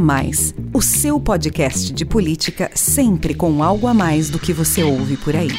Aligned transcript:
Mais, 0.00 0.54
o 0.72 0.80
seu 0.80 1.20
podcast 1.20 1.92
de 1.92 2.06
política 2.06 2.70
sempre 2.74 3.34
com 3.34 3.62
algo 3.62 3.86
a 3.86 3.92
mais 3.92 4.30
do 4.30 4.38
que 4.38 4.50
você 4.50 4.82
ouve 4.82 5.18
por 5.18 5.36
aí. 5.36 5.50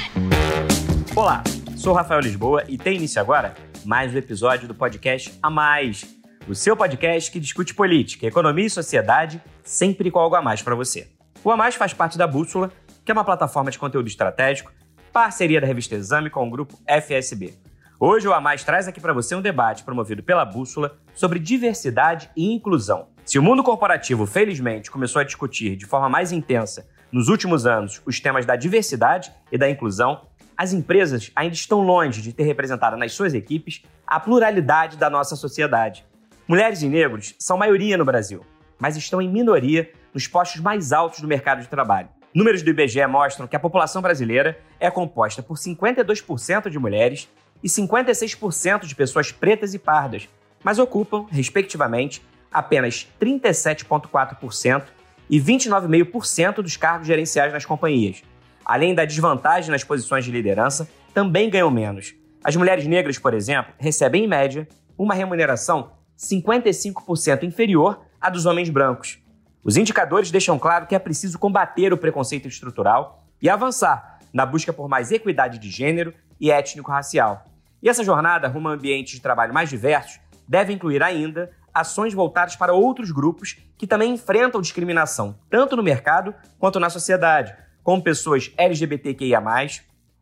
Olá, 1.16 1.44
sou 1.78 1.94
Rafael 1.94 2.20
Lisboa 2.20 2.64
e 2.68 2.76
tem 2.76 2.98
início 2.98 3.22
agora 3.22 3.54
mais 3.86 4.12
um 4.12 4.18
episódio 4.18 4.68
do 4.68 4.74
podcast 4.74 5.38
A 5.44 5.50
Mais, 5.52 6.04
o 6.48 6.56
seu 6.56 6.76
podcast 6.76 7.32
que 7.32 7.40
discute 7.40 7.76
política, 7.76 8.26
economia 8.26 8.66
e 8.66 8.70
sociedade, 8.70 9.40
sempre 9.64 10.10
com 10.10 10.18
algo 10.18 10.36
a 10.36 10.42
mais 10.42 10.64
para 10.64 10.74
você. 10.74 11.08
O 11.44 11.52
A 11.52 11.56
Mais 11.56 11.76
faz 11.76 11.94
parte 11.94 12.18
da 12.18 12.26
Bússola, 12.26 12.72
que 13.06 13.12
é 13.12 13.14
uma 13.14 13.24
plataforma 13.24 13.70
de 13.70 13.78
conteúdo 13.78 14.08
estratégico, 14.08 14.72
parceria 15.14 15.62
da 15.62 15.68
revista 15.68 15.94
Exame 15.94 16.32
com 16.32 16.48
o 16.48 16.50
grupo 16.50 16.80
FSB. 16.88 17.54
Hoje 18.00 18.28
o 18.28 18.34
A 18.34 18.42
Mais 18.42 18.64
traz 18.64 18.88
aqui 18.88 19.00
para 19.00 19.14
você 19.14 19.36
um 19.36 19.42
debate 19.42 19.84
promovido 19.84 20.24
pela 20.24 20.44
Bússola 20.44 20.98
sobre 21.14 21.38
diversidade 21.38 22.32
e 22.36 22.52
inclusão. 22.52 23.11
Se 23.26 23.38
o 23.38 23.44
mundo 23.44 23.64
corporativo, 23.64 24.26
felizmente, 24.26 24.90
começou 24.90 25.20
a 25.20 25.24
discutir 25.24 25.76
de 25.76 25.86
forma 25.86 26.10
mais 26.10 26.32
intensa 26.32 26.88
nos 27.12 27.28
últimos 27.28 27.66
anos 27.66 28.02
os 28.06 28.20
temas 28.20 28.46
da 28.46 28.56
diversidade 28.56 29.32
e 29.52 29.58
da 29.58 29.70
inclusão, 29.70 30.22
as 30.58 30.74
empresas 30.74 31.32
ainda 31.36 31.54
estão 31.54 31.82
longe 31.82 32.22
de 32.22 32.34
ter 32.34 32.44
representada 32.44 32.98
nas 32.98 33.14
suas 33.14 33.34
equipes 33.34 33.84
a 34.06 34.20
pluralidade 34.20 34.98
da 34.98 35.10
nossa 35.10 35.36
sociedade. 35.36 36.06
Mulheres 36.48 36.82
e 36.82 36.90
negros 36.90 37.36
são 37.40 37.58
maioria 37.58 37.98
no 37.98 38.06
Brasil, 38.06 38.46
mas 38.78 38.98
estão 38.98 39.22
em 39.22 39.30
minoria 39.30 39.92
nos 40.14 40.28
postos 40.28 40.60
mais 40.60 40.92
altos 40.92 41.22
do 41.22 41.28
mercado 41.28 41.62
de 41.62 41.68
trabalho. 41.68 42.10
Números 42.34 42.64
do 42.64 42.70
IBGE 42.70 43.06
mostram 43.08 43.48
que 43.48 43.56
a 43.56 43.60
população 43.60 44.02
brasileira 44.02 44.60
é 44.80 44.90
composta 44.90 45.44
por 45.44 45.58
52% 45.58 46.70
de 46.70 46.80
mulheres 46.80 47.30
e 47.64 47.68
56% 47.68 48.86
de 48.86 48.96
pessoas 48.96 49.32
pretas 49.32 49.74
e 49.74 49.80
pardas, 49.80 50.28
mas 50.64 50.80
ocupam, 50.80 51.26
respectivamente, 51.30 52.22
apenas 52.52 53.08
37,4% 53.20 54.84
e 55.30 55.40
29,5% 55.40 56.56
dos 56.56 56.76
cargos 56.76 57.08
gerenciais 57.08 57.54
nas 57.54 57.66
companhias. 57.66 58.22
Além 58.66 58.94
da 58.94 59.06
desvantagem 59.06 59.72
nas 59.72 59.84
posições 59.84 60.26
de 60.26 60.32
liderança, 60.32 60.90
também 61.14 61.50
ganham 61.50 61.72
menos. 61.72 62.14
As 62.44 62.56
mulheres 62.56 62.86
negras, 62.86 63.18
por 63.18 63.34
exemplo, 63.34 63.74
recebem, 63.78 64.26
em 64.26 64.28
média, 64.28 64.68
uma 64.98 65.14
remuneração 65.14 65.92
55% 66.18 67.44
inferior 67.44 68.02
à 68.20 68.30
dos 68.30 68.46
homens 68.46 68.70
brancos. 68.70 69.20
Os 69.64 69.78
indicadores 69.78 70.32
deixam 70.32 70.58
claro 70.60 70.88
que 70.88 70.96
é 70.96 71.00
preciso 71.00 71.40
combater 71.40 71.94
o 71.94 71.98
preconceito 71.98 72.48
estrutural 72.48 73.24
e 73.42 73.50
avançar 73.50 74.20
na 74.34 74.46
busca 74.46 74.74
por 74.74 74.88
mais 74.88 75.12
equidade 75.12 75.60
de 75.60 75.70
gênero 75.70 76.14
e 76.40 76.52
étnico-racial. 76.52 77.46
E 77.82 77.90
essa 77.90 78.04
jornada 78.04 78.48
rumo 78.48 78.70
a 78.70 78.74
ambientes 78.74 79.14
de 79.14 79.22
trabalho 79.22 79.54
mais 79.54 79.70
diversos 79.70 80.20
deve 80.48 80.74
incluir 80.74 81.02
ainda 81.02 81.52
ações 81.74 82.14
voltadas 82.14 82.56
para 82.56 82.74
outros 82.74 83.12
grupos 83.12 83.58
que 83.78 83.88
também 83.88 84.14
enfrentam 84.14 84.62
discriminação, 84.62 85.36
tanto 85.50 85.76
no 85.76 85.84
mercado 85.84 86.34
quanto 86.60 86.80
na 86.80 86.90
sociedade, 86.90 87.56
como 87.84 88.04
pessoas 88.04 88.52
LGBTQIA, 88.58 89.42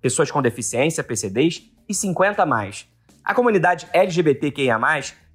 pessoas 0.02 0.32
com 0.32 0.42
deficiência, 0.42 1.04
PCDs 1.04 1.70
e 1.88 1.94
50 1.94 2.46
mais. 2.46 2.88
A 3.24 3.34
comunidade 3.34 3.88
LGBTQIA, 3.92 4.80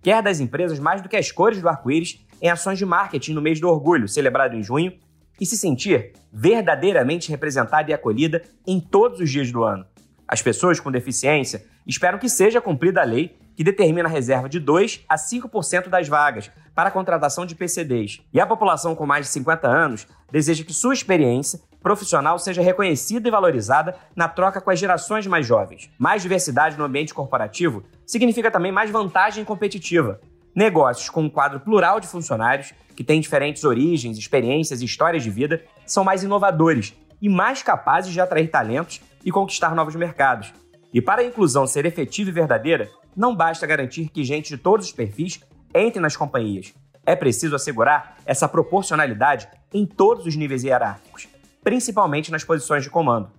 quer 0.02 0.22
das 0.22 0.40
empresas 0.40 0.78
mais 0.78 1.02
do 1.02 1.08
que 1.08 1.16
as 1.16 1.30
cores 1.30 1.60
do 1.60 1.68
arco-íris 1.68 2.24
em 2.40 2.48
ações 2.48 2.78
de 2.78 2.84
marketing 2.84 3.32
no 3.32 3.42
mês 3.42 3.60
do 3.60 3.68
orgulho, 3.68 4.08
celebrado 4.08 4.54
em 4.54 4.62
junho, 4.62 4.92
e 5.40 5.46
se 5.46 5.56
sentir 5.56 6.12
verdadeiramente 6.32 7.30
representada 7.30 7.90
e 7.90 7.94
acolhida 7.94 8.42
em 8.66 8.80
todos 8.80 9.20
os 9.20 9.30
dias 9.30 9.50
do 9.50 9.64
ano. 9.64 9.84
As 10.26 10.40
pessoas 10.40 10.80
com 10.80 10.90
deficiência 10.90 11.64
esperam 11.86 12.18
que 12.18 12.28
seja 12.28 12.60
cumprida 12.60 13.00
a 13.00 13.04
lei 13.04 13.36
que 13.56 13.64
determina 13.64 14.08
a 14.08 14.12
reserva 14.12 14.48
de 14.48 14.58
2 14.58 15.04
a 15.08 15.16
5% 15.16 15.88
das 15.88 16.08
vagas 16.08 16.50
para 16.74 16.88
a 16.88 16.92
contratação 16.92 17.46
de 17.46 17.54
PCDs. 17.54 18.20
E 18.32 18.40
a 18.40 18.46
população 18.46 18.94
com 18.94 19.06
mais 19.06 19.26
de 19.26 19.32
50 19.32 19.68
anos 19.68 20.06
deseja 20.30 20.64
que 20.64 20.72
sua 20.72 20.94
experiência 20.94 21.60
profissional 21.82 22.38
seja 22.38 22.62
reconhecida 22.62 23.28
e 23.28 23.30
valorizada 23.30 23.94
na 24.16 24.26
troca 24.26 24.60
com 24.60 24.70
as 24.70 24.78
gerações 24.78 25.26
mais 25.26 25.46
jovens. 25.46 25.90
Mais 25.98 26.22
diversidade 26.22 26.78
no 26.78 26.84
ambiente 26.84 27.12
corporativo 27.12 27.84
significa 28.06 28.50
também 28.50 28.72
mais 28.72 28.90
vantagem 28.90 29.44
competitiva. 29.44 30.20
Negócios 30.54 31.10
com 31.10 31.22
um 31.22 31.28
quadro 31.28 31.60
plural 31.60 32.00
de 32.00 32.06
funcionários, 32.06 32.72
que 32.96 33.04
têm 33.04 33.20
diferentes 33.20 33.64
origens, 33.64 34.16
experiências 34.16 34.80
e 34.80 34.84
histórias 34.84 35.22
de 35.22 35.30
vida, 35.30 35.62
são 35.84 36.04
mais 36.04 36.22
inovadores 36.22 36.94
e 37.20 37.28
mais 37.28 37.62
capazes 37.62 38.12
de 38.12 38.20
atrair 38.20 38.48
talentos 38.48 39.00
e 39.24 39.30
conquistar 39.30 39.74
novos 39.74 39.94
mercados. 39.94 40.54
E 40.92 41.02
para 41.02 41.22
a 41.22 41.24
inclusão 41.24 41.66
ser 41.66 41.84
efetiva 41.86 42.30
e 42.30 42.32
verdadeira, 42.32 42.88
não 43.16 43.34
basta 43.34 43.66
garantir 43.66 44.08
que 44.08 44.24
gente 44.24 44.48
de 44.48 44.58
todos 44.58 44.86
os 44.86 44.92
perfis 44.92 45.40
entre 45.74 46.00
nas 46.00 46.16
companhias. 46.16 46.74
É 47.06 47.14
preciso 47.14 47.54
assegurar 47.54 48.16
essa 48.24 48.48
proporcionalidade 48.48 49.48
em 49.72 49.84
todos 49.84 50.26
os 50.26 50.36
níveis 50.36 50.64
hierárquicos, 50.64 51.28
principalmente 51.62 52.30
nas 52.30 52.44
posições 52.44 52.82
de 52.82 52.90
comando. 52.90 53.30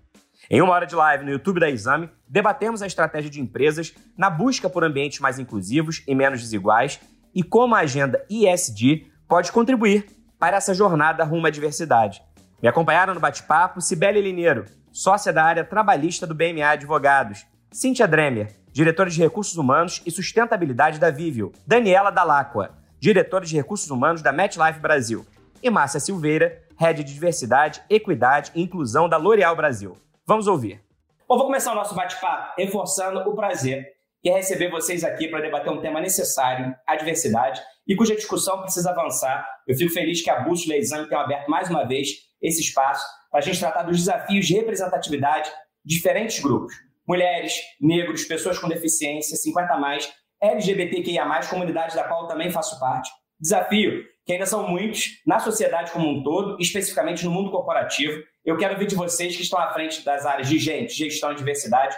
Em 0.50 0.62
uma 0.62 0.74
hora 0.74 0.86
de 0.86 0.96
live 0.96 1.26
no 1.26 1.32
YouTube 1.32 1.60
da 1.60 1.70
Exame, 1.70 2.10
debatemos 2.28 2.82
a 2.82 2.88
estratégia 2.88 3.32
de 3.32 3.42
empresas 3.42 3.94
na 4.16 4.30
busca 4.30 4.70
por 4.70 4.84
ambientes 4.84 5.20
mais 5.20 5.40
inclusivos 5.40 6.04
e 6.08 6.14
menos 6.14 6.42
desiguais 6.42 7.00
e 7.34 7.42
como 7.42 7.74
a 7.74 7.80
agenda 7.80 8.24
ISD 8.30 9.08
pode 9.28 9.52
contribuir 9.52 10.06
para 10.38 10.58
essa 10.58 10.74
jornada 10.74 11.24
rumo 11.24 11.48
à 11.48 11.50
diversidade. 11.50 12.22
Me 12.62 12.68
acompanharam 12.68 13.16
no 13.16 13.20
bate-papo 13.20 13.82
Cibele 13.82 14.22
Lineiro, 14.22 14.66
sócia 14.92 15.34
da 15.34 15.44
área 15.44 15.64
trabalhista 15.64 16.28
do 16.28 16.36
BMA 16.36 16.70
Advogados, 16.70 17.46
Cíntia 17.72 18.08
Dremer, 18.08 18.56
diretora 18.76 19.10
de 19.10 19.22
Recursos 19.22 19.56
Humanos 19.56 20.02
e 20.06 20.12
Sustentabilidade 20.12 21.00
da 21.00 21.10
Vivio, 21.10 21.54
Daniela 21.66 22.12
Dalacqua, 22.12 22.76
diretora 23.00 23.46
de 23.46 23.56
Recursos 23.56 23.90
Humanos 23.90 24.22
da 24.22 24.34
MetLife 24.34 24.82
Brasil, 24.82 25.26
e 25.64 25.70
Márcia 25.70 26.02
Silveira, 26.02 26.62
head 26.78 27.02
de 27.02 27.14
Diversidade, 27.14 27.82
Equidade 27.90 28.52
e 28.54 28.62
Inclusão 28.62 29.08
da 29.08 29.16
L'Oréal 29.16 29.56
Brasil. 29.56 29.96
Vamos 30.28 30.46
ouvir. 30.46 30.84
Bom, 31.26 31.38
vou 31.38 31.46
começar 31.46 31.72
o 31.72 31.76
nosso 31.76 31.96
bate-papo 31.96 32.54
reforçando 32.58 33.20
o 33.20 33.34
prazer 33.34 33.86
que 34.22 34.30
é 34.30 34.34
receber 34.34 34.70
vocês 34.70 35.06
aqui 35.06 35.30
para 35.30 35.40
debater 35.40 35.72
um 35.72 35.80
tema 35.80 36.02
necessário, 36.02 36.76
a 36.86 36.98
diversidade, 36.98 37.62
e 37.88 37.96
cuja 37.96 38.14
discussão 38.14 38.60
precisa 38.62 38.90
avançar. 38.90 39.48
Eu 39.66 39.78
fico 39.78 39.94
feliz 39.94 40.22
que 40.22 40.30
a 40.30 40.42
Bússola 40.42 40.76
e 40.76 40.80
Exame 40.80 41.08
tenham 41.08 41.22
aberto 41.22 41.48
mais 41.48 41.70
uma 41.70 41.86
vez 41.88 42.10
esse 42.42 42.60
espaço 42.60 43.06
para 43.32 43.40
a 43.40 43.42
gente 43.42 43.58
tratar 43.58 43.84
dos 43.84 44.00
desafios 44.00 44.46
de 44.46 44.56
representatividade 44.56 45.50
de 45.86 45.96
diferentes 45.96 46.42
grupos 46.42 46.85
mulheres, 47.08 47.54
negros, 47.80 48.26
pessoas 48.26 48.58
com 48.58 48.68
deficiência, 48.68 49.38
50 49.38 49.74
a 49.74 49.78
mais, 49.78 50.12
LGBTQIA+, 50.42 51.26
comunidade 51.50 51.96
da 51.96 52.04
qual 52.04 52.28
também 52.28 52.52
faço 52.52 52.80
parte. 52.80 53.10
Desafio 53.40 54.04
que 54.26 54.34
ainda 54.34 54.46
são 54.46 54.68
muitos 54.68 55.22
na 55.26 55.40
sociedade 55.40 55.92
como 55.92 56.10
um 56.10 56.24
todo, 56.24 56.58
especificamente 56.60 57.24
no 57.24 57.32
mundo 57.32 57.52
corporativo. 57.52 58.24
Eu 58.44 58.58
quero 58.58 58.74
ouvir 58.74 58.88
de 58.88 58.96
vocês 58.96 59.36
que 59.36 59.44
estão 59.44 59.60
à 59.60 59.72
frente 59.72 60.04
das 60.04 60.26
áreas 60.26 60.50
de 60.50 60.58
gente, 60.58 60.94
gestão 60.94 61.32
e 61.32 61.36
diversidade. 61.36 61.96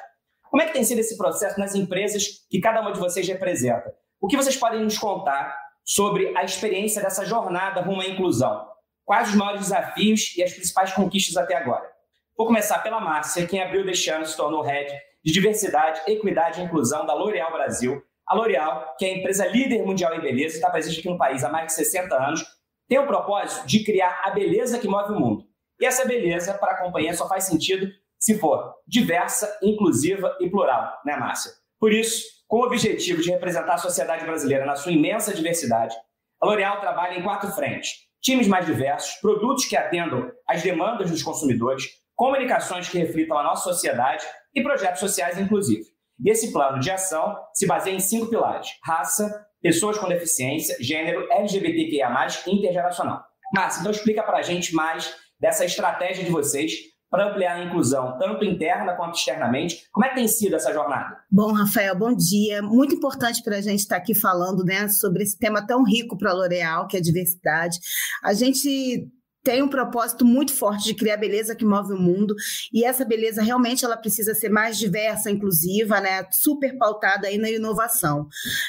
Como 0.50 0.62
é 0.62 0.66
que 0.66 0.74
tem 0.74 0.84
sido 0.84 1.00
esse 1.00 1.18
processo 1.18 1.58
nas 1.58 1.74
empresas 1.74 2.46
que 2.50 2.60
cada 2.60 2.82
uma 2.82 2.92
de 2.92 3.00
vocês 3.00 3.26
representa? 3.28 3.94
O 4.20 4.28
que 4.28 4.36
vocês 4.36 4.58
podem 4.58 4.84
nos 4.84 4.98
contar 4.98 5.58
sobre 5.86 6.36
a 6.38 6.44
experiência 6.44 7.02
dessa 7.02 7.26
jornada 7.26 7.82
rumo 7.82 8.02
à 8.02 8.08
inclusão? 8.08 8.68
Quais 9.06 9.30
os 9.30 9.36
maiores 9.36 9.62
desafios 9.62 10.36
e 10.36 10.44
as 10.44 10.52
principais 10.52 10.92
conquistas 10.92 11.38
até 11.38 11.56
agora? 11.56 11.90
Vou 12.38 12.46
começar 12.46 12.78
pela 12.84 13.02
Márcia, 13.02 13.48
quem 13.48 13.64
abriu 13.64 13.84
deste 13.84 14.12
ano 14.12 14.24
se 14.24 14.38
tornou 14.38 14.62
head 14.62 14.94
de 15.26 15.34
diversidade, 15.34 16.00
equidade 16.06 16.62
e 16.62 16.64
inclusão 16.64 17.04
da 17.04 17.16
L'Oréal 17.16 17.52
Brasil. 17.52 18.00
A 18.28 18.36
L'Oréal, 18.36 18.96
que 18.96 19.06
é 19.08 19.10
a 19.10 19.18
empresa 19.18 19.48
líder 19.48 19.84
mundial 19.84 20.14
em 20.14 20.22
beleza, 20.22 20.56
está 20.56 20.70
presente 20.70 21.00
aqui 21.00 21.10
no 21.10 21.18
país 21.18 21.44
há 21.44 21.50
mais 21.50 21.66
de 21.66 21.74
60 21.74 22.16
anos, 22.16 22.46
tem 22.88 23.00
o 23.00 23.08
propósito 23.08 23.66
de 23.66 23.84
criar 23.84 24.22
a 24.24 24.30
beleza 24.30 24.78
que 24.78 24.88
move 24.88 25.14
o 25.14 25.20
mundo. 25.20 25.46
E 25.82 25.86
essa 25.88 26.06
beleza, 26.06 26.54
para 26.54 26.74
a 26.74 26.78
companhia, 26.78 27.16
só 27.16 27.28
faz 27.28 27.46
sentido 27.46 27.88
se 28.20 28.38
for 28.38 28.76
diversa, 28.88 29.58
inclusiva 29.64 30.38
e 30.40 30.48
plural, 30.48 30.94
né, 31.04 31.18
Márcia? 31.18 31.52
Por 31.80 31.92
isso, 31.92 32.24
com 32.48 32.58
o 32.58 32.66
objetivo 32.66 33.20
de 33.20 33.32
representar 33.32 33.74
a 33.74 33.80
sociedade 33.80 34.24
brasileira 34.26 34.64
na 34.64 34.76
sua 34.76 34.92
imensa 34.92 35.34
diversidade, 35.34 35.96
a 36.40 36.46
L'Oréal 36.46 36.80
trabalha 36.82 37.18
em 37.18 37.24
quatro 37.24 37.50
frentes: 37.52 37.94
times 38.22 38.48
mais 38.48 38.68
diversos, 38.68 39.16
produtos 39.22 39.66
que 39.66 39.76
atendam 39.76 40.32
às 40.48 40.62
demandas 40.62 41.10
dos 41.10 41.24
consumidores, 41.24 42.06
comunicações 42.18 42.90
que 42.90 42.98
reflitam 42.98 43.38
a 43.38 43.44
nossa 43.44 43.64
sociedade 43.64 44.26
e 44.54 44.62
projetos 44.62 45.00
sociais 45.00 45.38
inclusivos. 45.38 45.88
E 46.20 46.32
esse 46.32 46.52
plano 46.52 46.80
de 46.80 46.90
ação 46.90 47.38
se 47.54 47.68
baseia 47.68 47.96
em 47.96 48.00
cinco 48.00 48.28
pilares: 48.28 48.68
raça, 48.84 49.46
pessoas 49.62 49.98
com 49.98 50.10
deficiência, 50.10 50.76
gênero, 50.82 51.32
LGBTQIA+, 51.32 52.28
e 52.48 52.56
intergeracional. 52.56 53.24
Márcia, 53.54 53.80
então 53.80 53.92
explica 53.92 54.24
para 54.24 54.40
a 54.40 54.42
gente 54.42 54.74
mais 54.74 55.16
dessa 55.40 55.64
estratégia 55.64 56.26
de 56.26 56.32
vocês 56.32 56.74
para 57.10 57.30
ampliar 57.30 57.56
a 57.56 57.64
inclusão, 57.64 58.18
tanto 58.18 58.44
interna 58.44 58.96
quanto 58.96 59.16
externamente. 59.16 59.88
Como 59.94 60.06
é 60.06 60.10
que 60.10 60.16
tem 60.16 60.28
sido 60.28 60.56
essa 60.56 60.74
jornada? 60.74 61.18
Bom, 61.32 61.54
Rafael, 61.54 61.98
bom 61.98 62.14
dia. 62.14 62.62
Muito 62.62 62.96
importante 62.96 63.42
para 63.42 63.58
a 63.58 63.62
gente 63.62 63.80
estar 63.80 63.96
aqui 63.96 64.14
falando 64.14 64.66
né, 64.66 64.90
sobre 64.90 65.24
esse 65.24 65.38
tema 65.38 65.66
tão 65.66 65.86
rico 65.86 66.18
para 66.18 66.32
a 66.32 66.34
L'Oréal, 66.34 66.88
que 66.88 66.98
é 66.98 67.00
a 67.00 67.04
diversidade. 67.04 67.80
A 68.22 68.34
gente 68.34 69.08
tem 69.48 69.62
um 69.62 69.70
propósito 69.70 70.26
muito 70.26 70.54
forte 70.54 70.84
de 70.84 70.94
criar 70.94 71.16
beleza 71.16 71.56
que 71.56 71.64
move 71.64 71.94
o 71.94 71.98
mundo. 71.98 72.36
E 72.74 72.84
essa 72.84 73.06
beleza 73.06 73.42
realmente 73.42 73.86
ela 73.86 73.96
precisa 73.96 74.36
ser 74.36 74.50
mais 74.50 74.78
diversa, 74.78 75.32
inclusiva, 75.32 76.02
né, 76.02 76.28
super 76.34 76.78
pautada 76.78 77.28
aí 77.28 77.38
na 77.38 77.50
inovação. 77.50 78.28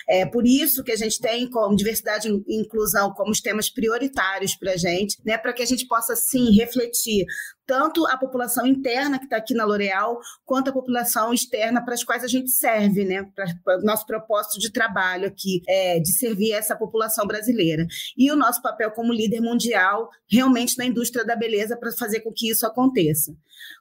É 0.08 0.24
por 0.24 0.46
isso 0.46 0.84
que 0.84 0.92
a 0.92 0.96
gente 0.96 1.20
tem 1.20 1.50
como 1.50 1.74
diversidade 1.74 2.28
e 2.28 2.60
inclusão 2.60 3.12
como 3.12 3.32
os 3.32 3.40
temas 3.40 3.68
prioritários 3.68 4.54
para 4.54 4.76
gente, 4.76 5.16
né, 5.26 5.36
para 5.36 5.52
que 5.52 5.62
a 5.62 5.66
gente 5.66 5.84
possa 5.88 6.14
sim 6.14 6.52
refletir 6.52 7.26
tanto 7.68 8.06
a 8.06 8.16
população 8.16 8.66
interna 8.66 9.18
que 9.18 9.26
está 9.26 9.36
aqui 9.36 9.52
na 9.52 9.66
L'Oréal, 9.66 10.18
quanto 10.46 10.70
a 10.70 10.72
população 10.72 11.34
externa 11.34 11.84
para 11.84 11.92
as 11.92 12.02
quais 12.02 12.24
a 12.24 12.26
gente 12.26 12.50
serve, 12.50 13.04
né? 13.04 13.30
Para 13.62 13.78
o 13.78 13.82
nosso 13.82 14.06
propósito 14.06 14.58
de 14.58 14.72
trabalho 14.72 15.28
aqui, 15.28 15.62
é, 15.68 16.00
de 16.00 16.10
servir 16.10 16.52
essa 16.52 16.74
população 16.74 17.26
brasileira. 17.26 17.86
E 18.16 18.32
o 18.32 18.36
nosso 18.36 18.62
papel 18.62 18.90
como 18.92 19.12
líder 19.12 19.42
mundial, 19.42 20.08
realmente 20.26 20.78
na 20.78 20.86
indústria 20.86 21.26
da 21.26 21.36
beleza, 21.36 21.76
para 21.76 21.92
fazer 21.92 22.20
com 22.20 22.32
que 22.32 22.50
isso 22.50 22.66
aconteça. 22.66 23.36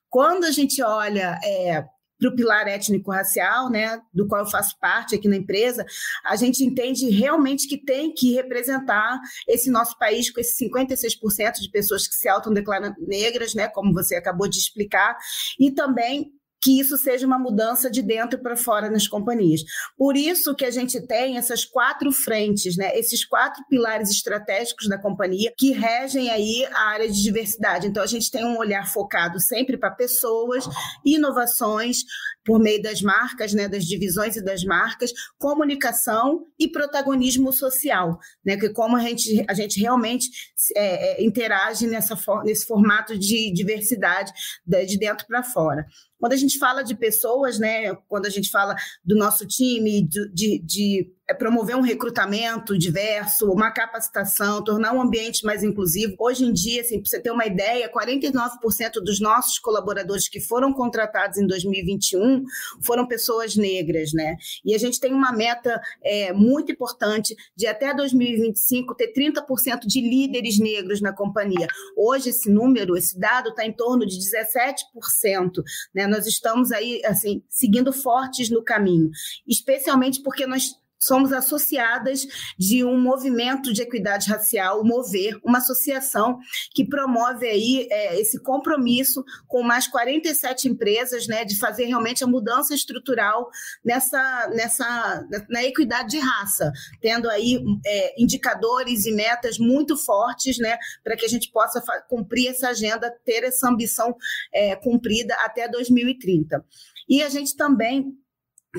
Quando 0.10 0.44
a 0.44 0.52
gente 0.52 0.84
olha 0.84 1.40
é, 1.42 1.86
para 2.20 2.30
o 2.30 2.36
pilar 2.36 2.68
étnico-racial, 2.68 3.70
né, 3.70 4.02
do 4.14 4.28
qual 4.28 4.42
eu 4.42 4.50
faço 4.50 4.78
parte 4.80 5.16
aqui 5.16 5.28
na 5.28 5.38
empresa, 5.38 5.86
a 6.26 6.36
gente 6.36 6.64
entende 6.64 7.10
realmente 7.10 7.68
que 7.68 7.78
tem 7.78 8.14
que 8.14 8.34
representar 8.34 9.20
esse 9.48 9.70
nosso 9.70 9.98
país 9.98 10.32
com 10.32 10.40
esses 10.40 10.58
56% 10.58 11.54
de 11.62 11.70
pessoas 11.70 12.08
que 12.08 12.16
se 12.16 12.28
autodeclaram 12.28 12.94
negras, 13.00 13.54
né, 13.54 13.68
como 13.68 13.94
você 13.94 14.16
acabou 14.16 14.48
de 14.48 14.58
explicar, 14.58 15.18
e 15.60 15.72
também 15.72 16.32
que 16.68 16.82
isso 16.82 16.98
seja 16.98 17.26
uma 17.26 17.40
mudança 17.40 17.90
de 17.90 18.02
dentro 18.02 18.38
para 18.40 18.58
fora 18.58 18.90
nas 18.90 19.08
companhias. 19.08 19.62
Por 19.98 20.18
isso 20.18 20.54
que 20.54 20.66
a 20.66 20.70
gente 20.70 21.00
tem 21.00 21.38
essas 21.38 21.64
quatro 21.64 22.12
frentes, 22.12 22.76
né, 22.76 22.92
esses 23.00 23.24
quatro 23.24 23.64
pilares 23.70 24.10
estratégicos 24.10 24.90
da 24.90 24.98
companhia 24.98 25.54
que 25.58 25.72
regem 25.72 26.30
aí 26.30 26.66
a 26.74 26.90
área 26.90 27.10
de 27.10 27.24
diversidade. 27.24 27.88
Então 27.88 28.04
a 28.04 28.08
gente 28.08 28.30
tem 28.30 28.44
um 28.44 28.58
olhar 28.58 28.86
focado 28.86 29.40
sempre 29.40 29.78
para 29.78 29.92
pessoas, 29.92 30.66
inovações, 31.06 32.00
por 32.44 32.60
meio 32.60 32.82
das 32.82 33.02
marcas, 33.02 33.54
né, 33.54 33.70
das 33.70 33.86
divisões 33.86 34.36
e 34.36 34.44
das 34.44 34.64
marcas, 34.66 35.14
comunicação 35.38 36.48
e 36.60 36.68
protagonismo 36.68 37.54
social, 37.54 38.20
né, 38.46 38.58
que 38.58 38.70
como 38.70 38.98
a 38.98 39.02
gente, 39.02 39.46
a 39.48 39.54
gente 39.54 39.80
realmente 39.80 40.30
é, 40.76 41.22
é 41.22 41.26
interage 41.26 41.88
nessa, 41.88 42.18
nesse 42.44 42.66
formato 42.66 43.18
de 43.18 43.54
diversidade 43.54 44.34
de 44.66 44.98
dentro 44.98 45.26
para 45.28 45.44
fora. 45.44 45.86
Quando 46.20 46.34
a 46.34 46.38
gente 46.38 46.58
fala 46.58 46.84
de 46.84 46.96
pessoas, 46.96 47.60
né, 47.60 47.94
quando 48.08 48.26
a 48.26 48.30
gente 48.30 48.50
fala 48.50 48.76
do 49.04 49.16
nosso 49.16 49.46
time, 49.46 50.02
de, 50.02 50.30
de, 50.30 50.60
de 50.60 51.17
promover 51.34 51.76
um 51.76 51.82
recrutamento 51.82 52.78
diverso, 52.78 53.52
uma 53.52 53.70
capacitação, 53.72 54.64
tornar 54.64 54.94
um 54.94 55.02
ambiente 55.02 55.46
mais 55.46 55.62
inclusivo. 55.62 56.16
Hoje 56.18 56.46
em 56.46 56.54
dia, 56.54 56.82
assim, 56.82 57.02
para 57.02 57.10
você 57.10 57.20
ter 57.20 57.32
uma 57.32 57.46
ideia, 57.46 57.92
49% 57.92 59.02
dos 59.04 59.20
nossos 59.20 59.60
colaboradores 59.60 60.30
que 60.30 60.40
foram 60.40 60.72
contratados 60.72 61.38
em 61.38 61.46
2021 61.46 62.46
foram 62.82 63.06
pessoas 63.06 63.56
negras, 63.56 64.14
né? 64.14 64.38
E 64.64 64.74
a 64.74 64.78
gente 64.78 65.00
tem 65.00 65.14
uma 65.14 65.34
meta 65.34 65.82
é, 66.02 66.32
muito 66.32 66.72
importante 66.72 67.36
de 67.56 67.68
até 67.68 67.94
2025 67.94 68.96
ter 68.96 69.12
30% 69.14 69.82
de 69.86 70.00
líderes 70.00 70.60
negros 70.60 71.02
na 71.02 71.12
companhia. 71.12 71.68
Hoje 71.98 72.30
esse 72.30 72.50
número, 72.50 72.96
esse 72.96 73.20
dado 73.20 73.50
está 73.50 73.66
em 73.66 73.74
torno 73.74 74.06
de 74.06 74.18
17%, 74.18 75.62
né? 75.94 76.08
Nós 76.08 76.26
estamos 76.26 76.72
aí 76.72 77.02
assim 77.06 77.44
seguindo 77.50 77.92
fortes 77.92 78.50
no 78.50 78.64
caminho, 78.64 79.10
especialmente 79.46 80.22
porque 80.22 80.48
nós 80.48 80.78
somos 81.00 81.32
associadas 81.32 82.26
de 82.58 82.84
um 82.84 83.00
movimento 83.00 83.72
de 83.72 83.82
equidade 83.82 84.30
racial, 84.30 84.84
Mover, 84.84 85.40
uma 85.44 85.60
associação 85.60 86.40
que 86.74 86.88
promove 86.88 87.48
aí 87.48 87.88
é, 87.90 88.20
esse 88.20 88.42
compromisso 88.42 89.24
com 89.48 89.64
mais 89.64 89.88
47 89.88 90.68
empresas, 90.68 91.28
né, 91.28 91.46
de 91.46 91.58
fazer 91.58 91.86
realmente 91.86 92.24
a 92.24 92.28
mudança 92.28 92.74
estrutural 92.74 93.50
nessa, 93.84 94.50
nessa 94.54 95.26
na 95.50 95.64
equidade 95.64 96.10
de 96.10 96.20
raça, 96.20 96.72
tendo 97.02 97.30
aí 97.30 97.60
é, 97.86 98.22
indicadores 98.22 99.06
e 99.06 99.12
metas 99.12 99.58
muito 99.58 99.98
fortes, 99.98 100.58
né, 100.58 100.78
para 101.04 101.16
que 101.16 101.26
a 101.26 101.30
gente 101.30 101.52
possa 101.52 101.82
cumprir 102.10 102.50
essa 102.50 102.70
agenda, 102.70 103.14
ter 103.26 103.44
essa 103.44 103.70
ambição 103.70 104.16
é, 104.54 104.76
cumprida 104.76 105.36
até 105.46 105.68
2030. 105.68 106.64
E 107.10 107.24
a 107.24 107.30
gente 107.30 107.56
também 107.56 108.18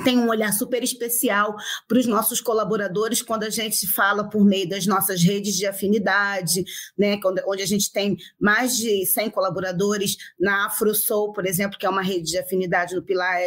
tem 0.04 0.18
um 0.18 0.28
olhar 0.28 0.52
super 0.52 0.82
especial 0.82 1.56
para 1.86 1.98
os 1.98 2.06
nossos 2.06 2.40
colaboradores 2.40 3.22
quando 3.22 3.44
a 3.44 3.50
gente 3.50 3.86
fala 3.86 4.28
por 4.28 4.44
meio 4.44 4.68
das 4.68 4.86
nossas 4.86 5.22
redes 5.22 5.54
de 5.54 5.66
afinidade, 5.66 6.64
né, 6.96 7.18
onde 7.46 7.62
a 7.62 7.66
gente 7.66 7.90
tem 7.92 8.16
mais 8.38 8.76
de 8.76 9.06
100 9.06 9.30
colaboradores 9.30 10.16
na 10.38 10.66
AfroSoul, 10.66 11.32
por 11.32 11.46
exemplo, 11.46 11.78
que 11.78 11.86
é 11.86 11.90
uma 11.90 12.02
rede 12.02 12.30
de 12.30 12.38
afinidade 12.38 12.94
no 12.94 13.02
pilar 13.02 13.40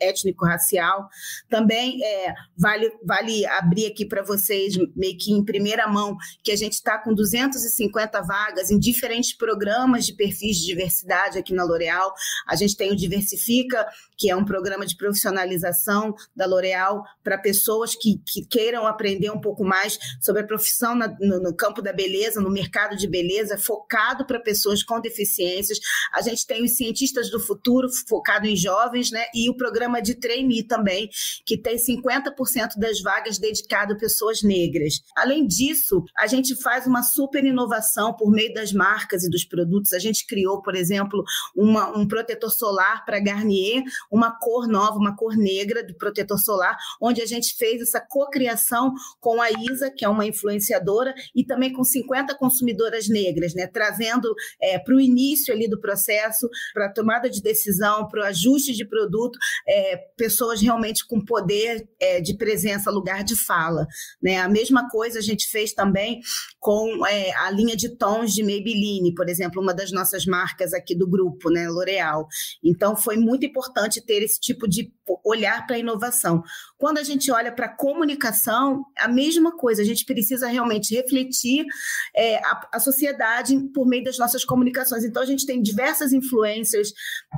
étnico-racial. 0.00 1.08
Também 1.48 2.02
é, 2.02 2.34
vale, 2.56 2.90
vale 3.04 3.46
abrir 3.46 3.86
aqui 3.86 4.06
para 4.06 4.22
vocês, 4.22 4.74
meio 4.96 5.16
que 5.18 5.32
em 5.32 5.44
primeira 5.44 5.86
mão, 5.86 6.16
que 6.42 6.50
a 6.50 6.56
gente 6.56 6.74
está 6.74 6.98
com 6.98 7.14
250 7.14 8.20
vagas 8.22 8.70
em 8.70 8.78
diferentes 8.78 9.36
programas 9.36 10.06
de 10.06 10.14
perfis 10.14 10.56
de 10.56 10.66
diversidade 10.66 11.38
aqui 11.38 11.52
na 11.52 11.64
L'Oréal. 11.64 12.12
A 12.48 12.56
gente 12.56 12.76
tem 12.76 12.90
o 12.90 12.96
Diversifica, 12.96 13.86
que 14.16 14.30
é 14.30 14.36
um 14.36 14.44
programa 14.44 14.86
de 14.86 14.96
profissionalização 15.42 16.14
da 16.34 16.46
L'Oréal 16.46 17.04
para 17.22 17.38
pessoas 17.38 17.94
que, 17.94 18.20
que, 18.26 18.44
queiram 18.46 18.86
aprender 18.86 19.30
um 19.30 19.40
pouco 19.40 19.64
mais 19.64 19.98
sobre 20.20 20.42
a 20.42 20.46
profissão 20.46 20.94
na, 20.94 21.08
no, 21.20 21.40
no, 21.40 21.54
campo 21.54 21.82
da 21.82 21.92
beleza, 21.92 22.40
no 22.40 22.50
mercado 22.50 22.96
de 22.96 23.06
beleza, 23.06 23.58
focado 23.58 24.24
para 24.24 24.40
pessoas 24.40 24.82
com 24.82 25.00
deficiências. 25.00 25.78
A 26.14 26.22
gente 26.22 26.46
tem 26.46 26.64
os 26.64 26.76
cientistas 26.76 27.30
do 27.30 27.40
futuro, 27.40 27.88
focado 28.08 28.46
em 28.46 28.56
jovens, 28.56 29.10
né? 29.10 29.24
E 29.34 29.50
o 29.50 29.56
programa 29.56 30.00
de 30.00 30.14
trainee 30.14 30.62
também, 30.62 31.08
que 31.44 31.56
tem 31.56 31.76
50% 31.76 32.76
das 32.76 33.00
vagas 33.00 33.38
dedicado 33.38 33.94
a 33.94 33.96
pessoas 33.96 34.42
negras. 34.42 35.00
Além 35.16 35.46
disso, 35.46 36.04
a 36.16 36.26
gente 36.26 36.54
faz 36.56 36.86
uma 36.86 37.02
super 37.02 37.44
inovação 37.44 38.14
por 38.14 38.30
meio 38.30 38.52
das 38.54 38.72
marcas 38.72 39.24
e 39.24 39.30
dos 39.30 39.44
produtos. 39.44 39.92
A 39.92 39.98
gente 39.98 40.26
criou, 40.26 40.62
por 40.62 40.74
exemplo, 40.74 41.24
uma, 41.54 41.96
um 41.96 42.06
protetor 42.06 42.50
solar 42.50 43.04
para 43.04 43.20
Garnier, 43.20 43.82
uma 44.10 44.30
cor 44.38 44.66
nova, 44.66 44.96
uma 44.96 45.16
cor 45.16 45.31
negra 45.36 45.84
de 45.84 45.94
protetor 45.94 46.38
solar, 46.38 46.76
onde 47.00 47.20
a 47.20 47.26
gente 47.26 47.54
fez 47.56 47.80
essa 47.80 48.00
cocriação 48.00 48.92
com 49.20 49.40
a 49.40 49.50
Isa, 49.50 49.90
que 49.90 50.04
é 50.04 50.08
uma 50.08 50.26
influenciadora, 50.26 51.14
e 51.34 51.44
também 51.44 51.72
com 51.72 51.84
50 51.84 52.34
consumidoras 52.36 53.08
negras, 53.08 53.54
né? 53.54 53.66
trazendo 53.66 54.34
é, 54.60 54.78
para 54.78 54.94
o 54.94 55.00
início 55.00 55.52
ali 55.52 55.68
do 55.68 55.80
processo, 55.80 56.48
para 56.72 56.86
a 56.86 56.92
tomada 56.92 57.28
de 57.28 57.42
decisão, 57.42 58.08
para 58.08 58.20
o 58.20 58.24
ajuste 58.24 58.72
de 58.72 58.86
produto, 58.86 59.38
é, 59.68 59.96
pessoas 60.16 60.60
realmente 60.60 61.06
com 61.06 61.24
poder 61.24 61.88
é, 62.00 62.20
de 62.20 62.36
presença, 62.36 62.90
lugar 62.90 63.24
de 63.24 63.36
fala. 63.36 63.86
Né? 64.22 64.38
A 64.38 64.48
mesma 64.48 64.88
coisa 64.88 65.18
a 65.18 65.22
gente 65.22 65.48
fez 65.48 65.72
também 65.72 66.20
com 66.58 67.06
é, 67.06 67.32
a 67.36 67.50
linha 67.50 67.76
de 67.76 67.96
tons 67.96 68.32
de 68.32 68.42
Maybelline, 68.42 69.14
por 69.14 69.28
exemplo, 69.28 69.60
uma 69.60 69.74
das 69.74 69.90
nossas 69.90 70.26
marcas 70.26 70.72
aqui 70.72 70.94
do 70.94 71.08
grupo, 71.08 71.50
né, 71.50 71.68
L'Oréal. 71.68 72.26
Então, 72.62 72.96
foi 72.96 73.16
muito 73.16 73.44
importante 73.44 74.04
ter 74.04 74.22
esse 74.22 74.40
tipo 74.40 74.68
de 74.68 74.92
olhar 75.24 75.66
para 75.66 75.76
a 75.76 75.78
inovação. 75.78 76.42
Quando 76.82 76.98
a 76.98 77.04
gente 77.04 77.30
olha 77.30 77.52
para 77.52 77.66
a 77.66 77.76
comunicação, 77.76 78.84
a 78.98 79.06
mesma 79.06 79.56
coisa, 79.56 79.82
a 79.82 79.84
gente 79.84 80.04
precisa 80.04 80.48
realmente 80.48 80.92
refletir 80.92 81.64
é, 82.12 82.38
a, 82.38 82.68
a, 82.72 82.80
sociedade 82.80 83.56
por 83.72 83.86
meio 83.86 84.02
das 84.02 84.18
nossas 84.18 84.44
comunicações. 84.44 85.04
Então, 85.04 85.22
a 85.22 85.24
gente 85.24 85.46
tem 85.46 85.62
diversas 85.62 86.12
influências 86.12 86.92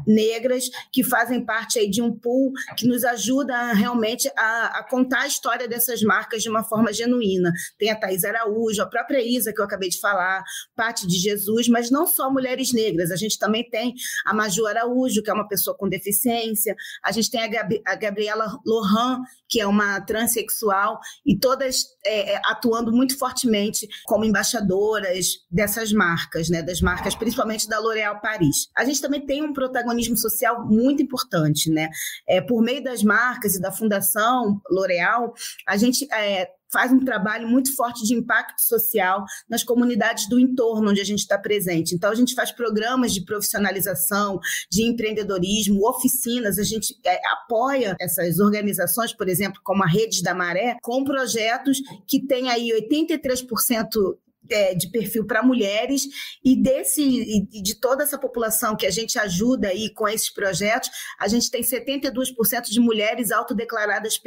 negras 0.06 0.70
que 0.90 1.04
fazem 1.04 1.44
parte 1.44 1.78
aí 1.78 1.90
de 1.90 2.00
um 2.00 2.10
pool 2.10 2.54
que 2.74 2.88
nos 2.88 3.04
ajuda 3.04 3.74
realmente 3.74 4.32
a, 4.34 4.78
a 4.78 4.88
contar 4.88 5.20
a 5.20 5.26
história 5.26 5.68
dessas 5.68 6.00
marcas 6.00 6.42
de 6.42 6.48
uma 6.48 6.64
forma 6.64 6.90
genuína. 6.90 7.52
Tem 7.78 7.90
a 7.90 8.00
Thais 8.00 8.24
Araújo, 8.24 8.80
a 8.80 8.86
própria 8.86 9.20
Isa, 9.20 9.52
que 9.52 9.60
eu 9.60 9.64
acabei 9.66 9.90
de 9.90 10.00
falar, 10.00 10.42
Patti 10.74 11.06
de 11.06 11.18
Jesus, 11.18 11.68
mas 11.68 11.90
não 11.90 12.06
só 12.06 12.30
mulheres 12.30 12.72
negras, 12.72 13.10
a 13.10 13.16
gente 13.16 13.38
também 13.38 13.68
tem 13.68 13.92
a 14.24 14.32
Maju 14.32 14.64
Araújo, 14.64 15.22
que 15.22 15.28
é 15.28 15.34
uma 15.34 15.46
pessoa 15.46 15.76
com 15.76 15.86
deficiência, 15.86 16.74
a 17.02 17.12
gente 17.12 17.30
tem 17.30 17.42
a, 17.42 17.46
Gab 17.46 17.82
a 17.86 17.94
Gabriela 17.94 18.58
Lohan, 18.64 19.20
que 19.48 19.60
é 19.60 19.66
uma 19.66 20.00
transexual, 20.00 20.98
e 21.24 21.38
todas 21.38 21.84
é, 22.04 22.34
é, 22.34 22.40
atuando 22.46 22.90
muito 22.92 23.16
fortemente 23.18 23.86
como 24.04 24.24
embaixadoras 24.24 25.38
dessas 25.50 25.92
marcas, 25.92 26.48
né, 26.48 26.62
das 26.62 26.80
marcas, 26.80 27.14
principalmente 27.14 27.68
da 27.68 27.78
L'Oréal 27.78 28.20
Paris. 28.20 28.68
A 28.76 28.84
gente 28.84 29.00
também 29.00 29.24
tem 29.24 29.42
um 29.42 29.52
protagonismo 29.52 30.16
social 30.16 30.66
muito 30.66 31.02
importante, 31.02 31.70
né? 31.70 31.88
É, 32.28 32.40
por 32.40 32.62
meio 32.62 32.82
das 32.82 33.02
marcas 33.02 33.54
e 33.54 33.60
da 33.60 33.70
Fundação 33.70 34.60
L'Oréal, 34.70 35.34
a 35.66 35.76
gente 35.76 36.06
é, 36.12 36.48
faz 36.74 36.92
um 36.92 36.98
trabalho 36.98 37.46
muito 37.46 37.72
forte 37.76 38.04
de 38.04 38.14
impacto 38.14 38.60
social 38.60 39.24
nas 39.48 39.62
comunidades 39.62 40.28
do 40.28 40.40
entorno 40.40 40.90
onde 40.90 41.00
a 41.00 41.04
gente 41.04 41.20
está 41.20 41.38
presente. 41.38 41.94
Então, 41.94 42.10
a 42.10 42.14
gente 42.16 42.34
faz 42.34 42.50
programas 42.50 43.14
de 43.14 43.24
profissionalização, 43.24 44.40
de 44.68 44.82
empreendedorismo, 44.82 45.88
oficinas, 45.88 46.58
a 46.58 46.64
gente 46.64 46.98
é, 47.06 47.20
apoia 47.32 47.94
essas 48.00 48.40
organizações, 48.40 49.12
por 49.12 49.28
exemplo, 49.28 49.60
como 49.62 49.84
a 49.84 49.86
Redes 49.86 50.20
da 50.20 50.34
Maré, 50.34 50.76
com 50.82 51.04
projetos 51.04 51.78
que 52.08 52.26
têm 52.26 52.50
aí 52.50 52.70
83% 52.90 54.16
é, 54.50 54.74
de 54.74 54.90
perfil 54.90 55.26
para 55.26 55.42
mulheres 55.42 56.02
e 56.44 56.60
desse 56.60 57.02
e 57.02 57.62
de 57.62 57.78
toda 57.80 58.02
essa 58.02 58.18
população 58.18 58.76
que 58.76 58.86
a 58.86 58.90
gente 58.90 59.18
ajuda 59.18 59.68
aí 59.68 59.92
com 59.92 60.08
esses 60.08 60.32
projetos, 60.32 60.90
a 61.18 61.28
gente 61.28 61.50
tem 61.50 61.62
72% 61.62 62.64
de 62.70 62.80
mulheres 62.80 63.30
autodeclaradas 63.30 64.18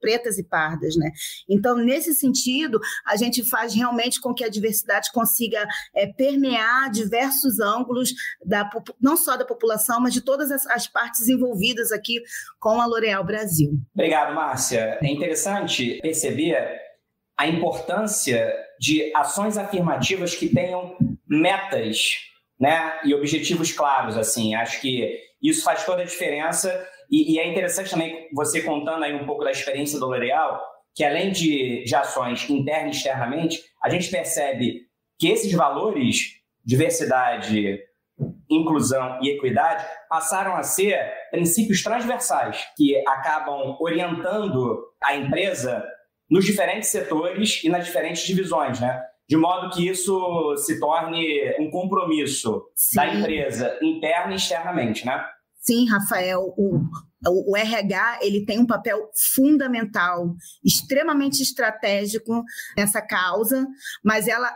pretas 0.00 0.38
e 0.38 0.44
pardas, 0.44 0.96
né? 0.96 1.10
Então, 1.48 1.76
nesse 1.76 2.14
sentido, 2.14 2.80
a 3.06 3.16
gente 3.16 3.48
faz 3.48 3.74
realmente 3.74 4.20
com 4.20 4.34
que 4.34 4.44
a 4.44 4.48
diversidade 4.48 5.10
consiga 5.12 5.66
é, 5.94 6.06
permear 6.06 6.90
diversos 6.90 7.60
ângulos 7.60 8.12
da 8.44 8.68
não 9.00 9.16
só 9.16 9.36
da 9.36 9.44
população, 9.44 10.00
mas 10.00 10.14
de 10.14 10.20
todas 10.20 10.50
as, 10.50 10.66
as 10.66 10.86
partes 10.86 11.28
envolvidas 11.28 11.92
aqui 11.92 12.20
com 12.58 12.80
a 12.80 12.86
L'Oréal 12.86 13.24
Brasil. 13.24 13.72
Obrigado, 13.94 14.34
Márcia. 14.34 14.98
É 15.02 15.06
interessante 15.06 15.98
perceber 16.02 16.89
a 17.40 17.46
importância 17.46 18.54
de 18.78 19.10
ações 19.16 19.56
afirmativas 19.56 20.34
que 20.34 20.50
tenham 20.50 20.94
metas 21.26 22.18
né, 22.60 23.00
e 23.02 23.14
objetivos 23.14 23.72
claros. 23.72 24.18
assim. 24.18 24.54
Acho 24.54 24.78
que 24.78 25.18
isso 25.42 25.64
faz 25.64 25.86
toda 25.86 26.02
a 26.02 26.04
diferença 26.04 26.86
e, 27.10 27.32
e 27.32 27.38
é 27.38 27.48
interessante 27.48 27.92
também 27.92 28.28
você 28.34 28.60
contando 28.60 29.04
aí 29.04 29.14
um 29.14 29.24
pouco 29.24 29.42
da 29.42 29.50
experiência 29.50 29.98
do 29.98 30.04
L'Oréal, 30.04 30.60
que 30.94 31.02
além 31.02 31.32
de, 31.32 31.82
de 31.82 31.94
ações 31.94 32.46
interna 32.50 32.88
e 32.88 32.90
externamente, 32.90 33.58
a 33.82 33.88
gente 33.88 34.10
percebe 34.10 34.82
que 35.18 35.28
esses 35.28 35.50
valores, 35.50 36.34
diversidade, 36.62 37.80
inclusão 38.50 39.18
e 39.22 39.30
equidade, 39.30 39.86
passaram 40.10 40.56
a 40.56 40.62
ser 40.62 41.10
princípios 41.30 41.82
transversais 41.82 42.66
que 42.76 42.94
acabam 43.08 43.78
orientando 43.80 44.92
a 45.02 45.16
empresa 45.16 45.82
nos 46.30 46.44
diferentes 46.44 46.90
setores 46.90 47.62
e 47.64 47.68
nas 47.68 47.84
diferentes 47.84 48.26
divisões, 48.26 48.80
né? 48.80 49.02
De 49.28 49.36
modo 49.36 49.70
que 49.70 49.88
isso 49.88 50.56
se 50.56 50.80
torne 50.80 51.54
um 51.58 51.70
compromisso 51.70 52.64
Sim. 52.74 52.96
da 52.96 53.14
empresa 53.14 53.78
interna 53.82 54.32
e 54.32 54.36
externamente, 54.36 55.06
né? 55.06 55.24
Sim, 55.70 55.88
Rafael, 55.88 56.52
o, 56.56 56.80
o, 57.28 57.56
RH 57.56 58.18
ele 58.22 58.44
tem 58.44 58.58
um 58.58 58.66
papel 58.66 59.08
fundamental, 59.36 60.34
extremamente 60.64 61.44
estratégico 61.44 62.42
nessa 62.76 63.00
causa, 63.00 63.64
mas 64.02 64.26
ela, 64.26 64.52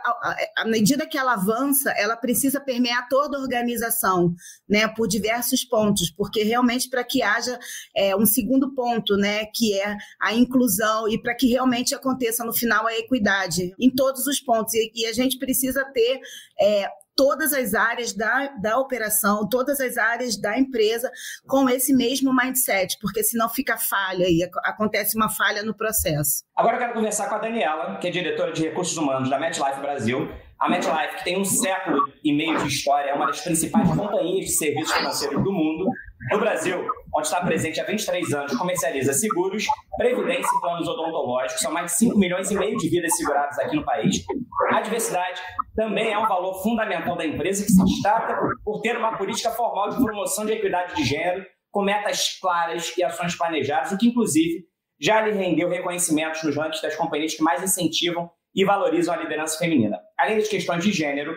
à 0.57 0.65
medida 0.65 1.07
que 1.07 1.17
ela 1.17 1.35
avança, 1.35 1.89
ela 1.91 2.17
precisa 2.17 2.59
permear 2.59 3.07
toda 3.07 3.37
a 3.37 3.41
organização, 3.41 4.35
né, 4.67 4.89
por 4.89 5.07
diversos 5.07 5.63
pontos, 5.63 6.11
porque 6.11 6.43
realmente 6.43 6.89
para 6.89 7.05
que 7.05 7.23
haja 7.23 7.57
é, 7.95 8.13
um 8.13 8.25
segundo 8.25 8.75
ponto, 8.75 9.15
né, 9.15 9.45
que 9.55 9.73
é 9.73 9.95
a 10.21 10.33
inclusão 10.33 11.07
e 11.07 11.17
para 11.17 11.33
que 11.33 11.47
realmente 11.47 11.95
aconteça 11.95 12.43
no 12.43 12.51
final 12.51 12.85
a 12.85 12.97
equidade 12.97 13.73
em 13.79 13.89
todos 13.89 14.27
os 14.27 14.41
pontos. 14.41 14.73
E, 14.73 14.91
e 14.93 15.05
a 15.05 15.13
gente 15.13 15.39
precisa 15.39 15.85
ter 15.93 16.19
é, 16.59 16.89
todas 17.15 17.53
as 17.53 17.73
áreas 17.73 18.13
da, 18.13 18.47
da 18.61 18.77
operação, 18.77 19.47
todas 19.47 19.79
as 19.79 19.97
áreas 19.97 20.37
da 20.39 20.57
empresa 20.57 21.11
com 21.47 21.69
esse 21.69 21.93
mesmo 21.93 22.35
mindset, 22.35 22.97
porque 23.01 23.23
senão 23.23 23.49
fica 23.49 23.77
falha 23.77 24.25
e 24.27 24.43
acontece 24.63 25.15
uma 25.15 25.29
falha 25.29 25.63
no 25.63 25.75
processo. 25.75 26.43
Agora 26.55 26.75
eu 26.75 26.79
quero 26.79 26.93
conversar 26.93 27.29
com 27.29 27.35
a 27.35 27.39
Daniela, 27.39 27.97
que 27.97 28.07
é 28.07 28.11
diretora 28.11 28.51
de 28.51 28.63
recursos 28.63 28.97
humanos 28.97 29.29
da 29.29 29.39
MetLife 29.39 29.79
Brasil. 29.79 30.29
A 30.59 30.69
MetLife, 30.69 31.17
que 31.17 31.23
tem 31.23 31.39
um 31.39 31.45
século 31.45 31.99
e 32.23 32.33
meio 32.33 32.57
de 32.57 32.67
história, 32.67 33.11
é 33.11 33.13
uma 33.13 33.27
das 33.27 33.41
principais 33.41 33.89
companhias 33.89 34.45
de 34.45 34.51
serviços 34.51 34.93
financeiros 34.93 35.43
do 35.43 35.51
mundo. 35.51 35.89
No 36.31 36.39
Brasil, 36.39 36.85
onde 37.15 37.27
está 37.27 37.39
presente 37.41 37.79
há 37.79 37.85
23 37.85 38.33
anos, 38.33 38.57
comercializa 38.57 39.13
seguros, 39.13 39.65
previdência 39.97 40.49
e 40.57 40.61
planos 40.61 40.87
odontológicos. 40.87 41.61
São 41.61 41.71
mais 41.71 41.91
de 41.91 41.97
5 41.97 42.17
milhões 42.17 42.51
e 42.51 42.55
meio 42.55 42.75
de 42.77 42.89
vidas 42.89 43.15
seguradas 43.15 43.57
aqui 43.59 43.75
no 43.75 43.85
país. 43.85 44.23
A 44.71 44.81
diversidade 44.81 45.41
também 45.75 46.11
é 46.11 46.19
um 46.19 46.27
valor 46.27 46.61
fundamental 46.61 47.15
da 47.15 47.25
empresa 47.25 47.63
que 47.63 47.71
se 47.71 47.83
destaca 47.85 48.37
por 48.63 48.81
ter 48.81 48.97
uma 48.97 49.17
política 49.17 49.51
formal 49.51 49.89
de 49.89 50.03
promoção 50.03 50.45
de 50.45 50.53
equidade 50.53 50.95
de 50.95 51.05
gênero, 51.05 51.45
com 51.71 51.81
metas 51.81 52.37
claras 52.39 52.95
e 52.97 53.03
ações 53.03 53.35
planejadas, 53.35 53.91
o 53.91 53.97
que, 53.97 54.07
inclusive, 54.07 54.65
já 54.99 55.21
lhe 55.21 55.31
rendeu 55.31 55.69
reconhecimentos 55.69 56.43
nos 56.43 56.55
rankings 56.55 56.81
das 56.81 56.95
companhias 56.95 57.35
que 57.35 57.43
mais 57.43 57.61
incentivam 57.61 58.29
e 58.53 58.63
valorizam 58.63 59.13
a 59.13 59.17
liderança 59.17 59.57
feminina. 59.57 59.99
Além 60.17 60.37
das 60.37 60.47
questões 60.47 60.83
de 60.83 60.91
gênero, 60.91 61.35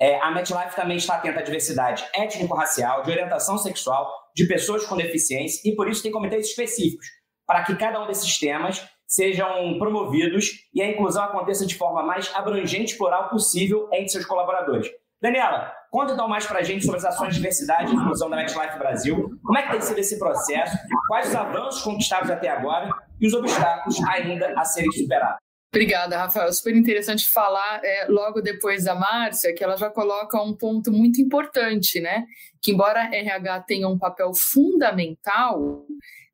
é, 0.00 0.20
a 0.20 0.30
MetLife 0.30 0.76
também 0.76 0.96
está 0.96 1.16
atenta 1.16 1.40
à 1.40 1.42
diversidade 1.42 2.04
étnico-racial, 2.14 3.02
de 3.02 3.10
orientação 3.10 3.58
sexual, 3.58 4.08
de 4.38 4.46
pessoas 4.46 4.86
com 4.86 4.96
deficiência 4.96 5.68
e 5.68 5.74
por 5.74 5.88
isso 5.88 6.00
tem 6.00 6.12
comitês 6.12 6.46
específicos 6.46 7.06
para 7.44 7.64
que 7.64 7.74
cada 7.74 8.00
um 8.00 8.06
desses 8.06 8.38
temas 8.38 8.88
sejam 9.04 9.76
promovidos 9.78 10.68
e 10.72 10.80
a 10.80 10.88
inclusão 10.88 11.24
aconteça 11.24 11.66
de 11.66 11.74
forma 11.74 12.04
mais 12.04 12.32
abrangente 12.34 12.94
e 12.94 12.98
plural 12.98 13.28
possível 13.30 13.88
entre 13.92 14.10
seus 14.10 14.24
colaboradores. 14.24 14.88
Daniela, 15.20 15.72
conta 15.90 16.12
então 16.12 16.28
mais 16.28 16.46
para 16.46 16.60
a 16.60 16.62
gente 16.62 16.84
sobre 16.84 16.98
as 16.98 17.04
ações 17.04 17.30
de 17.30 17.36
diversidade 17.36 17.90
e 17.90 17.96
inclusão 17.96 18.30
da 18.30 18.36
MetLife 18.36 18.78
Brasil. 18.78 19.36
Como 19.42 19.58
é 19.58 19.62
que 19.62 19.72
tem 19.72 19.80
sido 19.80 19.98
esse 19.98 20.20
processo? 20.20 20.76
Quais 21.08 21.30
os 21.30 21.34
avanços 21.34 21.82
conquistados 21.82 22.30
até 22.30 22.48
agora 22.48 22.94
e 23.20 23.26
os 23.26 23.34
obstáculos 23.34 24.00
ainda 24.04 24.54
a 24.56 24.64
serem 24.64 24.92
superados? 24.92 25.47
Obrigada, 25.70 26.16
Rafael. 26.16 26.50
Super 26.50 26.74
interessante 26.74 27.28
falar 27.28 27.80
é, 27.84 28.06
logo 28.08 28.40
depois 28.40 28.84
da 28.84 28.94
Márcia, 28.94 29.54
que 29.54 29.62
ela 29.62 29.76
já 29.76 29.90
coloca 29.90 30.40
um 30.42 30.56
ponto 30.56 30.90
muito 30.90 31.20
importante, 31.20 32.00
né? 32.00 32.24
Que 32.62 32.72
embora 32.72 33.14
RH 33.14 33.60
tenha 33.60 33.86
um 33.86 33.98
papel 33.98 34.32
fundamental, 34.34 35.84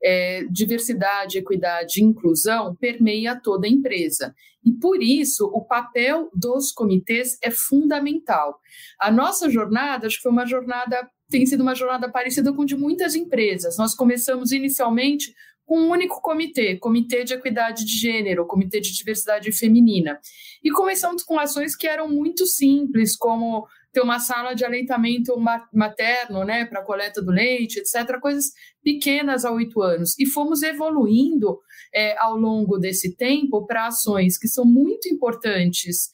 é, 0.03 0.45
diversidade, 0.45 1.39
equidade 1.39 2.01
e 2.01 2.05
inclusão 2.05 2.77
permeia 2.77 3.35
toda 3.43 3.67
a 3.67 3.71
empresa. 3.71 4.33
E 4.65 4.73
por 4.73 5.03
isso 5.03 5.47
o 5.47 5.65
papel 5.65 6.31
dos 6.33 6.71
comitês 6.71 7.37
é 7.43 7.51
fundamental. 7.51 8.61
A 9.01 9.11
nossa 9.11 9.51
jornada, 9.51 10.07
acho 10.07 10.17
que 10.17 10.23
foi 10.23 10.33
uma 10.33 10.47
jornada, 10.47 11.09
tem 11.29 11.45
sido 11.45 11.63
uma 11.63 11.75
jornada 11.75 12.09
parecida 12.09 12.53
com 12.53 12.65
de 12.65 12.77
muitas 12.77 13.17
empresas. 13.17 13.77
Nós 13.77 13.97
começamos 13.97 14.53
inicialmente 14.53 15.35
com 15.65 15.79
um 15.81 15.91
único 15.91 16.21
comitê, 16.21 16.77
Comitê 16.77 17.25
de 17.25 17.35
Equidade 17.35 17.85
de 17.85 17.99
Gênero, 17.99 18.47
Comitê 18.47 18.81
de 18.81 18.93
Diversidade 18.93 19.51
Feminina. 19.53 20.21
E 20.63 20.71
começamos 20.71 21.23
com 21.23 21.39
ações 21.39 21.75
que 21.75 21.87
eram 21.87 22.09
muito 22.09 22.47
simples, 22.47 23.17
como 23.17 23.67
ter 23.93 24.01
uma 24.01 24.19
sala 24.19 24.55
de 24.55 24.65
aleitamento 24.65 25.33
materno, 25.73 26.45
né, 26.45 26.67
para 26.67 26.83
coleta 26.83 27.23
do 27.23 27.31
leite, 27.31 27.79
etc., 27.79 28.19
coisas 28.21 28.47
pequenas 28.83 29.45
a 29.45 29.53
oito 29.53 29.81
anos. 29.81 30.19
E 30.19 30.27
fomos 30.27 30.63
evoluindo 30.63 31.61
é, 31.95 32.19
ao 32.19 32.37
longo 32.37 32.77
desse 32.77 33.17
tempo 33.17 33.65
para 33.67 33.87
ações 33.87 34.37
que 34.37 34.49
são 34.49 34.65
muito 34.65 35.09
importantes 35.09 36.11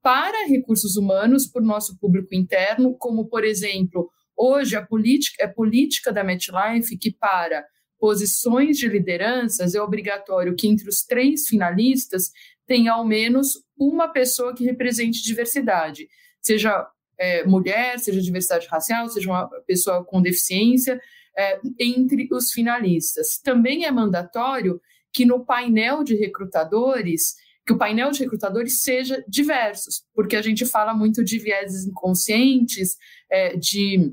para 0.00 0.46
recursos 0.46 0.96
humanos, 0.96 1.46
para 1.46 1.60
o 1.60 1.66
nosso 1.66 1.98
público 1.98 2.34
interno, 2.34 2.96
como, 2.96 3.28
por 3.28 3.44
exemplo, 3.44 4.08
hoje 4.36 4.76
a 4.76 4.86
política, 4.86 5.44
é 5.44 5.48
política 5.48 6.12
da 6.12 6.22
MetLife 6.22 6.96
que 6.96 7.12
para 7.12 7.66
posições 7.98 8.78
de 8.78 8.88
lideranças, 8.88 9.74
é 9.74 9.82
obrigatório 9.82 10.54
que 10.54 10.68
entre 10.68 10.88
os 10.88 11.02
três 11.02 11.46
finalistas 11.46 12.30
tenha 12.66 12.92
ao 12.92 13.04
menos 13.04 13.64
uma 13.76 14.08
pessoa 14.08 14.54
que 14.54 14.64
represente 14.64 15.22
diversidade, 15.22 16.08
seja 16.40 16.86
é, 17.18 17.44
mulher, 17.44 17.98
seja 17.98 18.20
diversidade 18.20 18.66
racial, 18.68 19.08
seja 19.08 19.28
uma 19.28 19.48
pessoa 19.66 20.04
com 20.04 20.22
deficiência, 20.22 21.00
é, 21.36 21.60
entre 21.78 22.28
os 22.32 22.52
finalistas. 22.52 23.38
Também 23.38 23.84
é 23.84 23.90
mandatório 23.90 24.80
que 25.12 25.24
no 25.24 25.44
painel 25.44 26.04
de 26.04 26.14
recrutadores, 26.14 27.34
que 27.66 27.72
o 27.72 27.78
painel 27.78 28.10
de 28.10 28.20
recrutadores 28.20 28.82
seja 28.82 29.24
diversos, 29.28 30.04
porque 30.14 30.36
a 30.36 30.42
gente 30.42 30.64
fala 30.64 30.94
muito 30.94 31.24
de 31.24 31.38
vieses 31.38 31.86
inconscientes, 31.86 32.96
é, 33.30 33.56
de 33.56 34.12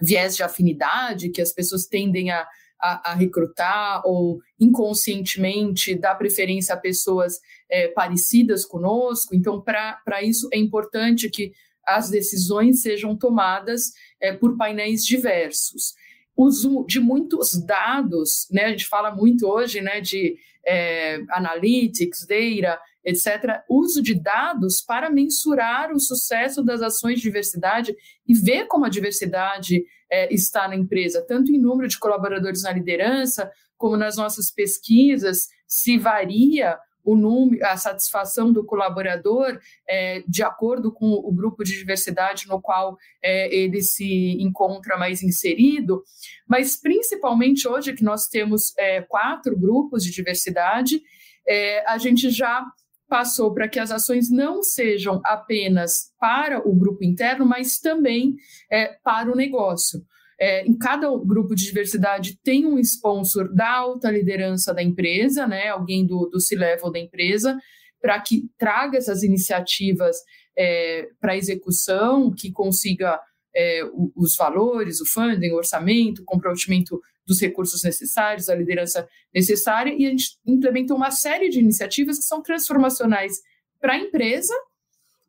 viés 0.00 0.36
de 0.36 0.42
afinidade, 0.42 1.30
que 1.30 1.42
as 1.42 1.52
pessoas 1.52 1.86
tendem 1.86 2.30
a 2.30 2.46
a, 2.80 3.12
a 3.12 3.14
recrutar 3.14 4.02
ou 4.04 4.40
inconscientemente 4.58 5.94
dar 5.94 6.14
preferência 6.14 6.74
a 6.74 6.78
pessoas 6.78 7.40
é, 7.70 7.88
parecidas 7.88 8.64
conosco. 8.64 9.34
Então, 9.34 9.60
para 9.60 10.22
isso 10.22 10.48
é 10.52 10.58
importante 10.58 11.28
que 11.28 11.52
as 11.86 12.10
decisões 12.10 12.82
sejam 12.82 13.16
tomadas 13.16 13.92
é, 14.20 14.32
por 14.32 14.56
painéis 14.56 15.04
diversos. 15.04 15.94
Uso 16.36 16.84
de 16.86 17.00
muitos 17.00 17.60
dados, 17.64 18.46
né? 18.50 18.66
A 18.66 18.70
gente 18.70 18.86
fala 18.86 19.10
muito 19.14 19.46
hoje, 19.46 19.80
né, 19.80 20.00
de 20.00 20.36
é, 20.64 21.20
analytics, 21.30 22.26
data, 22.26 22.78
etc. 23.04 23.62
Uso 23.68 24.02
de 24.02 24.14
dados 24.14 24.82
para 24.86 25.10
mensurar 25.10 25.92
o 25.92 25.98
sucesso 25.98 26.62
das 26.62 26.82
ações 26.82 27.16
de 27.16 27.22
diversidade 27.22 27.96
e 28.26 28.34
ver 28.34 28.66
como 28.66 28.84
a 28.84 28.90
diversidade 28.90 29.82
é, 30.10 30.32
está 30.32 30.68
na 30.68 30.76
empresa, 30.76 31.24
tanto 31.26 31.52
em 31.52 31.58
número 31.58 31.88
de 31.88 31.98
colaboradores 31.98 32.62
na 32.62 32.72
liderança, 32.72 33.50
como 33.76 33.96
nas 33.96 34.16
nossas 34.16 34.50
pesquisas, 34.50 35.48
se 35.66 35.98
varia 35.98 36.78
o 37.04 37.16
número, 37.16 37.64
a 37.64 37.76
satisfação 37.76 38.52
do 38.52 38.64
colaborador 38.64 39.58
é, 39.88 40.22
de 40.28 40.42
acordo 40.42 40.92
com 40.92 41.06
o 41.06 41.32
grupo 41.32 41.64
de 41.64 41.72
diversidade 41.72 42.46
no 42.46 42.60
qual 42.60 42.98
é, 43.22 43.54
ele 43.54 43.80
se 43.80 44.36
encontra 44.42 44.98
mais 44.98 45.22
inserido, 45.22 46.02
mas 46.46 46.78
principalmente 46.78 47.66
hoje 47.66 47.94
que 47.94 48.04
nós 48.04 48.26
temos 48.26 48.74
é, 48.76 49.00
quatro 49.00 49.58
grupos 49.58 50.04
de 50.04 50.10
diversidade, 50.10 51.00
é, 51.48 51.82
a 51.90 51.96
gente 51.96 52.30
já 52.30 52.62
passou 53.08 53.52
para 53.52 53.68
que 53.68 53.78
as 53.78 53.90
ações 53.90 54.30
não 54.30 54.62
sejam 54.62 55.20
apenas 55.24 56.12
para 56.20 56.66
o 56.66 56.74
grupo 56.74 57.04
interno, 57.04 57.46
mas 57.46 57.78
também 57.78 58.36
é, 58.70 58.96
para 59.02 59.32
o 59.32 59.36
negócio. 59.36 60.04
É, 60.40 60.64
em 60.64 60.76
cada 60.76 61.08
grupo 61.18 61.54
de 61.54 61.64
diversidade 61.64 62.38
tem 62.44 62.64
um 62.64 62.78
sponsor 62.78 63.52
da 63.52 63.68
alta 63.68 64.10
liderança 64.10 64.72
da 64.72 64.82
empresa, 64.82 65.46
né, 65.48 65.68
alguém 65.68 66.06
do, 66.06 66.26
do 66.26 66.40
C-level 66.40 66.92
da 66.92 66.98
empresa, 66.98 67.58
para 68.00 68.20
que 68.20 68.48
traga 68.56 68.96
essas 68.96 69.24
iniciativas 69.24 70.16
é, 70.56 71.08
para 71.20 71.36
execução, 71.36 72.32
que 72.32 72.52
consiga 72.52 73.20
é, 73.54 73.82
os 74.14 74.36
valores, 74.36 75.00
o 75.00 75.06
funding, 75.06 75.50
o 75.50 75.56
orçamento, 75.56 76.22
o 76.22 76.24
comprometimento 76.24 77.00
dos 77.28 77.40
recursos 77.42 77.84
necessários, 77.84 78.48
a 78.48 78.54
liderança 78.54 79.06
necessária, 79.34 79.94
e 79.94 80.06
a 80.06 80.10
gente 80.10 80.38
implementa 80.46 80.94
uma 80.94 81.10
série 81.10 81.50
de 81.50 81.60
iniciativas 81.60 82.16
que 82.16 82.24
são 82.24 82.42
transformacionais 82.42 83.34
para 83.78 83.92
a 83.92 83.98
empresa, 83.98 84.54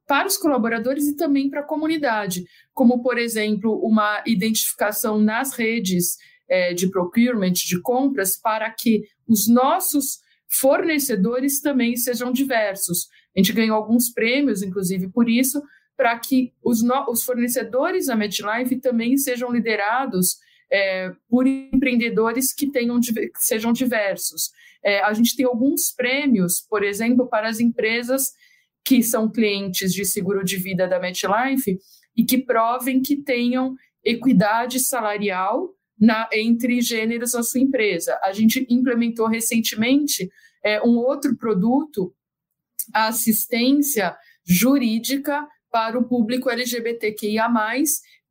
para 0.08 0.26
os 0.26 0.38
colaboradores 0.38 1.06
e 1.08 1.16
também 1.18 1.50
para 1.50 1.60
a 1.60 1.68
comunidade, 1.68 2.46
como, 2.74 3.04
por 3.04 3.18
exemplo, 3.18 3.78
uma 3.86 4.24
identificação 4.26 5.20
nas 5.20 5.54
redes 5.54 6.16
é, 6.48 6.74
de 6.74 6.90
procurement, 6.90 7.52
de 7.52 7.80
compras, 7.82 8.40
para 8.40 8.72
que 8.72 9.04
os 9.28 9.48
nossos 9.48 10.20
fornecedores 10.48 11.62
também 11.62 11.98
sejam 11.98 12.32
diversos. 12.32 13.08
A 13.36 13.40
gente 13.40 13.54
ganhou 13.54 13.76
alguns 13.76 14.10
prêmios, 14.10 14.64
inclusive, 14.64 15.10
por 15.10 15.30
isso, 15.30 15.62
para 15.98 16.18
que 16.18 16.54
os, 16.64 16.82
os 17.10 17.24
fornecedores 17.24 18.06
da 18.06 18.16
MetLife 18.16 18.80
também 18.80 19.18
sejam 19.18 19.52
liderados 19.52 20.38
é, 20.72 21.12
por 21.30 21.48
empreendedores 21.48 22.54
que, 22.54 22.70
tenham, 22.72 23.00
que 23.00 23.32
sejam 23.36 23.74
diversos. 23.74 24.52
É, 24.84 25.02
a 25.02 25.14
gente 25.14 25.36
tem 25.36 25.46
alguns 25.46 25.92
prêmios, 25.92 26.62
por 26.62 26.84
exemplo, 26.84 27.28
para 27.28 27.50
as 27.50 27.60
empresas 27.60 28.32
que 28.86 29.04
são 29.04 29.30
clientes 29.30 29.94
de 29.94 30.06
seguro 30.06 30.44
de 30.44 30.58
vida 30.58 30.88
da 30.88 31.00
MetLife 31.00 31.78
e 32.16 32.24
que 32.24 32.38
provem 32.38 33.02
que 33.02 33.18
tenham 33.18 33.76
equidade 34.04 34.80
salarial 34.80 35.74
na, 36.00 36.30
entre 36.32 36.82
gêneros 36.82 37.34
na 37.34 37.44
sua 37.44 37.60
empresa. 37.60 38.18
A 38.24 38.32
gente 38.32 38.66
implementou 38.70 39.28
recentemente 39.28 40.30
é, 40.64 40.82
um 40.82 40.98
outro 40.98 41.36
produto, 41.38 42.14
a 42.94 43.08
assistência 43.08 44.16
jurídica 44.46 45.46
para 45.72 46.00
o 46.00 46.08
público 46.08 46.50
LGBTQIA, 46.50 47.48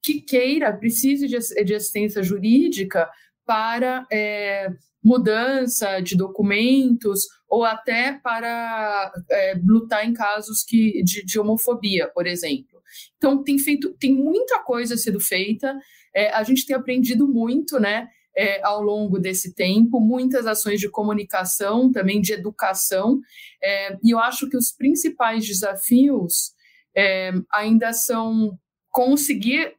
que 0.02 0.20
queira, 0.20 0.76
precise 0.76 1.26
de, 1.26 1.64
de 1.64 1.74
assistência 1.74 2.22
jurídica 2.22 3.08
para 3.44 4.06
é, 4.12 4.68
mudança 5.02 6.00
de 6.00 6.16
documentos 6.16 7.26
ou 7.48 7.64
até 7.64 8.18
para 8.22 9.12
é, 9.30 9.54
lutar 9.64 10.06
em 10.06 10.12
casos 10.12 10.62
que, 10.62 11.02
de, 11.02 11.24
de, 11.24 11.38
homofobia, 11.38 12.08
por 12.08 12.26
exemplo. 12.26 12.78
Então, 13.16 13.42
tem, 13.42 13.58
feito, 13.58 13.94
tem 13.94 14.12
muita 14.14 14.58
coisa 14.60 14.96
sendo 14.96 15.20
feita, 15.20 15.74
é, 16.14 16.30
a 16.30 16.42
gente 16.42 16.66
tem 16.66 16.76
aprendido 16.76 17.26
muito, 17.26 17.80
né? 17.80 18.08
É, 18.36 18.62
ao 18.62 18.80
longo 18.80 19.18
desse 19.18 19.52
tempo, 19.52 19.98
muitas 19.98 20.46
ações 20.46 20.78
de 20.78 20.88
comunicação, 20.88 21.90
também 21.90 22.20
de 22.20 22.32
educação, 22.32 23.18
é, 23.60 23.96
e 24.04 24.12
eu 24.12 24.18
acho 24.20 24.48
que 24.48 24.56
os 24.56 24.70
principais 24.70 25.44
desafios 25.44 26.52
é, 26.96 27.32
ainda 27.52 27.92
são 27.92 28.56
conseguir 28.90 29.77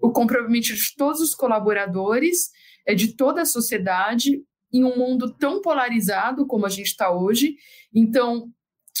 o 0.00 0.10
comprometimento 0.10 0.82
de 0.82 0.94
todos 0.96 1.20
os 1.20 1.34
colaboradores, 1.34 2.50
é 2.86 2.94
de 2.94 3.16
toda 3.16 3.42
a 3.42 3.46
sociedade, 3.46 4.42
em 4.72 4.84
um 4.84 4.96
mundo 4.96 5.34
tão 5.34 5.60
polarizado 5.60 6.46
como 6.46 6.66
a 6.66 6.68
gente 6.68 6.88
está 6.88 7.10
hoje. 7.10 7.56
Então, 7.94 8.50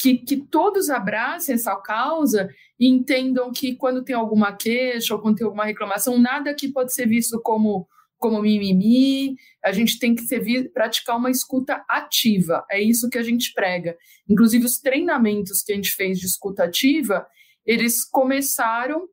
que, 0.00 0.18
que 0.18 0.36
todos 0.36 0.90
abracem 0.90 1.54
essa 1.54 1.74
causa 1.76 2.48
e 2.78 2.86
entendam 2.86 3.52
que 3.52 3.74
quando 3.74 4.04
tem 4.04 4.14
alguma 4.14 4.52
queixa 4.52 5.14
ou 5.14 5.20
quando 5.20 5.36
tem 5.36 5.44
alguma 5.44 5.64
reclamação, 5.64 6.18
nada 6.18 6.50
aqui 6.50 6.68
pode 6.68 6.92
ser 6.92 7.06
visto 7.06 7.40
como 7.42 7.86
como 8.18 8.42
mimimi, 8.42 9.36
a 9.64 9.70
gente 9.70 9.98
tem 9.98 10.12
que 10.12 10.22
ser, 10.22 10.72
praticar 10.72 11.16
uma 11.16 11.30
escuta 11.30 11.84
ativa, 11.88 12.66
é 12.68 12.82
isso 12.82 13.08
que 13.08 13.16
a 13.16 13.22
gente 13.22 13.52
prega. 13.54 13.96
Inclusive, 14.28 14.66
os 14.66 14.80
treinamentos 14.80 15.62
que 15.62 15.72
a 15.72 15.76
gente 15.76 15.92
fez 15.92 16.18
de 16.18 16.26
escuta 16.26 16.64
ativa, 16.64 17.24
eles 17.64 18.04
começaram 18.04 19.08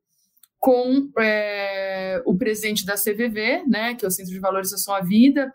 com 0.60 1.10
é, 1.20 2.22
o 2.26 2.36
presidente 2.36 2.86
da 2.86 2.96
CVV, 2.96 3.64
né, 3.68 3.96
que 3.96 4.06
é 4.06 4.08
o 4.08 4.12
Centro 4.12 4.34
de 4.34 4.40
Valorização 4.40 4.94
à 4.94 5.02
Vida, 5.02 5.54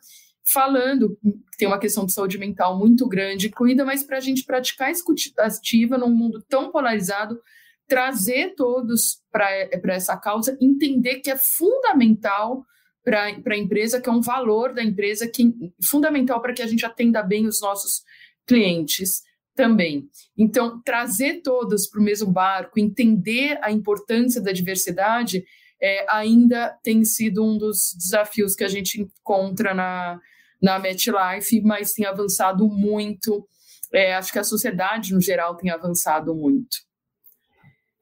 falando 0.53 1.17
que 1.23 1.59
tem 1.59 1.69
uma 1.69 1.79
questão 1.79 2.07
de 2.07 2.13
saúde 2.13 2.39
mental 2.39 2.79
muito 2.79 3.07
grande 3.09 3.49
incluída, 3.49 3.85
mas 3.85 4.03
para 4.03 4.19
a 4.19 4.21
gente 4.21 4.45
praticar 4.45 4.91
a 4.91 5.99
num 5.99 6.11
mundo 6.11 6.45
tão 6.49 6.71
polarizado, 6.71 7.41
trazer 7.87 8.55
todos 8.55 9.21
para 9.33 9.69
essa 9.89 10.17
causa, 10.17 10.57
entender 10.61 11.17
que 11.17 11.31
é 11.31 11.37
fundamental 11.37 12.65
para 13.05 13.25
a 13.25 13.59
empresa, 13.59 14.01
que 14.01 14.09
é 14.09 14.13
um 14.13 14.21
valor 14.21 14.73
da 14.73 14.83
empresa, 14.83 15.29
que 15.29 15.53
fundamental 15.89 16.41
para 16.41 16.53
que 16.53 16.63
a 16.63 16.67
gente 16.67 16.85
atenda 16.85 17.23
bem 17.23 17.47
os 17.47 17.61
nossos 17.61 18.03
clientes 18.47 19.23
também. 19.61 20.09
Então, 20.39 20.81
trazer 20.83 21.43
todos 21.43 21.87
para 21.87 22.01
o 22.01 22.03
mesmo 22.03 22.33
barco, 22.33 22.81
entender 22.81 23.59
a 23.61 23.71
importância 23.71 24.41
da 24.41 24.53
diversidade, 24.53 25.45
é, 25.83 26.07
ainda 26.09 26.75
tem 26.83 27.05
sido 27.05 27.45
um 27.45 27.59
dos 27.59 27.95
desafios 27.95 28.55
que 28.55 28.65
a 28.65 28.69
gente 28.69 29.03
encontra 29.03 29.75
na, 29.75 30.19
na 30.63 30.79
MetLife, 30.79 31.61
mas 31.61 31.93
tem 31.93 32.07
avançado 32.07 32.67
muito. 32.69 33.47
É, 33.93 34.15
acho 34.15 34.33
que 34.33 34.39
a 34.39 34.45
sociedade, 34.45 35.13
no 35.13 35.21
geral, 35.21 35.55
tem 35.55 35.71
avançado 35.71 36.35
muito. 36.35 36.79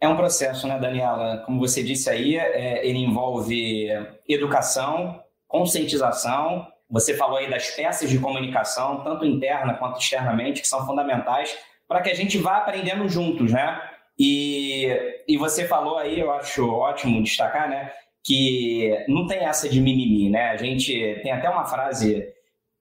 É 0.00 0.08
um 0.08 0.16
processo, 0.16 0.68
né, 0.68 0.78
Daniela? 0.78 1.42
Como 1.44 1.58
você 1.58 1.82
disse 1.82 2.08
aí, 2.08 2.36
é, 2.36 2.86
ele 2.86 2.98
envolve 2.98 3.88
educação, 4.28 5.20
conscientização, 5.48 6.68
você 6.90 7.14
falou 7.14 7.38
aí 7.38 7.50
das 7.50 7.70
peças 7.70 8.08
de 8.08 8.18
comunicação, 8.18 9.02
tanto 9.04 9.24
interna 9.24 9.74
quanto 9.74 10.00
externamente, 10.00 10.60
que 10.60 10.68
são 10.68 10.86
fundamentais 10.86 11.56
para 11.86 12.02
que 12.02 12.10
a 12.10 12.14
gente 12.14 12.38
vá 12.38 12.58
aprendendo 12.58 13.08
juntos, 13.08 13.52
né? 13.52 13.80
E, 14.18 14.88
e 15.28 15.36
você 15.36 15.66
falou 15.66 15.96
aí, 15.96 16.18
eu 16.18 16.30
acho 16.32 16.68
ótimo 16.68 17.22
destacar, 17.22 17.68
né? 17.68 17.92
Que 18.24 19.04
não 19.08 19.26
tem 19.26 19.38
essa 19.38 19.68
de 19.68 19.80
mimimi, 19.80 20.28
né? 20.28 20.50
A 20.50 20.56
gente 20.56 20.92
tem 21.22 21.30
até 21.30 21.48
uma 21.48 21.64
frase 21.64 22.26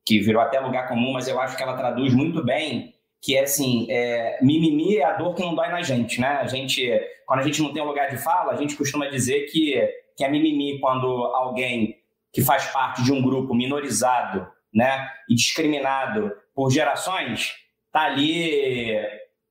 que 0.06 0.20
virou 0.20 0.42
até 0.42 0.60
lugar 0.60 0.88
comum, 0.88 1.14
mas 1.14 1.28
eu 1.28 1.40
acho 1.40 1.56
que 1.56 1.64
ela 1.64 1.78
traduz 1.78 2.14
muito 2.14 2.44
bem, 2.44 2.94
que 3.22 3.36
é 3.36 3.44
assim, 3.44 3.88
é, 3.90 4.40
mimimi 4.42 4.98
é 4.98 5.04
a 5.04 5.14
dor 5.14 5.36
que 5.36 5.42
não 5.42 5.54
dói 5.54 5.68
na 5.70 5.82
gente, 5.82 6.20
né? 6.20 6.40
A 6.42 6.48
gente, 6.48 6.90
quando 7.26 7.42
a 7.42 7.44
gente 7.44 7.62
não 7.62 7.74
tem 7.74 7.84
um 7.84 7.88
lugar 7.88 8.10
de 8.10 8.18
fala, 8.18 8.54
a 8.54 8.56
gente 8.56 8.76
costuma 8.76 9.08
dizer 9.08 9.46
que, 9.52 9.74
que 10.16 10.24
é 10.24 10.30
mimimi 10.30 10.80
quando 10.80 11.08
alguém 11.08 11.97
que 12.38 12.44
faz 12.44 12.68
parte 12.68 13.04
de 13.04 13.12
um 13.12 13.20
grupo 13.20 13.56
minorizado 13.56 14.48
né, 14.72 15.10
e 15.28 15.34
discriminado 15.34 16.32
por 16.54 16.70
gerações, 16.70 17.56
está 17.88 18.04
ali 18.04 18.96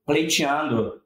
pleiteando 0.07 1.03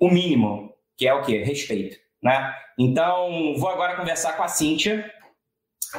o 0.00 0.10
mínimo, 0.10 0.74
que 0.96 1.06
é 1.06 1.14
o 1.14 1.22
quê? 1.22 1.44
Respeito. 1.44 1.96
Né? 2.20 2.52
Então, 2.76 3.54
vou 3.56 3.68
agora 3.68 3.94
conversar 3.94 4.32
com 4.32 4.42
a 4.42 4.48
Cíntia, 4.48 5.08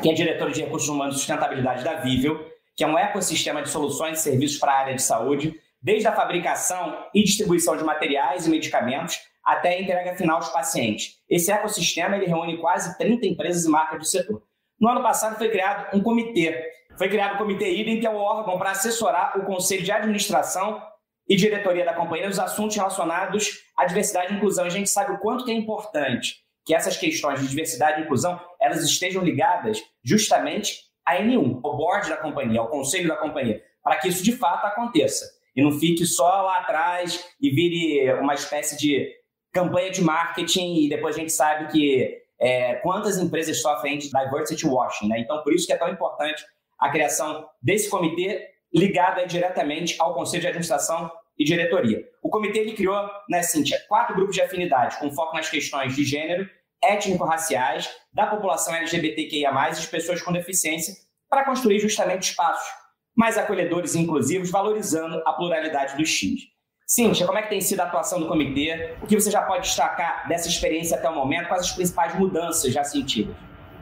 que 0.01 0.09
é 0.09 0.13
diretora 0.13 0.51
de 0.51 0.63
Recursos 0.63 0.89
Humanos 0.89 1.15
e 1.15 1.19
Sustentabilidade 1.19 1.81
da 1.81 2.01
Vível, 2.01 2.45
que 2.75 2.83
é 2.83 2.87
um 2.87 2.97
ecossistema 2.97 3.61
de 3.61 3.69
soluções 3.69 4.19
e 4.19 4.21
serviços 4.21 4.57
para 4.57 4.73
a 4.73 4.79
área 4.79 4.95
de 4.95 5.01
saúde, 5.01 5.57
desde 5.81 6.09
a 6.09 6.11
fabricação 6.11 7.05
e 7.15 7.23
distribuição 7.23 7.77
de 7.77 7.85
materiais 7.85 8.45
e 8.45 8.49
medicamentos 8.49 9.17
até 9.45 9.77
a 9.77 9.81
entrega 9.81 10.17
final 10.17 10.35
aos 10.35 10.49
pacientes. 10.49 11.21
Esse 11.29 11.53
ecossistema 11.53 12.17
ele 12.17 12.25
reúne 12.25 12.57
quase 12.57 12.97
30 12.97 13.27
empresas 13.27 13.63
e 13.63 13.69
marcas 13.69 13.99
do 13.99 14.05
setor. 14.05 14.48
No 14.79 14.89
ano 14.89 15.01
passado 15.01 15.37
foi 15.37 15.49
criado 15.49 15.95
um 15.95 16.01
comitê. 16.01 16.71
Foi 16.97 17.07
criado 17.07 17.35
o 17.35 17.37
Comitê 17.37 17.71
IDEM, 17.75 17.99
que 17.99 18.07
é 18.07 18.09
o 18.09 18.17
órgão 18.17 18.57
para 18.57 18.71
assessorar 18.71 19.37
o 19.37 19.45
Conselho 19.45 19.83
de 19.83 19.91
Administração 19.91 20.81
e 21.27 21.35
diretoria 21.35 21.85
da 21.85 21.93
companhia 21.93 22.27
nos 22.27 22.39
assuntos 22.39 22.75
relacionados 22.75 23.63
à 23.77 23.85
diversidade 23.85 24.33
e 24.33 24.35
inclusão. 24.35 24.65
A 24.65 24.69
gente 24.69 24.89
sabe 24.89 25.13
o 25.13 25.19
quanto 25.19 25.45
que 25.45 25.51
é 25.51 25.53
importante 25.53 26.35
que 26.65 26.75
essas 26.75 26.97
questões 26.97 27.39
de 27.39 27.47
diversidade 27.47 28.01
e 28.01 28.03
inclusão 28.03 28.39
elas 28.59 28.83
estejam 28.83 29.23
ligadas 29.23 29.81
justamente 30.03 30.81
à 31.05 31.15
N1, 31.15 31.61
ao 31.63 31.77
board 31.77 32.09
da 32.09 32.17
companhia, 32.17 32.59
ao 32.59 32.67
conselho 32.67 33.07
da 33.07 33.15
companhia, 33.15 33.63
para 33.81 33.95
que 33.95 34.09
isso 34.09 34.23
de 34.23 34.33
fato 34.33 34.65
aconteça 34.65 35.25
e 35.55 35.63
não 35.63 35.71
fique 35.71 36.05
só 36.05 36.41
lá 36.41 36.59
atrás 36.59 37.25
e 37.41 37.49
vire 37.49 38.13
uma 38.15 38.33
espécie 38.33 38.77
de 38.77 39.09
campanha 39.51 39.89
de 39.89 40.01
marketing 40.01 40.83
e 40.83 40.89
depois 40.89 41.15
a 41.15 41.19
gente 41.19 41.31
sabe 41.31 41.71
que 41.71 42.21
é, 42.39 42.75
quantas 42.75 43.17
empresas 43.17 43.61
sofrem 43.61 43.97
de 43.97 44.09
diversity 44.09 44.65
washing, 44.65 45.07
né? 45.07 45.19
Então, 45.19 45.43
por 45.43 45.53
isso 45.53 45.67
que 45.67 45.73
é 45.73 45.77
tão 45.77 45.89
importante 45.89 46.43
a 46.79 46.89
criação 46.89 47.45
desse 47.61 47.89
comitê 47.89 48.47
ligado 48.73 49.25
diretamente 49.27 49.95
ao 49.99 50.13
Conselho 50.13 50.41
de 50.41 50.47
Administração 50.47 51.11
e 51.37 51.43
Diretoria. 51.43 52.03
O 52.21 52.29
comitê 52.29 52.59
ele 52.59 52.73
criou, 52.73 53.09
né, 53.29 53.41
Cíntia, 53.41 53.79
quatro 53.87 54.15
grupos 54.15 54.35
de 54.35 54.41
afinidade 54.41 54.97
com 54.99 55.11
foco 55.11 55.35
nas 55.35 55.49
questões 55.49 55.95
de 55.95 56.03
gênero, 56.03 56.47
étnico-raciais, 56.81 57.89
da 58.13 58.27
população 58.27 58.73
LGBTQIA+, 58.75 59.69
e 59.71 59.81
de 59.81 59.87
pessoas 59.87 60.21
com 60.21 60.31
deficiência, 60.31 60.93
para 61.29 61.43
construir 61.45 61.79
justamente 61.79 62.29
espaços 62.29 62.67
mais 63.15 63.37
acolhedores 63.37 63.95
e 63.95 63.99
inclusivos, 63.99 64.49
valorizando 64.49 65.21
a 65.25 65.33
pluralidade 65.33 65.97
dos 65.97 66.11
times. 66.11 66.43
Cíntia, 66.89 67.27
como 67.27 67.37
é 67.37 67.43
que 67.43 67.49
tem 67.49 67.61
sido 67.61 67.81
a 67.81 67.83
atuação 67.83 68.19
do 68.19 68.27
comitê? 68.27 68.95
O 68.99 69.05
que 69.05 69.13
você 69.13 69.29
já 69.29 69.43
pode 69.43 69.67
destacar 69.67 70.27
dessa 70.27 70.49
experiência 70.49 70.97
até 70.97 71.07
o 71.07 71.13
momento? 71.13 71.47
Quais 71.47 71.61
as 71.61 71.71
principais 71.71 72.17
mudanças 72.17 72.73
já 72.73 72.83
sentidas? 72.83 73.35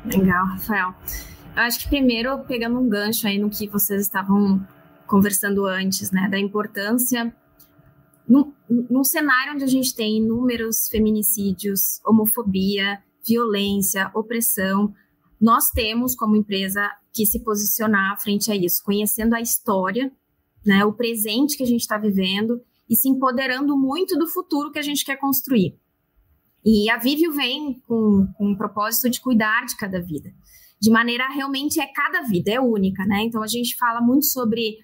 Legal, 0.04 0.46
Rafael. 0.46 0.94
Eu 1.56 1.62
acho 1.64 1.80
que 1.80 1.88
primeiro, 1.88 2.38
pegando 2.40 2.78
um 2.78 2.90
gancho 2.90 3.26
aí 3.26 3.40
no 3.40 3.50
que 3.50 3.70
vocês 3.70 4.02
estavam 4.02 4.62
conversando 5.08 5.66
antes, 5.66 6.12
né, 6.12 6.28
da 6.30 6.38
importância 6.38 7.34
num, 8.28 9.04
cenário 9.06 9.54
onde 9.54 9.64
a 9.64 9.68
gente 9.68 9.96
tem 9.96 10.18
inúmeros 10.18 10.90
feminicídios, 10.90 12.02
homofobia, 12.06 13.02
violência, 13.26 14.12
opressão, 14.14 14.94
nós 15.40 15.70
temos 15.70 16.14
como 16.14 16.36
empresa 16.36 16.92
que 17.14 17.26
se 17.26 17.40
posicionar 17.40 18.22
frente 18.22 18.52
a 18.52 18.56
isso, 18.56 18.84
conhecendo 18.84 19.34
a 19.34 19.40
história, 19.40 20.12
né, 20.66 20.84
o 20.84 20.92
presente 20.92 21.56
que 21.56 21.64
a 21.64 21.68
gente 21.68 21.80
está 21.80 21.98
vivendo 21.98 22.62
e 22.90 22.96
se 22.96 23.10
empoderando 23.10 23.78
muito 23.78 24.18
do 24.18 24.28
futuro 24.28 24.72
que 24.72 24.80
a 24.80 24.84
gente 24.84 25.04
quer 25.04 25.18
construir. 25.18 25.78
E 26.66 26.90
a 26.90 26.98
Vivio 26.98 27.32
vem 27.34 27.82
com, 27.88 28.28
com 28.38 28.52
o 28.52 28.58
propósito 28.58 29.10
de 29.10 29.22
cuidar 29.22 29.66
de 29.66 29.78
cada 29.78 30.02
vida, 30.02 30.34
de 30.80 30.92
maneira 30.92 31.28
realmente 31.30 31.80
é 31.80 31.88
cada 31.88 32.22
vida, 32.24 32.52
é 32.52 32.60
única, 32.60 33.06
né? 33.06 33.24
Então 33.24 33.42
a 33.42 33.48
gente 33.48 33.76
fala 33.78 34.02
muito 34.02 34.26
sobre 34.26 34.78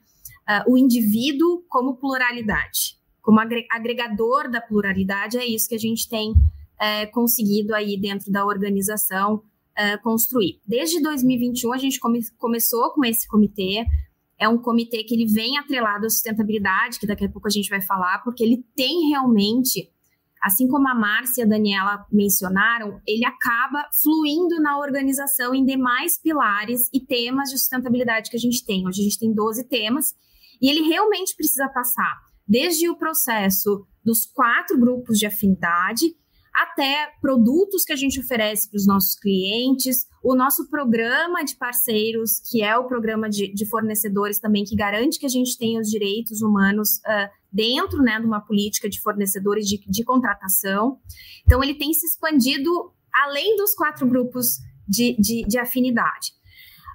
uh, 0.49 0.71
o 0.71 0.77
indivíduo 0.77 1.63
como 1.67 1.97
pluralidade, 1.97 2.97
como 3.21 3.39
agregador 3.39 4.49
da 4.49 4.59
pluralidade, 4.59 5.37
é 5.37 5.45
isso 5.45 5.67
que 5.69 5.75
a 5.75 5.79
gente 5.79 6.09
tem 6.09 6.33
é, 6.79 7.05
conseguido 7.05 7.73
aí 7.73 7.97
dentro 7.97 8.29
da 8.29 8.45
organização 8.45 9.41
é, 9.75 9.97
construir. 9.97 10.59
Desde 10.67 11.01
2021 11.01 11.73
a 11.73 11.77
gente 11.77 11.99
come, 11.99 12.19
começou 12.37 12.91
com 12.91 13.05
esse 13.05 13.27
comitê, 13.27 13.85
é 14.43 14.49
um 14.49 14.57
comitê 14.57 15.03
que 15.03 15.15
ele 15.15 15.25
vem 15.25 15.57
atrelado 15.57 16.05
à 16.05 16.09
sustentabilidade, 16.09 16.99
que 16.99 17.07
daqui 17.07 17.23
a 17.25 17.29
pouco 17.29 17.47
a 17.47 17.51
gente 17.51 17.69
vai 17.69 17.81
falar, 17.81 18.21
porque 18.23 18.43
ele 18.43 18.65
tem 18.75 19.07
realmente, 19.07 19.89
assim 20.41 20.67
como 20.67 20.87
a 20.89 20.93
Márcia 20.93 21.41
e 21.41 21.45
a 21.45 21.47
Daniela 21.47 22.05
mencionaram, 22.11 22.99
ele 23.07 23.25
acaba 23.25 23.87
fluindo 24.01 24.61
na 24.61 24.77
organização 24.77 25.55
em 25.55 25.63
demais 25.63 26.19
pilares 26.21 26.89
e 26.93 26.99
temas 26.99 27.49
de 27.49 27.57
sustentabilidade 27.57 28.29
que 28.29 28.35
a 28.35 28.39
gente 28.39 28.65
tem. 28.65 28.85
Hoje 28.85 28.99
a 28.99 29.03
gente 29.03 29.19
tem 29.19 29.33
12 29.33 29.67
temas, 29.69 30.13
e 30.61 30.69
ele 30.69 30.81
realmente 30.81 31.35
precisa 31.35 31.69
passar 31.69 32.19
desde 32.45 32.89
o 32.89 32.97
processo 32.97 33.87
dos 34.03 34.25
quatro 34.25 34.77
grupos 34.77 35.17
de 35.17 35.25
afinidade 35.25 36.13
até 36.55 37.11
produtos 37.19 37.83
que 37.83 37.93
a 37.93 37.95
gente 37.95 38.19
oferece 38.19 38.69
para 38.69 38.77
os 38.77 38.85
nossos 38.85 39.15
clientes, 39.15 40.05
o 40.23 40.35
nosso 40.35 40.69
programa 40.69 41.43
de 41.43 41.55
parceiros, 41.55 42.39
que 42.49 42.61
é 42.61 42.77
o 42.77 42.85
programa 42.85 43.29
de, 43.29 43.51
de 43.51 43.65
fornecedores 43.65 44.39
também, 44.39 44.63
que 44.63 44.75
garante 44.75 45.19
que 45.19 45.25
a 45.25 45.29
gente 45.29 45.57
tenha 45.57 45.81
os 45.81 45.89
direitos 45.89 46.41
humanos 46.41 46.97
uh, 46.97 47.29
dentro 47.51 48.03
né, 48.03 48.19
de 48.19 48.25
uma 48.25 48.39
política 48.39 48.87
de 48.87 49.01
fornecedores 49.01 49.65
de, 49.67 49.79
de 49.79 50.03
contratação. 50.03 50.99
Então, 51.45 51.63
ele 51.63 51.73
tem 51.73 51.91
se 51.93 52.05
expandido 52.05 52.69
além 53.13 53.55
dos 53.57 53.73
quatro 53.73 54.07
grupos 54.07 54.57
de, 54.87 55.15
de, 55.19 55.43
de 55.47 55.57
afinidade. 55.57 56.31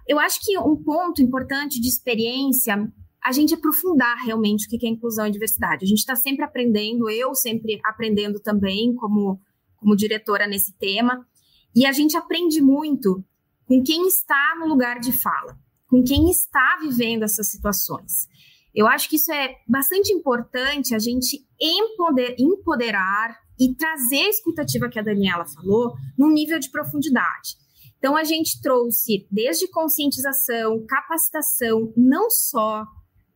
Eu 0.07 0.19
acho 0.19 0.41
que 0.41 0.59
um 0.59 0.77
ponto 0.77 1.21
importante 1.21 1.81
de 1.81 1.89
experiência 1.89 2.91
a 3.23 3.33
gente 3.33 3.53
aprofundar 3.53 4.17
realmente 4.25 4.67
o 4.67 4.71
que 4.71 4.87
é 4.87 4.89
inclusão 4.89 5.27
e 5.27 5.31
diversidade. 5.31 5.85
A 5.85 5.89
gente 5.89 5.99
está 5.99 6.17
sempre 6.17 6.45
aprendendo, 6.45 7.11
eu 7.11 7.35
sempre 7.35 7.79
aprendendo 7.85 8.41
também 8.41 8.95
como, 8.95 9.41
como 9.79 9.97
diretora 9.97 10.47
nesse 10.47 10.73
tema, 10.75 11.27
e 11.75 11.87
a 11.87 11.93
gente 11.93 12.17
aprende 12.17 12.61
muito 12.61 13.25
com 13.67 13.83
quem 13.83 14.07
está 14.07 14.57
no 14.59 14.67
lugar 14.67 14.99
de 14.99 15.13
fala, 15.13 15.59
com 15.89 16.03
quem 16.03 16.31
está 16.31 16.79
vivendo 16.81 17.23
essas 17.23 17.51
situações. 17.51 18.27
Eu 18.75 18.87
acho 18.87 19.09
que 19.09 19.17
isso 19.17 19.33
é 19.33 19.57
bastante 19.67 20.13
importante 20.13 20.95
a 20.95 20.99
gente 20.99 21.45
empoder, 21.61 22.37
empoderar 22.39 23.37
e 23.59 23.75
trazer 23.75 24.23
a 24.23 24.29
escutativa 24.29 24.89
que 24.89 24.99
a 24.99 25.03
Daniela 25.03 25.45
falou 25.45 25.95
num 26.17 26.31
nível 26.31 26.59
de 26.59 26.71
profundidade. 26.71 27.57
Então, 27.99 28.17
a 28.17 28.23
gente 28.23 28.61
trouxe 28.63 29.27
desde 29.31 29.69
conscientização, 29.69 30.85
capacitação, 30.87 31.93
não 31.97 32.31
só 32.31 32.87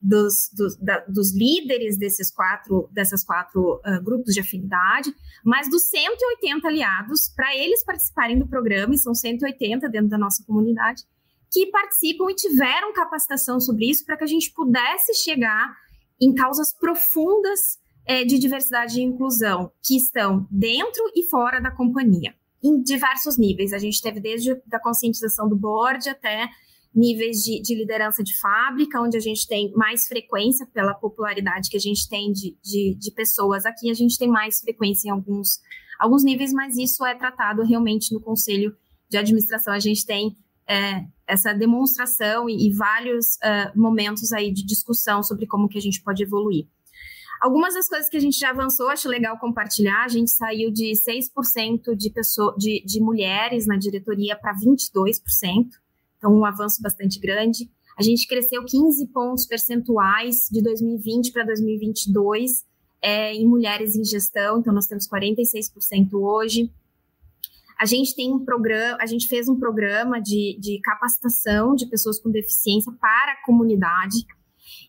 dos, 0.02 0.50
dos, 0.52 0.76
da, 0.76 0.98
dos 1.06 1.32
líderes 1.32 1.96
desses 1.96 2.30
quatro, 2.30 2.88
dessas 2.92 3.22
quatro 3.22 3.80
uh, 3.86 4.02
grupos 4.02 4.34
de 4.34 4.40
afinidade, 4.40 5.14
mas 5.44 5.70
dos 5.70 5.84
180 5.88 6.66
aliados, 6.66 7.32
para 7.34 7.54
eles 7.56 7.84
participarem 7.84 8.38
do 8.38 8.48
programa, 8.48 8.94
e 8.94 8.98
são 8.98 9.14
180 9.14 9.88
dentro 9.88 10.08
da 10.08 10.18
nossa 10.18 10.44
comunidade, 10.44 11.04
que 11.50 11.66
participam 11.66 12.30
e 12.30 12.34
tiveram 12.34 12.92
capacitação 12.92 13.60
sobre 13.60 13.88
isso 13.88 14.04
para 14.04 14.16
que 14.16 14.24
a 14.24 14.26
gente 14.26 14.50
pudesse 14.52 15.14
chegar 15.14 15.76
em 16.20 16.34
causas 16.34 16.72
profundas 16.72 17.78
é, 18.04 18.24
de 18.24 18.38
diversidade 18.38 18.98
e 18.98 19.02
inclusão, 19.02 19.70
que 19.82 19.96
estão 19.96 20.48
dentro 20.50 21.04
e 21.14 21.22
fora 21.28 21.60
da 21.60 21.70
companhia, 21.70 22.34
em 22.62 22.82
diversos 22.82 23.38
níveis. 23.38 23.72
A 23.72 23.78
gente 23.78 24.02
teve 24.02 24.20
desde 24.20 24.52
a 24.72 24.80
conscientização 24.80 25.48
do 25.48 25.54
board 25.54 26.08
até 26.08 26.48
níveis 26.94 27.38
de, 27.38 27.60
de, 27.60 27.74
liderança 27.74 28.22
de 28.22 28.38
fábrica, 28.38 29.00
onde 29.00 29.16
a 29.16 29.20
gente 29.20 29.46
tem 29.46 29.72
mais 29.72 30.06
frequência 30.06 30.66
pela 30.66 30.94
popularidade 30.94 31.70
que 31.70 31.76
a 31.76 31.80
gente 31.80 32.08
tem 32.08 32.32
de, 32.32 32.56
de, 32.62 32.94
de, 32.94 33.10
pessoas. 33.12 33.64
Aqui 33.64 33.90
a 33.90 33.94
gente 33.94 34.18
tem 34.18 34.28
mais 34.28 34.60
frequência 34.60 35.08
em 35.08 35.10
alguns, 35.10 35.60
alguns 35.98 36.22
níveis, 36.22 36.52
mas 36.52 36.76
isso 36.76 37.04
é 37.04 37.14
tratado 37.14 37.62
realmente 37.62 38.12
no 38.12 38.20
conselho 38.20 38.76
de 39.08 39.16
administração. 39.16 39.72
A 39.72 39.78
gente 39.78 40.04
tem 40.04 40.36
é, 40.68 41.04
essa 41.26 41.52
demonstração 41.52 42.48
e, 42.48 42.68
e 42.68 42.72
vários 42.72 43.36
uh, 43.36 43.78
momentos 43.78 44.32
aí 44.32 44.52
de 44.52 44.64
discussão 44.64 45.22
sobre 45.22 45.46
como 45.46 45.68
que 45.68 45.78
a 45.78 45.82
gente 45.82 46.02
pode 46.02 46.22
evoluir. 46.22 46.66
Algumas 47.42 47.74
das 47.74 47.88
coisas 47.88 48.08
que 48.08 48.16
a 48.16 48.20
gente 48.20 48.38
já 48.38 48.50
avançou, 48.50 48.88
acho 48.88 49.08
legal 49.08 49.36
compartilhar. 49.36 50.04
A 50.04 50.08
gente 50.08 50.30
saiu 50.30 50.70
de 50.70 50.92
6% 50.92 51.96
de, 51.96 52.08
pessoa, 52.10 52.54
de, 52.56 52.84
de 52.86 53.00
mulheres 53.00 53.66
na 53.66 53.76
diretoria 53.76 54.36
para 54.36 54.54
22%. 54.54 55.81
Então, 56.22 56.32
um 56.32 56.44
avanço 56.44 56.80
bastante 56.80 57.18
grande. 57.18 57.68
A 57.98 58.02
gente 58.02 58.28
cresceu 58.28 58.64
15 58.64 59.08
pontos 59.08 59.44
percentuais 59.44 60.48
de 60.48 60.62
2020 60.62 61.32
para 61.32 61.44
2022 61.44 62.64
é, 63.02 63.34
em 63.34 63.44
mulheres 63.44 63.96
em 63.96 64.04
gestão, 64.04 64.60
então 64.60 64.72
nós 64.72 64.86
temos 64.86 65.08
46% 65.08 66.12
hoje. 66.12 66.70
A 67.76 67.84
gente 67.84 68.14
tem 68.14 68.32
um 68.32 68.44
programa, 68.44 68.98
a 69.00 69.06
gente 69.06 69.26
fez 69.26 69.48
um 69.48 69.58
programa 69.58 70.20
de, 70.20 70.56
de 70.60 70.80
capacitação 70.80 71.74
de 71.74 71.86
pessoas 71.86 72.20
com 72.20 72.30
deficiência 72.30 72.92
para 73.00 73.32
a 73.32 73.44
comunidade. 73.44 74.24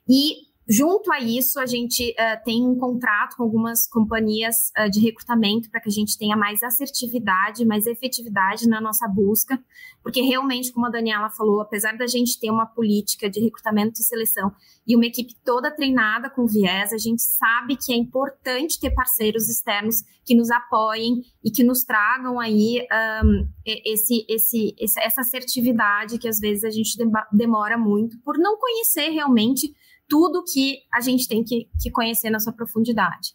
E 0.07 0.52
Junto 0.67 1.11
a 1.11 1.19
isso, 1.19 1.59
a 1.59 1.65
gente 1.65 2.11
uh, 2.11 2.43
tem 2.45 2.65
um 2.65 2.77
contrato 2.77 3.35
com 3.35 3.43
algumas 3.43 3.85
companhias 3.85 4.71
uh, 4.79 4.89
de 4.89 5.01
recrutamento 5.01 5.69
para 5.69 5.81
que 5.81 5.89
a 5.89 5.91
gente 5.91 6.17
tenha 6.17 6.37
mais 6.37 6.63
assertividade, 6.63 7.65
mais 7.65 7.85
efetividade 7.85 8.65
na 8.67 8.79
nossa 8.79 9.05
busca, 9.05 9.61
porque 10.01 10.21
realmente, 10.21 10.71
como 10.71 10.85
a 10.85 10.89
Daniela 10.89 11.29
falou, 11.29 11.59
apesar 11.59 11.97
da 11.97 12.07
gente 12.07 12.39
ter 12.39 12.49
uma 12.49 12.65
política 12.65 13.29
de 13.29 13.41
recrutamento 13.41 13.99
e 13.99 14.03
seleção 14.03 14.53
e 14.87 14.95
uma 14.95 15.05
equipe 15.05 15.35
toda 15.43 15.69
treinada 15.69 16.29
com 16.29 16.45
viés, 16.45 16.93
a 16.93 16.97
gente 16.97 17.21
sabe 17.21 17.75
que 17.75 17.91
é 17.91 17.97
importante 17.97 18.79
ter 18.79 18.91
parceiros 18.91 19.49
externos 19.49 20.01
que 20.25 20.33
nos 20.33 20.49
apoiem 20.49 21.23
e 21.43 21.51
que 21.51 21.63
nos 21.63 21.83
tragam 21.83 22.39
aí 22.39 22.87
um, 23.23 23.47
esse, 23.65 24.25
esse, 24.29 24.75
essa 24.79 25.21
assertividade 25.21 26.17
que 26.17 26.27
às 26.27 26.39
vezes 26.39 26.63
a 26.63 26.69
gente 26.69 26.97
demora 27.31 27.77
muito 27.77 28.17
por 28.19 28.37
não 28.37 28.57
conhecer 28.57 29.09
realmente 29.09 29.73
tudo 30.07 30.43
que 30.43 30.79
a 30.93 31.01
gente 31.01 31.27
tem 31.27 31.43
que, 31.43 31.67
que 31.81 31.91
conhecer 31.91 32.29
na 32.29 32.39
sua 32.39 32.53
profundidade. 32.53 33.29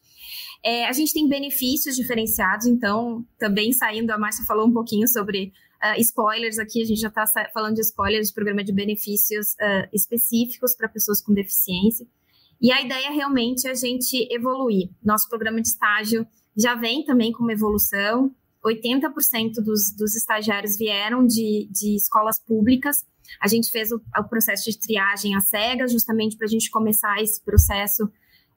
É, 0.64 0.86
a 0.86 0.92
gente 0.92 1.12
tem 1.12 1.28
benefícios 1.28 1.96
diferenciados, 1.96 2.66
então, 2.66 3.24
também 3.38 3.72
saindo, 3.72 4.10
a 4.10 4.18
Márcia 4.18 4.44
falou 4.44 4.66
um 4.66 4.72
pouquinho 4.72 5.06
sobre 5.06 5.52
uh, 5.82 6.00
spoilers 6.00 6.58
aqui, 6.58 6.82
a 6.82 6.84
gente 6.84 7.00
já 7.00 7.08
está 7.08 7.24
falando 7.52 7.76
de 7.76 7.82
spoilers 7.82 8.28
de 8.28 8.34
programa 8.34 8.64
de 8.64 8.72
benefícios 8.72 9.52
uh, 9.52 9.88
específicos 9.92 10.74
para 10.76 10.88
pessoas 10.88 11.22
com 11.22 11.32
deficiência. 11.32 12.06
E 12.60 12.72
a 12.72 12.82
ideia 12.82 13.10
realmente 13.10 13.68
é 13.68 13.70
a 13.70 13.74
gente 13.74 14.26
evoluir. 14.32 14.90
Nosso 15.02 15.28
programa 15.28 15.60
de 15.60 15.68
estágio 15.68 16.26
já 16.56 16.74
vem 16.74 17.04
também 17.04 17.30
com 17.32 17.44
uma 17.44 17.52
evolução. 17.52 18.34
80% 18.66 19.62
dos, 19.64 19.94
dos 19.96 20.16
estagiários 20.16 20.76
vieram 20.76 21.24
de, 21.24 21.68
de 21.70 21.94
escolas 21.94 22.40
públicas, 22.40 23.06
a 23.40 23.48
gente 23.48 23.70
fez 23.70 23.90
o, 23.90 24.00
o 24.18 24.24
processo 24.28 24.70
de 24.70 24.78
triagem 24.78 25.36
às 25.36 25.48
cegas, 25.48 25.92
justamente 25.92 26.36
para 26.36 26.46
a 26.46 26.50
gente 26.50 26.70
começar 26.70 27.20
esse 27.22 27.42
processo 27.44 28.10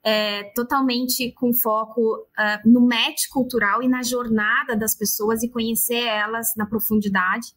é, 0.04 0.44
totalmente 0.54 1.32
com 1.32 1.52
foco 1.52 2.00
uh, 2.16 2.68
no 2.68 2.80
match 2.80 3.28
cultural 3.30 3.82
e 3.82 3.88
na 3.88 4.02
jornada 4.02 4.76
das 4.76 4.96
pessoas 4.96 5.42
e 5.42 5.48
conhecer 5.48 6.04
elas 6.04 6.54
na 6.56 6.66
profundidade. 6.66 7.48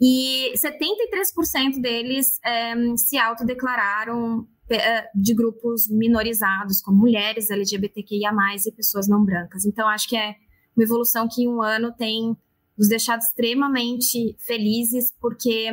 E 0.00 0.52
73% 0.56 1.80
deles 1.80 2.38
é, 2.44 2.74
se 2.96 3.16
autodeclararam 3.16 4.46
é, 4.68 5.08
de 5.14 5.34
grupos 5.34 5.88
minorizados, 5.88 6.80
como 6.80 6.98
mulheres, 6.98 7.50
LGBTQIA, 7.50 8.30
e 8.66 8.72
pessoas 8.72 9.06
não 9.08 9.24
brancas. 9.24 9.64
Então, 9.64 9.88
acho 9.88 10.08
que 10.08 10.16
é 10.16 10.34
uma 10.76 10.84
evolução 10.84 11.28
que 11.28 11.42
em 11.42 11.48
um 11.48 11.62
ano 11.62 11.92
tem 11.92 12.36
nos 12.76 12.88
deixado 12.88 13.20
extremamente 13.20 14.34
felizes, 14.40 15.12
porque 15.20 15.70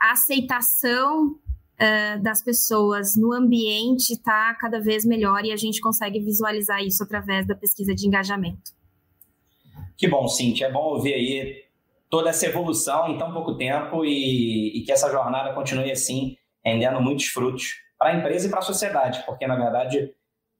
a 0.00 0.12
aceitação 0.12 1.28
uh, 1.28 2.22
das 2.22 2.42
pessoas 2.42 3.16
no 3.16 3.32
ambiente 3.32 4.12
está 4.12 4.54
cada 4.54 4.80
vez 4.80 5.04
melhor 5.04 5.44
e 5.44 5.52
a 5.52 5.56
gente 5.56 5.80
consegue 5.80 6.20
visualizar 6.20 6.82
isso 6.82 7.02
através 7.02 7.46
da 7.46 7.54
pesquisa 7.54 7.94
de 7.94 8.06
engajamento. 8.06 8.72
Que 9.96 10.08
bom, 10.08 10.28
Cintia. 10.28 10.66
É 10.66 10.72
bom 10.72 10.94
ouvir 10.94 11.14
aí 11.14 11.64
toda 12.10 12.30
essa 12.30 12.46
evolução 12.46 13.08
em 13.08 13.18
tão 13.18 13.32
pouco 13.32 13.56
tempo 13.56 14.04
e, 14.04 14.78
e 14.78 14.82
que 14.82 14.92
essa 14.92 15.10
jornada 15.10 15.54
continue 15.54 15.90
assim, 15.90 16.36
rendendo 16.64 17.00
muitos 17.00 17.26
frutos 17.26 17.76
para 17.98 18.10
a 18.10 18.14
empresa 18.14 18.46
e 18.46 18.50
para 18.50 18.58
a 18.58 18.62
sociedade, 18.62 19.22
porque 19.24 19.46
na 19.46 19.56
verdade 19.56 20.12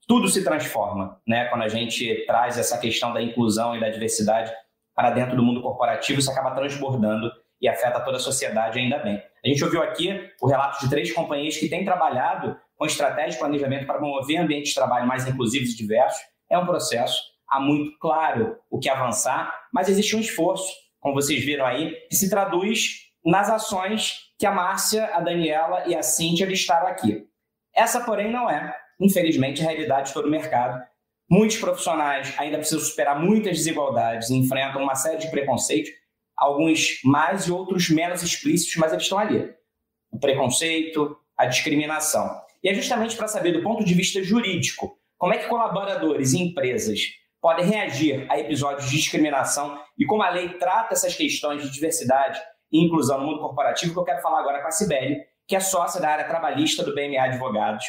tudo 0.07 0.29
se 0.29 0.43
transforma, 0.45 1.21
né? 1.27 1.47
Quando 1.47 1.63
a 1.63 1.69
gente 1.69 2.25
traz 2.27 2.57
essa 2.57 2.79
questão 2.79 3.13
da 3.13 3.21
inclusão 3.21 3.77
e 3.77 3.81
da 3.81 3.91
diversidade 3.91 4.53
para 4.95 5.11
dentro 5.11 5.37
do 5.37 5.43
mundo 5.43 5.61
corporativo, 5.61 6.21
isso 6.21 6.31
acaba 6.31 6.53
transbordando 6.53 7.31
e 7.61 7.69
afeta 7.69 8.01
toda 8.01 8.17
a 8.17 8.21
sociedade, 8.21 8.79
ainda 8.79 8.99
bem. 8.99 9.23
A 9.45 9.49
gente 9.49 9.63
ouviu 9.65 9.83
aqui 9.83 10.31
o 10.41 10.47
relato 10.47 10.81
de 10.81 10.91
três 10.91 11.13
companhias 11.13 11.57
que 11.57 11.69
têm 11.69 11.85
trabalhado 11.85 12.57
com 12.77 12.85
estratégia 12.85 13.31
de 13.31 13.39
planejamento 13.39 13.87
para 13.87 13.99
promover 13.99 14.39
ambientes 14.39 14.71
de 14.71 14.75
trabalho 14.75 15.07
mais 15.07 15.27
inclusivos 15.27 15.71
e 15.71 15.77
diversos. 15.77 16.21
É 16.51 16.59
um 16.59 16.67
processo, 16.67 17.21
há 17.49 17.61
muito 17.61 17.99
claro 17.99 18.57
o 18.71 18.79
que 18.79 18.89
avançar, 18.89 19.53
mas 19.73 19.89
existe 19.89 20.15
um 20.15 20.21
esforço, 20.21 20.71
como 21.01 21.15
vocês 21.15 21.45
viram 21.45 21.65
aí, 21.65 21.93
que 22.09 22.17
se 22.17 22.29
traduz 22.29 23.07
nas 23.25 23.51
ações 23.51 24.27
que 24.39 24.47
a 24.47 24.53
Márcia, 24.53 25.07
a 25.15 25.21
Daniela 25.21 25.85
e 25.87 25.95
a 25.95 26.03
Cíntia 26.03 26.47
listaram 26.47 26.87
aqui. 26.87 27.25
Essa, 27.75 28.01
porém, 28.01 28.31
não 28.31 28.49
é, 28.51 28.75
infelizmente, 29.01 29.63
a 29.63 29.71
realidade 29.71 30.09
de 30.09 30.15
todo 30.15 30.27
o 30.27 30.31
mercado. 30.31 30.83
Muitos 31.29 31.57
profissionais 31.57 32.35
ainda 32.39 32.59
precisam 32.59 32.81
superar 32.81 33.19
muitas 33.19 33.59
desigualdades 33.59 34.31
e 34.31 34.37
enfrentam 34.37 34.83
uma 34.83 34.95
série 34.95 35.19
de 35.19 35.31
preconceitos 35.31 35.91
alguns 36.37 37.01
mais 37.05 37.47
e 37.47 37.53
outros 37.53 37.89
menos 37.89 38.23
explícitos, 38.23 38.77
mas 38.77 38.93
eles 38.93 39.05
estão 39.05 39.19
ali. 39.19 39.51
O 40.11 40.19
preconceito, 40.19 41.17
a 41.37 41.47
discriminação. 41.47 42.41
E 42.63 42.69
é 42.69 42.75
justamente 42.75 43.17
para 43.17 43.29
saber, 43.29 43.53
do 43.53 43.63
ponto 43.63 43.85
de 43.85 43.95
vista 43.95 44.23
jurídico, 44.23 44.99
como 45.19 45.33
é 45.33 45.39
que 45.39 45.49
colaboradores 45.49 46.33
e 46.33 46.43
empresas 46.43 47.01
podem 47.41 47.67
reagir 47.67 48.27
a 48.31 48.39
episódios 48.39 48.91
de 48.91 48.97
discriminação 48.97 49.81
e 49.99 50.05
como 50.05 50.23
a 50.23 50.31
lei 50.31 50.49
trata 50.59 50.95
essas 50.95 51.15
questões 51.15 51.63
de 51.63 51.71
diversidade 51.71 52.41
e 52.73 52.85
inclusão 52.85 53.21
no 53.21 53.27
mundo 53.27 53.41
corporativo, 53.41 53.93
que 53.93 53.99
eu 53.99 54.05
quero 54.05 54.21
falar 54.21 54.41
agora 54.41 54.61
com 54.61 54.69
a 54.69 54.73
Cibele, 54.73 55.23
que 55.47 55.55
é 55.55 55.61
sócia 55.61 56.01
da 56.01 56.09
área 56.09 56.27
trabalhista 56.27 56.83
do 56.83 56.95
BMA 56.95 57.23
Advogados. 57.23 57.85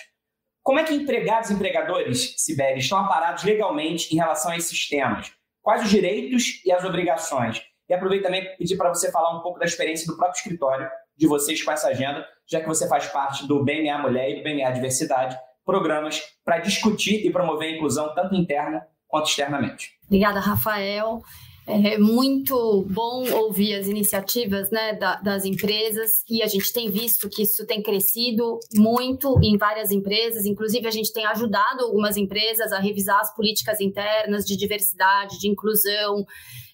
Como 0.61 0.79
é 0.79 0.83
que 0.83 0.93
empregados 0.93 1.49
e 1.49 1.53
empregadores, 1.53 2.35
Sibeli, 2.37 2.79
estão 2.79 2.99
aparados 2.99 3.43
legalmente 3.43 4.13
em 4.13 4.17
relação 4.17 4.51
a 4.51 4.57
esses 4.57 4.87
temas? 4.87 5.31
Quais 5.61 5.83
os 5.83 5.89
direitos 5.89 6.63
e 6.65 6.71
as 6.71 6.83
obrigações? 6.83 7.61
E 7.89 7.93
aproveito 7.93 8.23
também 8.23 8.55
pedir 8.57 8.75
para 8.75 8.89
você 8.89 9.11
falar 9.11 9.37
um 9.37 9.41
pouco 9.41 9.59
da 9.59 9.65
experiência 9.65 10.05
do 10.07 10.17
próprio 10.17 10.37
escritório 10.37 10.89
de 11.15 11.27
vocês 11.27 11.63
com 11.63 11.71
essa 11.71 11.87
agenda, 11.87 12.25
já 12.45 12.59
que 12.59 12.67
você 12.67 12.87
faz 12.87 13.07
parte 13.07 13.47
do 13.47 13.63
BMA 13.63 13.97
Mulher 13.99 14.29
e 14.29 14.35
do 14.35 14.43
BMA 14.43 14.71
Diversidade, 14.71 15.37
programas 15.65 16.21
para 16.45 16.59
discutir 16.59 17.25
e 17.25 17.31
promover 17.31 17.69
a 17.69 17.75
inclusão 17.75 18.13
tanto 18.13 18.35
interna 18.35 18.85
quanto 19.07 19.29
externamente. 19.29 19.97
Obrigada, 20.05 20.39
Rafael. 20.39 21.21
É 21.67 21.97
muito 21.97 22.85
bom 22.89 23.29
ouvir 23.29 23.75
as 23.75 23.87
iniciativas 23.87 24.71
né, 24.71 24.93
da, 24.93 25.17
das 25.17 25.43
empresas 25.43 26.23
e 26.29 26.41
a 26.41 26.47
gente 26.47 26.71
tem 26.71 26.89
visto 26.89 27.29
que 27.29 27.41
isso 27.41 27.65
tem 27.65 27.83
crescido 27.83 28.57
muito 28.73 29.37
em 29.43 29.57
várias 29.57 29.91
empresas. 29.91 30.45
Inclusive, 30.45 30.87
a 30.87 30.91
gente 30.91 31.11
tem 31.11 31.25
ajudado 31.25 31.83
algumas 31.83 32.15
empresas 32.15 32.71
a 32.71 32.79
revisar 32.79 33.19
as 33.19 33.35
políticas 33.35 33.81
internas 33.81 34.45
de 34.45 34.55
diversidade, 34.55 35.39
de 35.39 35.49
inclusão, 35.49 36.25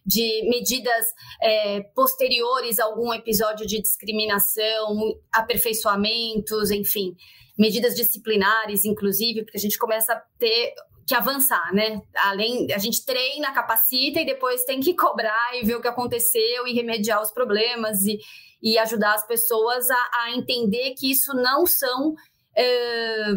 de 0.06 0.50
medidas 0.50 1.06
é, 1.42 1.82
posteriores 1.96 2.80
a 2.80 2.86
algum 2.86 3.14
episódio 3.14 3.66
de 3.66 3.82
discriminação, 3.82 4.98
aperfeiçoamentos, 5.32 6.72
enfim, 6.72 7.16
medidas 7.58 7.96
disciplinares, 7.96 8.86
inclusive, 8.86 9.44
porque 9.44 9.58
a 9.58 9.62
gente 9.62 9.78
começa 9.78 10.14
a 10.14 10.22
ter 10.38 10.74
que 11.06 11.16
avançar, 11.16 11.74
né? 11.74 12.02
Além, 12.16 12.72
a 12.74 12.78
gente 12.78 13.06
treina, 13.06 13.54
capacita 13.54 14.22
e 14.22 14.26
depois 14.26 14.64
tem 14.64 14.80
que 14.80 14.96
cobrar 14.96 15.52
e 15.56 15.66
ver 15.66 15.76
o 15.76 15.82
que 15.82 15.88
aconteceu 15.88 16.68
e 16.68 16.74
remediar 16.74 17.22
os 17.22 17.32
problemas 17.32 18.04
e, 18.06 18.18
e 18.62 18.78
ajudar 18.78 19.14
as 19.14 19.28
pessoas 19.28 19.90
a, 19.90 20.10
a 20.24 20.32
entender 20.36 20.94
que 20.98 21.12
isso 21.12 21.34
não 21.34 21.66
são 21.66 22.14
é, 22.56 23.34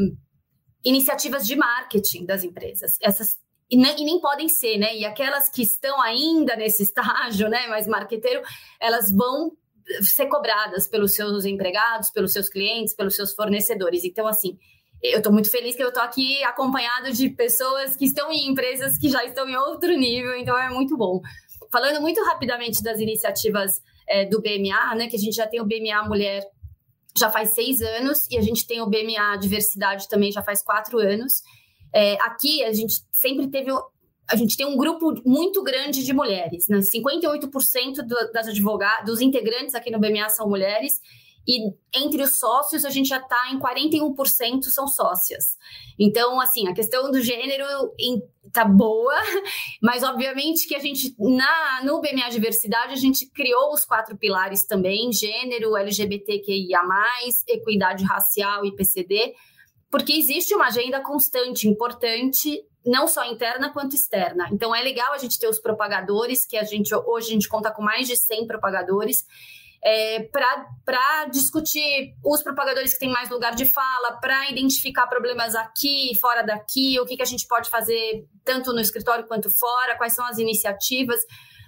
iniciativas 0.85 1.47
de 1.47 1.57
marketing 1.57 2.25
das 2.25 2.45
empresas. 2.45 2.97
Essas 3.03 3.37
e 3.71 3.77
nem, 3.77 4.01
e 4.01 4.05
nem, 4.05 4.21
podem 4.21 4.49
ser, 4.49 4.79
né? 4.79 4.97
E 4.97 5.05
aquelas 5.05 5.49
que 5.49 5.63
estão 5.63 6.01
ainda 6.01 6.55
nesse 6.57 6.83
estágio, 6.85 7.49
né, 7.49 7.67
mais 7.67 7.87
marqueteiro, 7.87 8.43
elas 8.81 9.13
vão 9.13 9.53
ser 10.01 10.27
cobradas 10.27 10.87
pelos 10.87 11.15
seus 11.15 11.45
empregados, 11.45 12.11
pelos 12.11 12.33
seus 12.33 12.49
clientes, 12.49 12.95
pelos 12.95 13.15
seus 13.15 13.33
fornecedores. 13.35 14.05
Então, 14.05 14.27
assim, 14.27 14.59
eu 15.03 15.19
estou 15.19 15.33
muito 15.33 15.51
feliz 15.51 15.77
que 15.77 15.83
eu 15.83 15.89
estou 15.89 16.03
aqui 16.03 16.43
acompanhado 16.45 17.13
de 17.13 17.29
pessoas 17.31 17.97
que 17.97 18.05
estão 18.07 18.33
em 18.33 18.49
empresas 18.49 18.99
que 18.99 19.09
já 19.09 19.25
estão 19.25 19.49
em 19.49 19.57
outro 19.57 19.93
nível, 19.97 20.37
então 20.37 20.59
é 20.59 20.69
muito 20.69 20.97
bom. 20.97 21.21
Falando 21.71 22.01
muito 22.01 22.23
rapidamente 22.25 22.83
das 22.83 23.01
iniciativas 23.01 23.83
é, 24.09 24.25
do 24.25 24.41
BMA, 24.41 24.95
né, 24.97 25.09
que 25.09 25.17
a 25.17 25.19
gente 25.19 25.35
já 25.35 25.47
tem 25.47 25.61
o 25.61 25.65
BMA 25.65 26.09
Mulher 26.09 26.43
já 27.17 27.31
faz 27.31 27.51
seis 27.51 27.81
anos 27.81 28.27
e 28.31 28.37
a 28.37 28.43
gente 28.43 28.67
tem 28.67 28.81
o 28.81 28.87
BMA 28.87 29.37
Diversidade 29.41 30.09
também 30.09 30.31
já 30.31 30.43
faz 30.43 30.63
quatro 30.63 30.99
anos. 30.99 31.43
É, 31.95 32.15
aqui 32.23 32.65
a 32.65 32.73
gente 32.73 32.95
sempre 33.13 33.49
teve. 33.49 33.71
A 34.29 34.35
gente 34.35 34.57
tem 34.57 34.67
um 34.67 34.77
grupo 34.77 35.15
muito 35.25 35.63
grande 35.63 36.05
de 36.05 36.13
mulheres, 36.13 36.67
né? 36.69 36.79
58% 36.79 38.03
do, 38.03 38.33
das 38.33 38.49
advogadas, 38.49 39.07
dos 39.07 39.21
integrantes 39.21 39.75
aqui 39.75 39.91
no 39.91 40.01
BMA 40.01 40.29
são 40.29 40.49
mulheres, 40.49 40.95
e 41.49 41.73
entre 41.95 42.23
os 42.23 42.39
sócios 42.39 42.85
a 42.85 42.91
gente 42.91 43.09
já 43.09 43.19
está 43.19 43.51
em 43.53 43.59
41% 43.59 44.65
são 44.65 44.89
sócias. 44.89 45.57
Então, 45.99 46.41
assim, 46.41 46.67
a 46.67 46.75
questão 46.75 47.11
do 47.11 47.21
gênero 47.21 47.65
tá 48.53 48.65
boa, 48.65 49.15
mas 49.81 50.03
obviamente 50.03 50.67
que 50.67 50.75
a 50.75 50.81
gente, 50.81 51.15
na, 51.19 51.85
no 51.85 52.01
BMA 52.01 52.29
Diversidade, 52.31 52.93
a 52.93 52.97
gente 52.97 53.31
criou 53.31 53.73
os 53.73 53.85
quatro 53.85 54.17
pilares 54.17 54.67
também: 54.67 55.13
gênero, 55.13 55.77
LGBTQIA, 55.77 56.81
equidade 57.47 58.05
racial 58.05 58.67
e 58.67 58.75
PCD 58.75 59.35
porque 59.91 60.13
existe 60.13 60.55
uma 60.55 60.67
agenda 60.67 61.01
constante, 61.01 61.69
importante, 61.69 62.63
não 62.85 63.09
só 63.09 63.25
interna 63.25 63.73
quanto 63.73 63.95
externa. 63.95 64.49
Então 64.53 64.75
é 64.75 64.81
legal 64.83 65.13
a 65.13 65.19
gente 65.19 65.39
ter 65.39 65.49
os 65.49 65.61
propagadores, 65.61 66.47
que 66.47 66.57
a 66.57 66.65
gente 66.65 66.95
hoje 66.95 67.29
a 67.29 67.33
gente 67.33 67.49
conta 67.49 67.71
com 67.71 67.83
mais 67.83 68.07
de 68.07 68.17
100 68.17 68.47
propagadores. 68.47 69.25
É, 69.85 70.29
para 70.33 71.27
discutir 71.27 72.17
os 72.25 72.43
propagadores 72.43 72.95
que 72.95 72.99
têm 72.99 73.11
mais 73.11 73.29
lugar 73.31 73.55
de 73.55 73.67
fala, 73.67 74.19
para 74.21 74.51
identificar 74.51 75.07
problemas 75.07 75.55
aqui, 75.55 76.11
fora 76.21 76.43
daqui, 76.43 76.99
o 76.99 77.05
que, 77.05 77.17
que 77.17 77.23
a 77.23 77.27
gente 77.27 77.47
pode 77.47 77.71
fazer 77.71 78.27
tanto 78.45 78.73
no 78.73 78.81
escritório 78.81 79.27
quanto 79.27 79.49
fora, 79.49 79.97
quais 79.97 80.13
são 80.13 80.27
as 80.27 80.39
iniciativas. 80.39 81.21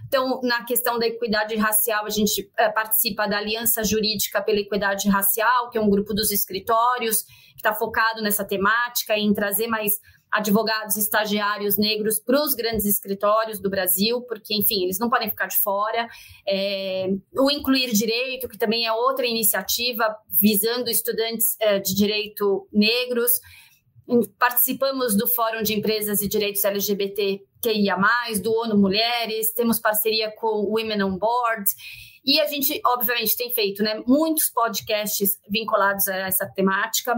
Então, 0.09 0.40
na 0.42 0.64
questão 0.64 0.99
da 0.99 1.07
equidade 1.07 1.55
racial, 1.57 2.07
a 2.07 2.11
gente 2.11 2.51
é, 2.57 2.68
participa 2.71 3.29
da 3.29 3.37
Aliança 3.37 3.85
Jurídica 3.85 4.42
pela 4.42 4.59
Equidade 4.59 5.07
Racial, 5.09 5.68
que 5.68 5.77
é 5.77 5.81
um 5.81 5.90
grupo 5.90 6.14
dos 6.14 6.31
escritórios 6.31 7.23
que 7.23 7.57
está 7.59 7.75
focado 7.75 8.23
nessa 8.23 8.44
temática, 8.44 9.16
em 9.16 9.35
trazer 9.35 9.66
mais 9.66 10.01
advogados 10.31 10.97
estagiários 10.97 11.77
negros 11.79 12.18
para 12.18 12.42
os 12.42 12.55
grandes 12.55 12.87
escritórios 12.87 13.61
do 13.61 13.68
Brasil, 13.68 14.23
porque, 14.23 14.55
enfim, 14.55 14.85
eles 14.85 14.99
não 14.99 15.11
podem 15.11 15.29
ficar 15.29 15.47
de 15.47 15.59
fora. 15.59 16.07
É, 16.47 17.09
o 17.35 17.51
Incluir 17.51 17.92
Direito, 17.92 18.49
que 18.49 18.59
também 18.59 18.87
é 18.87 18.92
outra 18.92 19.27
iniciativa 19.27 20.16
visando 20.29 20.90
estudantes 20.90 21.57
é, 21.61 21.79
de 21.79 21.94
direito 21.94 22.66
negros. 22.73 23.33
Participamos 24.38 25.16
do 25.16 25.27
Fórum 25.27 25.62
de 25.62 25.75
Empresas 25.75 26.23
e 26.23 26.29
Direitos 26.29 26.64
LGBTQIA+, 26.64 27.97
do 28.42 28.53
ONU 28.53 28.79
Mulheres, 28.79 29.53
temos 29.53 29.79
parceria 29.79 30.31
com 30.31 30.47
o 30.47 30.75
Women 30.77 31.03
on 31.03 31.18
Board, 31.18 31.71
e 32.25 32.40
a 32.40 32.47
gente, 32.47 32.81
obviamente, 32.85 33.37
tem 33.37 33.51
feito 33.51 33.83
né, 33.83 34.03
muitos 34.07 34.51
podcasts 34.51 35.38
vinculados 35.49 36.09
a 36.09 36.16
essa 36.16 36.47
temática, 36.47 37.14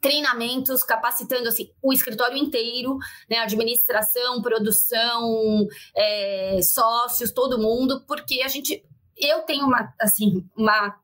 treinamentos, 0.00 0.82
capacitando 0.82 1.48
assim, 1.48 1.70
o 1.80 1.92
escritório 1.92 2.36
inteiro, 2.36 2.98
né, 3.30 3.38
administração, 3.38 4.42
produção, 4.42 5.66
é, 5.96 6.60
sócios, 6.62 7.30
todo 7.30 7.58
mundo, 7.58 8.04
porque 8.06 8.42
a 8.42 8.48
gente, 8.48 8.84
eu 9.16 9.42
tenho 9.42 9.64
uma, 9.64 9.94
assim, 10.00 10.44
uma 10.56 11.00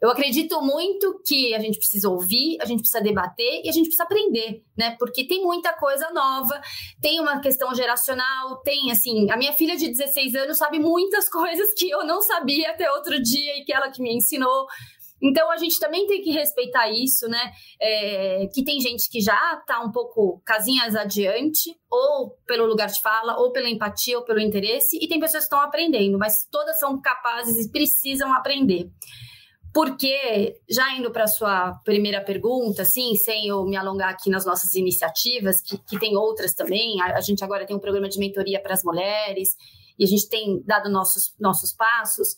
eu 0.00 0.10
acredito 0.10 0.60
muito 0.62 1.20
que 1.26 1.54
a 1.54 1.58
gente 1.58 1.78
precisa 1.78 2.08
ouvir, 2.08 2.56
a 2.60 2.64
gente 2.64 2.80
precisa 2.80 3.02
debater 3.02 3.62
e 3.64 3.68
a 3.68 3.72
gente 3.72 3.86
precisa 3.86 4.04
aprender, 4.04 4.62
né? 4.76 4.96
Porque 4.98 5.26
tem 5.26 5.42
muita 5.42 5.72
coisa 5.72 6.10
nova, 6.10 6.60
tem 7.00 7.20
uma 7.20 7.40
questão 7.40 7.74
geracional, 7.74 8.56
tem 8.62 8.92
assim, 8.92 9.30
a 9.30 9.36
minha 9.36 9.52
filha 9.52 9.76
de 9.76 9.88
16 9.88 10.34
anos 10.36 10.56
sabe 10.56 10.78
muitas 10.78 11.26
coisas 11.30 11.74
que 11.74 11.90
eu 11.90 12.06
não 12.06 12.22
sabia 12.22 12.70
até 12.70 12.90
outro 12.92 13.20
dia 13.20 13.58
e 13.58 13.64
que 13.64 13.72
ela 13.72 13.90
que 13.90 14.00
me 14.00 14.14
ensinou. 14.14 14.66
Então 15.20 15.50
a 15.50 15.56
gente 15.56 15.80
também 15.80 16.06
tem 16.06 16.22
que 16.22 16.30
respeitar 16.30 16.88
isso, 16.90 17.28
né? 17.28 17.52
É, 17.80 18.46
que 18.54 18.64
tem 18.64 18.80
gente 18.80 19.08
que 19.10 19.20
já 19.20 19.58
está 19.60 19.80
um 19.80 19.90
pouco 19.90 20.40
casinhas 20.44 20.94
adiante, 20.94 21.74
ou 21.90 22.30
pelo 22.46 22.66
lugar 22.66 22.86
de 22.86 23.00
fala, 23.00 23.36
ou 23.36 23.50
pela 23.50 23.68
empatia, 23.68 24.16
ou 24.16 24.24
pelo 24.24 24.38
interesse, 24.38 24.96
e 25.02 25.08
tem 25.08 25.18
pessoas 25.18 25.42
que 25.42 25.46
estão 25.46 25.60
aprendendo, 25.60 26.16
mas 26.18 26.46
todas 26.50 26.78
são 26.78 27.00
capazes 27.00 27.66
e 27.66 27.72
precisam 27.72 28.32
aprender. 28.32 28.88
Porque, 29.72 30.60
já 30.68 30.96
indo 30.96 31.10
para 31.10 31.24
a 31.24 31.28
sua 31.28 31.72
primeira 31.84 32.22
pergunta, 32.22 32.82
assim, 32.82 33.14
sem 33.16 33.48
eu 33.48 33.64
me 33.64 33.76
alongar 33.76 34.10
aqui 34.10 34.30
nas 34.30 34.44
nossas 34.44 34.74
iniciativas, 34.74 35.60
que, 35.60 35.78
que 35.78 35.98
tem 35.98 36.16
outras 36.16 36.54
também, 36.54 37.00
a, 37.02 37.16
a 37.16 37.20
gente 37.20 37.44
agora 37.44 37.66
tem 37.66 37.76
um 37.76 37.80
programa 37.80 38.08
de 38.08 38.18
mentoria 38.18 38.60
para 38.60 38.74
as 38.74 38.82
mulheres, 38.82 39.50
e 39.98 40.04
a 40.04 40.06
gente 40.06 40.28
tem 40.28 40.62
dado 40.64 40.90
nossos, 40.90 41.34
nossos 41.38 41.72
passos. 41.72 42.36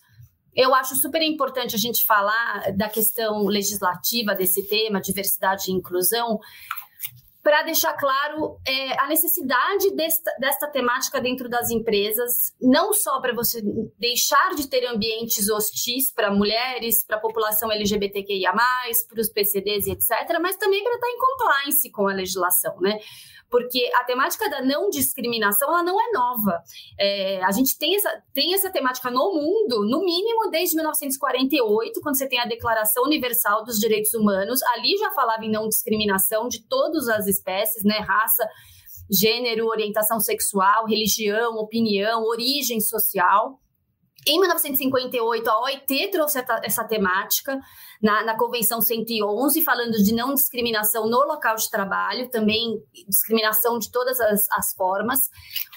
Eu 0.55 0.75
acho 0.75 0.97
super 0.97 1.23
importante 1.23 1.77
a 1.77 1.79
gente 1.79 2.05
falar 2.05 2.73
da 2.77 2.89
questão 2.89 3.47
legislativa 3.47 4.35
desse 4.35 4.67
tema, 4.67 5.01
diversidade 5.01 5.71
e 5.71 5.75
inclusão, 5.75 6.39
para 7.43 7.63
deixar 7.63 7.95
claro 7.95 8.59
é, 8.67 9.01
a 9.01 9.09
necessidade 9.09 9.95
desta, 9.95 10.31
desta 10.39 10.69
temática 10.69 11.21
dentro 11.21 11.49
das 11.49 11.71
empresas, 11.71 12.55
não 12.61 12.93
só 12.93 13.21
para 13.21 13.35
você 13.35 13.63
deixar 13.99 14.55
de 14.55 14.69
ter 14.69 14.87
ambientes 14.87 15.49
hostis 15.49 16.13
para 16.13 16.31
mulheres, 16.31 17.05
para 17.05 17.17
a 17.17 17.21
população 17.21 17.73
LGBTQIA, 17.73 18.53
para 18.53 19.21
os 19.21 19.31
PCDs 19.31 19.87
e 19.87 19.93
etc., 19.93 20.39
mas 20.41 20.57
também 20.57 20.83
para 20.85 20.95
estar 20.95 21.09
em 21.09 21.19
compliance 21.19 21.91
com 21.91 22.09
a 22.09 22.15
legislação, 22.15 22.79
né? 22.81 22.99
Porque 23.51 23.91
a 23.97 24.05
temática 24.05 24.49
da 24.49 24.63
não 24.63 24.89
discriminação 24.89 25.69
ela 25.69 25.83
não 25.83 26.01
é 26.01 26.13
nova. 26.13 26.63
É, 26.99 27.43
a 27.43 27.51
gente 27.51 27.77
tem 27.77 27.97
essa, 27.97 28.23
tem 28.33 28.55
essa 28.55 28.71
temática 28.71 29.11
no 29.11 29.35
mundo, 29.35 29.85
no 29.85 30.05
mínimo 30.05 30.49
desde 30.51 30.77
1948, 30.77 32.01
quando 32.01 32.17
você 32.17 32.29
tem 32.29 32.39
a 32.39 32.47
Declaração 32.47 33.03
Universal 33.05 33.65
dos 33.65 33.79
Direitos 33.79 34.15
Humanos. 34.15 34.63
Ali 34.75 34.97
já 34.97 35.11
falava 35.11 35.45
em 35.45 35.51
não 35.51 35.69
discriminação 35.69 36.49
de 36.49 36.63
todas 36.67 37.09
as 37.09 37.27
espécies, 37.27 37.83
né? 37.83 37.99
Raça, 37.99 38.49
gênero, 39.11 39.67
orientação 39.67 40.21
sexual, 40.21 40.87
religião, 40.87 41.55
opinião, 41.57 42.23
origem 42.23 42.81
social. 42.81 43.59
Em 44.27 44.39
1958, 44.39 45.49
a 45.49 45.61
OIT 45.63 46.11
trouxe 46.11 46.45
essa 46.63 46.85
temática 46.85 47.59
na, 48.03 48.23
na, 48.25 48.37
Convenção 48.37 48.81
111, 48.81 49.63
falando 49.63 49.93
de 49.93 50.15
não 50.15 50.35
discriminação 50.35 51.09
no 51.09 51.25
local 51.25 51.57
de 51.57 51.71
trabalho, 51.71 52.29
também 52.29 52.83
discriminação 53.09 53.79
de 53.79 53.91
todas 53.91 54.21
as, 54.21 54.47
as 54.51 54.75
formas. 54.75 55.31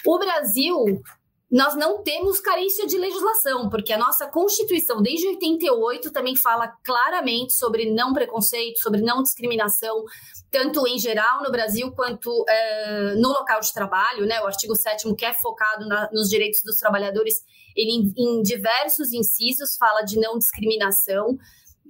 O 0.05 0.19
Brasil, 0.19 1.01
nós 1.49 1.75
não 1.75 2.03
temos 2.03 2.41
carência 2.41 2.85
de 2.85 2.97
legislação, 2.97 3.69
porque 3.69 3.93
a 3.93 3.97
nossa 3.97 4.27
Constituição, 4.27 5.01
desde 5.01 5.27
88, 5.27 6.11
também 6.11 6.35
fala 6.35 6.67
claramente 6.83 7.53
sobre 7.53 7.93
não 7.93 8.11
preconceito, 8.11 8.79
sobre 8.79 9.01
não 9.01 9.23
discriminação, 9.23 10.03
tanto 10.51 10.85
em 10.85 10.99
geral 10.99 11.41
no 11.41 11.51
Brasil 11.51 11.93
quanto 11.93 12.43
é, 12.49 13.15
no 13.15 13.29
local 13.29 13.61
de 13.61 13.71
trabalho, 13.71 14.25
né? 14.25 14.41
O 14.41 14.47
artigo 14.47 14.75
7 14.75 15.13
que 15.15 15.25
é 15.25 15.33
focado 15.33 15.87
na, 15.87 16.09
nos 16.11 16.29
direitos 16.29 16.61
dos 16.61 16.77
trabalhadores 16.77 17.35
ele, 17.75 18.13
em, 18.17 18.41
diversos 18.41 19.11
incisos, 19.11 19.77
fala 19.77 20.01
de 20.01 20.19
não 20.19 20.37
discriminação 20.37 21.37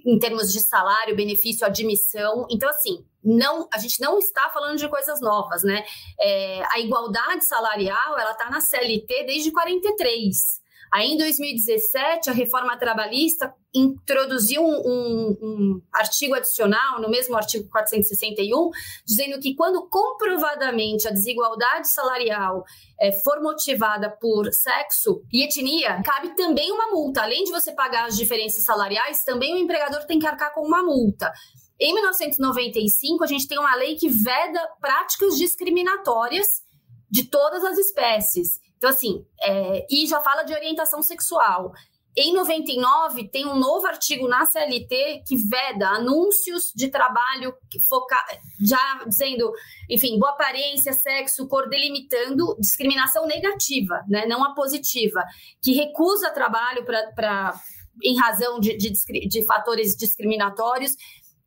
em 0.06 0.18
termos 0.18 0.52
de 0.52 0.60
salário, 0.60 1.16
benefício, 1.16 1.66
admissão. 1.66 2.46
Então, 2.50 2.68
assim, 2.68 3.04
não, 3.22 3.66
a 3.72 3.78
gente 3.78 4.00
não 4.00 4.18
está 4.18 4.50
falando 4.50 4.76
de 4.76 4.88
coisas 4.88 5.20
novas, 5.20 5.62
né? 5.62 5.82
É, 6.20 6.62
a 6.72 6.78
igualdade 6.78 7.44
salarial, 7.44 8.18
ela 8.18 8.32
está 8.32 8.50
na 8.50 8.60
CLT 8.60 9.24
desde 9.24 9.50
43. 9.50 10.63
Aí, 10.94 11.10
em 11.10 11.16
2017, 11.16 12.30
a 12.30 12.32
reforma 12.32 12.76
trabalhista 12.76 13.52
introduziu 13.74 14.62
um, 14.62 14.76
um, 14.86 15.38
um, 15.42 15.82
artigo 15.92 16.34
adicional, 16.34 17.00
no 17.00 17.10
mesmo 17.10 17.36
artigo 17.36 17.68
461, 17.68 18.70
dizendo 19.04 19.40
que 19.40 19.56
quando 19.56 19.88
comprovadamente 19.88 21.08
a 21.08 21.10
desigualdade 21.10 21.88
salarial 21.88 22.62
é, 23.00 23.10
for 23.10 23.42
motivada 23.42 24.08
por 24.08 24.52
sexo 24.52 25.20
e 25.32 25.42
etnia, 25.42 26.00
cabe 26.04 26.36
também 26.36 26.70
uma 26.70 26.88
multa. 26.92 27.22
Além 27.22 27.42
de 27.42 27.50
você 27.50 27.72
pagar 27.72 28.06
as 28.06 28.16
diferenças 28.16 28.62
salariais, 28.62 29.24
também 29.24 29.52
o 29.52 29.58
empregador 29.58 30.06
tem 30.06 30.20
que 30.20 30.28
arcar 30.28 30.54
com 30.54 30.64
uma 30.64 30.84
multa. 30.84 31.32
Em 31.80 31.92
1995, 31.92 33.24
a 33.24 33.26
gente 33.26 33.48
tem 33.48 33.58
uma 33.58 33.74
lei 33.74 33.96
que 33.96 34.08
veda 34.08 34.60
práticas 34.80 35.36
discriminatórias 35.36 36.62
de 37.10 37.24
todas 37.24 37.64
as 37.64 37.78
espécies. 37.78 38.60
Então, 38.84 38.92
assim, 38.92 39.24
é, 39.40 39.86
e 39.90 40.06
já 40.06 40.20
fala 40.20 40.42
de 40.42 40.52
orientação 40.52 41.00
sexual. 41.00 41.72
Em 42.14 42.34
99, 42.34 43.28
tem 43.28 43.46
um 43.46 43.58
novo 43.58 43.86
artigo 43.86 44.28
na 44.28 44.44
CLT 44.44 45.22
que 45.26 45.36
veda 45.36 45.88
anúncios 45.88 46.70
de 46.76 46.88
trabalho 46.88 47.54
foca 47.88 48.14
já 48.60 49.02
dizendo, 49.06 49.50
enfim, 49.88 50.18
boa 50.18 50.32
aparência, 50.32 50.92
sexo, 50.92 51.48
cor, 51.48 51.66
delimitando 51.70 52.54
discriminação 52.60 53.26
negativa, 53.26 54.04
né, 54.06 54.26
não 54.26 54.44
a 54.44 54.54
positiva, 54.54 55.24
que 55.62 55.72
recusa 55.72 56.30
trabalho 56.30 56.84
para 56.84 57.58
em 58.02 58.18
razão 58.18 58.60
de, 58.60 58.76
de, 58.76 58.92
de 59.26 59.46
fatores 59.46 59.96
discriminatórios 59.96 60.92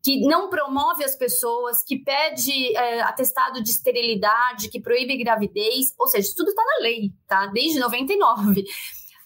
que 0.03 0.21
não 0.21 0.49
promove 0.49 1.03
as 1.03 1.15
pessoas, 1.15 1.83
que 1.83 1.97
pede 1.97 2.75
é, 2.75 3.01
atestado 3.01 3.61
de 3.61 3.71
esterilidade, 3.71 4.69
que 4.69 4.81
proíbe 4.81 5.17
gravidez, 5.17 5.93
ou 5.97 6.07
seja, 6.07 6.31
tudo 6.35 6.49
está 6.49 6.63
na 6.63 6.83
lei, 6.83 7.11
tá? 7.27 7.47
Desde 7.47 7.79
99. 7.79 8.63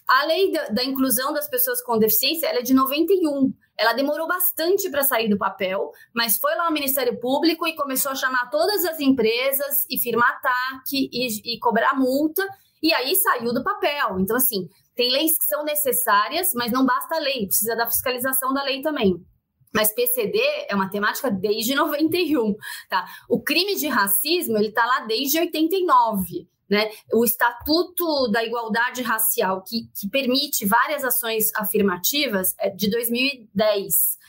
A 0.08 0.24
lei 0.24 0.50
da, 0.50 0.68
da, 0.68 0.84
inclusão 0.84 1.32
das 1.32 1.48
pessoas 1.48 1.82
com 1.82 1.98
deficiência 1.98 2.46
ela 2.46 2.58
é 2.58 2.62
de 2.62 2.74
91. 2.74 3.52
Ela 3.78 3.92
demorou 3.92 4.26
bastante 4.26 4.90
para 4.90 5.02
sair 5.02 5.28
do 5.28 5.38
papel, 5.38 5.90
mas 6.14 6.36
foi 6.36 6.54
lá 6.54 6.66
no 6.66 6.72
Ministério 6.72 7.18
Público 7.18 7.66
e 7.66 7.74
começou 7.74 8.12
a 8.12 8.16
chamar 8.16 8.50
todas 8.50 8.84
as 8.84 9.00
empresas 9.00 9.86
e 9.88 9.98
firmar 9.98 10.40
TAC 10.40 10.92
e, 10.92 11.54
e 11.54 11.58
cobrar 11.58 11.94
multa, 11.94 12.46
e 12.82 12.92
aí 12.92 13.14
saiu 13.14 13.54
do 13.54 13.62
papel. 13.62 14.18
Então, 14.18 14.36
assim, 14.36 14.68
tem 14.94 15.10
leis 15.10 15.38
que 15.38 15.44
são 15.44 15.64
necessárias, 15.64 16.50
mas 16.54 16.72
não 16.72 16.84
basta 16.84 17.16
a 17.16 17.20
lei, 17.20 17.46
precisa 17.46 17.76
da 17.76 17.86
fiscalização 17.86 18.52
da 18.52 18.62
lei 18.62 18.82
também. 18.82 19.14
Mas 19.72 19.92
PCD 19.92 20.38
é 20.68 20.74
uma 20.74 20.90
temática 20.90 21.30
desde 21.30 21.74
91, 21.74 22.54
tá? 22.88 23.06
O 23.28 23.40
crime 23.40 23.74
de 23.74 23.88
racismo, 23.88 24.58
ele 24.58 24.70
tá 24.70 24.84
lá 24.84 25.00
desde 25.00 25.38
89, 25.38 26.46
né? 26.68 26.90
O 27.12 27.24
Estatuto 27.24 28.28
da 28.28 28.44
Igualdade 28.44 29.02
Racial, 29.02 29.62
que, 29.62 29.88
que 29.98 30.08
permite 30.08 30.66
várias 30.66 31.04
ações 31.04 31.50
afirmativas, 31.54 32.54
é 32.58 32.70
de 32.70 32.90
2010. 32.90 34.20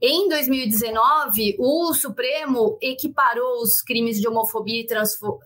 Em 0.00 0.28
2019, 0.28 1.56
o 1.58 1.94
Supremo 1.94 2.78
equiparou 2.82 3.62
os 3.62 3.80
crimes 3.80 4.20
de 4.20 4.28
homofobia 4.28 4.82
e 4.82 4.86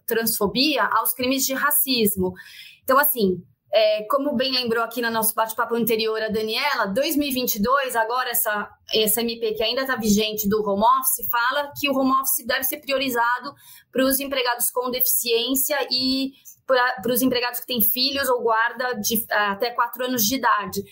transfobia 0.07 0.85
aos 0.85 1.13
crimes 1.13 1.47
de 1.47 1.55
racismo. 1.55 2.35
Então, 2.83 2.99
assim, 2.99 3.41
é, 3.73 4.05
como 4.11 4.35
bem 4.35 4.53
lembrou 4.53 4.83
aqui 4.83 5.01
no 5.01 5.11
nosso 5.11 5.35
bate-papo 5.35 5.75
anterior 5.75 6.21
a 6.21 6.29
Daniela, 6.29 6.89
2022, 6.89 7.95
agora 7.95 8.31
essa, 8.31 8.69
essa 8.93 9.21
MP 9.21 9.55
que 9.55 9.63
ainda 9.63 9.83
está 9.83 9.97
vigente 9.97 10.49
do 10.49 10.63
home 10.63 10.83
office, 10.83 11.29
fala 11.31 11.73
que 11.79 11.89
o 11.89 11.97
home 11.97 12.13
office 12.13 12.45
deve 12.47 12.65
ser 12.65 12.79
priorizado 12.79 13.55
para 13.93 14.05
os 14.05 14.19
empregados 14.19 14.71
com 14.71 14.91
deficiência 14.91 15.77
e 15.91 16.33
para 16.67 17.13
os 17.13 17.23
empregados 17.23 17.61
que 17.61 17.67
têm 17.67 17.81
filhos 17.81 18.29
ou 18.29 18.43
guarda 18.43 18.95
de 18.95 19.25
até 19.31 19.71
quatro 19.71 20.05
anos 20.05 20.25
de 20.25 20.37
idade. 20.37 20.83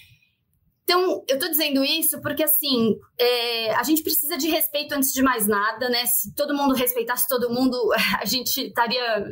Então, 0.89 1.23
eu 1.29 1.35
estou 1.35 1.51
dizendo 1.51 1.85
isso 1.85 2.19
porque, 2.23 2.43
assim, 2.43 2.97
é, 3.19 3.75
a 3.75 3.83
gente 3.83 4.03
precisa 4.03 4.39
de 4.39 4.49
respeito 4.49 4.95
antes 4.95 5.13
de 5.13 5.21
mais 5.21 5.47
nada, 5.47 5.87
né? 5.91 6.07
Se 6.07 6.35
todo 6.35 6.55
mundo 6.55 6.75
respeitasse 6.75 7.29
todo 7.29 7.51
mundo, 7.51 7.77
a 8.19 8.25
gente 8.25 8.69
estaria. 8.69 9.23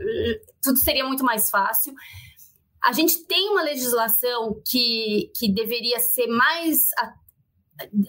Tudo 0.63 0.79
seria 0.79 1.07
muito 1.07 1.25
mais 1.25 1.49
fácil. 1.49 1.95
A 2.87 2.93
gente 2.93 3.27
tem 3.27 3.51
uma 3.51 3.63
legislação 3.63 4.63
que, 4.65 5.33
que 5.37 5.53
deveria 5.53 5.99
ser 5.99 6.29
mais. 6.29 6.91
A, 6.97 7.13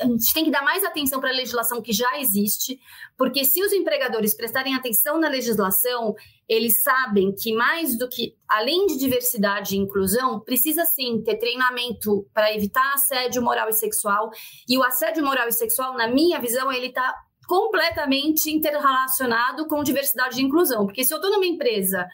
gente 0.05 0.33
tem 0.33 0.45
que 0.45 0.51
dar 0.51 0.61
mais 0.61 0.83
atenção 0.83 1.19
para 1.19 1.29
a 1.29 1.33
legislação 1.33 1.81
que 1.81 1.91
já 1.91 2.19
existe, 2.19 2.79
porque 3.17 3.43
se 3.43 3.61
os 3.61 3.73
empregadores 3.73 4.37
prestarem 4.37 4.75
atenção 4.75 5.19
na 5.19 5.27
legislação, 5.27 6.13
eles 6.47 6.81
sabem 6.81 7.33
que 7.35 7.53
mais 7.53 7.97
do 7.97 8.07
que, 8.07 8.35
além 8.47 8.85
de 8.85 8.97
diversidade 8.97 9.75
e 9.75 9.79
inclusão, 9.79 10.39
precisa 10.39 10.85
sim 10.85 11.21
ter 11.23 11.37
treinamento 11.37 12.25
para 12.31 12.53
evitar 12.53 12.93
assédio 12.93 13.41
moral 13.41 13.67
e 13.67 13.73
sexual. 13.73 14.29
E 14.69 14.77
o 14.77 14.83
assédio 14.83 15.25
moral 15.25 15.47
e 15.47 15.53
sexual, 15.53 15.97
na 15.97 16.07
minha 16.07 16.39
visão, 16.39 16.71
ele 16.71 16.87
está 16.87 17.13
completamente 17.47 18.51
interrelacionado 18.51 19.67
com 19.67 19.81
diversidade 19.81 20.39
e 20.39 20.45
inclusão. 20.45 20.85
Porque 20.85 21.03
se 21.03 21.13
eu 21.13 21.17
estou 21.17 21.31
numa 21.31 21.45
empresa 21.45 22.07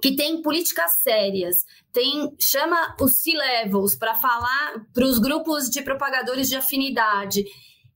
que 0.00 0.14
tem 0.14 0.42
políticas 0.42 1.00
sérias, 1.02 1.64
tem 1.92 2.34
chama 2.38 2.96
os 3.00 3.20
C-levels 3.22 3.96
para 3.96 4.14
falar 4.14 4.86
para 4.92 5.04
os 5.04 5.18
grupos 5.18 5.68
de 5.68 5.82
propagadores 5.82 6.48
de 6.48 6.56
afinidade. 6.56 7.44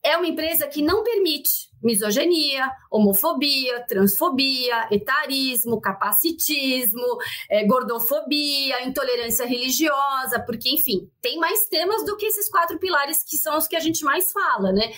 É 0.04 0.16
uma 0.16 0.26
empresa 0.26 0.66
que 0.66 0.82
não 0.82 1.04
permite 1.04 1.70
misoginia, 1.82 2.70
homofobia, 2.90 3.84
transfobia, 3.86 4.88
etarismo, 4.90 5.80
capacitismo, 5.80 7.18
é, 7.50 7.66
gordofobia, 7.66 8.84
intolerância 8.86 9.44
religiosa, 9.46 10.40
porque, 10.46 10.70
enfim, 10.70 11.10
tem 11.20 11.38
mais 11.38 11.66
temas 11.68 12.04
do 12.04 12.16
que 12.16 12.26
esses 12.26 12.48
quatro 12.48 12.78
pilares 12.78 13.24
que 13.24 13.36
são 13.36 13.58
os 13.58 13.66
que 13.66 13.76
a 13.76 13.80
gente 13.80 14.04
mais 14.04 14.30
fala, 14.30 14.72
né? 14.72 14.92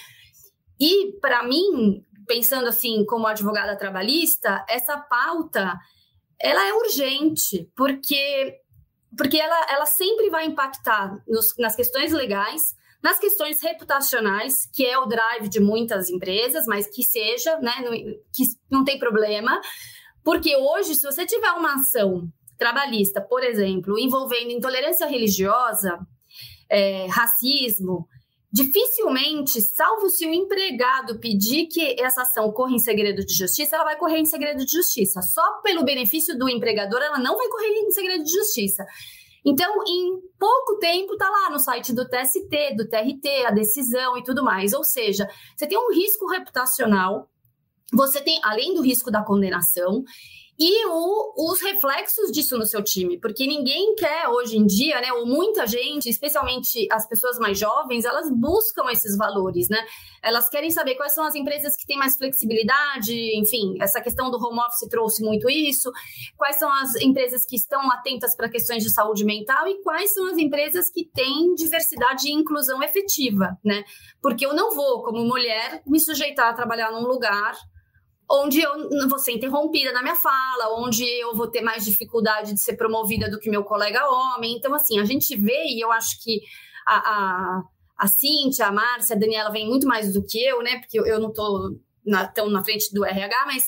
E, 0.78 1.12
para 1.20 1.42
mim, 1.42 2.04
pensando 2.26 2.68
assim, 2.68 3.04
como 3.06 3.26
advogada 3.26 3.76
trabalhista, 3.76 4.64
essa 4.68 4.98
pauta 4.98 5.74
ela 6.40 6.66
é 6.66 6.72
urgente, 6.74 7.70
porque, 7.76 8.58
porque 9.16 9.38
ela, 9.38 9.66
ela 9.70 9.86
sempre 9.86 10.30
vai 10.30 10.46
impactar 10.46 11.22
nos, 11.26 11.56
nas 11.58 11.74
questões 11.74 12.12
legais, 12.12 12.74
nas 13.02 13.18
questões 13.18 13.62
reputacionais, 13.62 14.66
que 14.72 14.84
é 14.86 14.98
o 14.98 15.06
drive 15.06 15.48
de 15.48 15.60
muitas 15.60 16.08
empresas, 16.08 16.64
mas 16.66 16.86
que 16.86 17.02
seja, 17.02 17.58
né, 17.58 17.72
não, 17.84 17.92
que 17.92 18.44
não 18.70 18.84
tem 18.84 18.98
problema, 18.98 19.60
porque 20.24 20.56
hoje, 20.56 20.94
se 20.94 21.02
você 21.02 21.26
tiver 21.26 21.52
uma 21.52 21.74
ação 21.74 22.26
trabalhista, 22.56 23.20
por 23.20 23.42
exemplo, 23.42 23.98
envolvendo 23.98 24.50
intolerância 24.50 25.06
religiosa, 25.06 25.98
é, 26.70 27.06
racismo, 27.08 28.08
dificilmente, 28.54 29.60
salvo 29.60 30.08
se 30.08 30.24
o 30.24 30.32
empregado 30.32 31.18
pedir 31.18 31.66
que 31.66 32.00
essa 32.00 32.22
ação 32.22 32.52
corra 32.52 32.70
em 32.70 32.78
segredo 32.78 33.26
de 33.26 33.34
justiça, 33.34 33.74
ela 33.74 33.84
vai 33.84 33.96
correr 33.96 34.20
em 34.20 34.24
segredo 34.24 34.64
de 34.64 34.70
justiça. 34.70 35.20
Só 35.22 35.60
pelo 35.60 35.82
benefício 35.82 36.38
do 36.38 36.48
empregador, 36.48 37.02
ela 37.02 37.18
não 37.18 37.36
vai 37.36 37.48
correr 37.48 37.66
em 37.66 37.90
segredo 37.90 38.22
de 38.22 38.30
justiça. 38.30 38.86
Então, 39.44 39.68
em 39.88 40.20
pouco 40.38 40.78
tempo, 40.78 41.16
tá 41.16 41.28
lá 41.28 41.50
no 41.50 41.58
site 41.58 41.92
do 41.92 42.08
TST, 42.08 42.76
do 42.76 42.88
TRT, 42.88 43.44
a 43.44 43.50
decisão 43.50 44.16
e 44.16 44.22
tudo 44.22 44.44
mais. 44.44 44.72
Ou 44.72 44.84
seja, 44.84 45.28
você 45.56 45.66
tem 45.66 45.76
um 45.76 45.92
risco 45.92 46.28
reputacional, 46.28 47.28
você 47.92 48.20
tem, 48.20 48.38
além 48.44 48.72
do 48.72 48.82
risco 48.82 49.10
da 49.10 49.24
condenação, 49.24 50.04
e 50.58 50.86
o, 50.86 51.52
os 51.52 51.60
reflexos 51.60 52.30
disso 52.30 52.56
no 52.56 52.64
seu 52.64 52.82
time, 52.82 53.18
porque 53.18 53.44
ninguém 53.44 53.94
quer 53.96 54.28
hoje 54.28 54.56
em 54.56 54.64
dia, 54.64 55.00
né, 55.00 55.12
ou 55.12 55.26
muita 55.26 55.66
gente, 55.66 56.08
especialmente 56.08 56.86
as 56.92 57.08
pessoas 57.08 57.38
mais 57.38 57.58
jovens, 57.58 58.04
elas 58.04 58.30
buscam 58.30 58.88
esses 58.90 59.16
valores, 59.16 59.68
né? 59.68 59.84
Elas 60.22 60.48
querem 60.48 60.70
saber 60.70 60.94
quais 60.94 61.12
são 61.12 61.24
as 61.24 61.34
empresas 61.34 61.76
que 61.76 61.84
têm 61.84 61.98
mais 61.98 62.16
flexibilidade, 62.16 63.12
enfim, 63.36 63.76
essa 63.80 64.00
questão 64.00 64.30
do 64.30 64.38
home 64.38 64.60
office 64.60 64.88
trouxe 64.88 65.24
muito 65.24 65.50
isso, 65.50 65.90
quais 66.36 66.56
são 66.56 66.72
as 66.72 66.94
empresas 66.96 67.44
que 67.44 67.56
estão 67.56 67.90
atentas 67.90 68.36
para 68.36 68.48
questões 68.48 68.82
de 68.82 68.92
saúde 68.92 69.24
mental 69.24 69.66
e 69.66 69.82
quais 69.82 70.14
são 70.14 70.26
as 70.26 70.38
empresas 70.38 70.88
que 70.88 71.04
têm 71.12 71.54
diversidade 71.54 72.28
e 72.28 72.32
inclusão 72.32 72.82
efetiva, 72.82 73.58
né? 73.64 73.84
Porque 74.22 74.46
eu 74.46 74.54
não 74.54 74.74
vou, 74.74 75.02
como 75.02 75.24
mulher, 75.24 75.82
me 75.84 75.98
sujeitar 75.98 76.50
a 76.50 76.54
trabalhar 76.54 76.92
num 76.92 77.06
lugar 77.06 77.56
onde 78.30 78.60
eu 78.60 79.08
vou 79.08 79.18
ser 79.18 79.32
interrompida 79.32 79.92
na 79.92 80.02
minha 80.02 80.16
fala, 80.16 80.74
onde 80.78 81.04
eu 81.04 81.34
vou 81.34 81.48
ter 81.48 81.60
mais 81.60 81.84
dificuldade 81.84 82.54
de 82.54 82.60
ser 82.60 82.76
promovida 82.76 83.30
do 83.30 83.38
que 83.38 83.50
meu 83.50 83.64
colega 83.64 84.08
homem. 84.08 84.56
Então, 84.56 84.74
assim, 84.74 84.98
a 84.98 85.04
gente 85.04 85.36
vê, 85.36 85.64
e 85.66 85.80
eu 85.80 85.92
acho 85.92 86.22
que 86.22 86.40
a, 86.86 86.96
a, 86.96 87.62
a 87.98 88.06
Cíntia, 88.08 88.66
a 88.66 88.72
Márcia, 88.72 89.14
a 89.14 89.18
Daniela 89.18 89.50
vem 89.50 89.68
muito 89.68 89.86
mais 89.86 90.12
do 90.12 90.24
que 90.24 90.42
eu, 90.42 90.62
né? 90.62 90.78
Porque 90.78 90.98
eu, 90.98 91.06
eu 91.06 91.20
não 91.20 91.28
estou 91.28 91.78
tão 92.34 92.50
na 92.50 92.62
frente 92.64 92.92
do 92.92 93.04
RH, 93.04 93.44
mas 93.46 93.64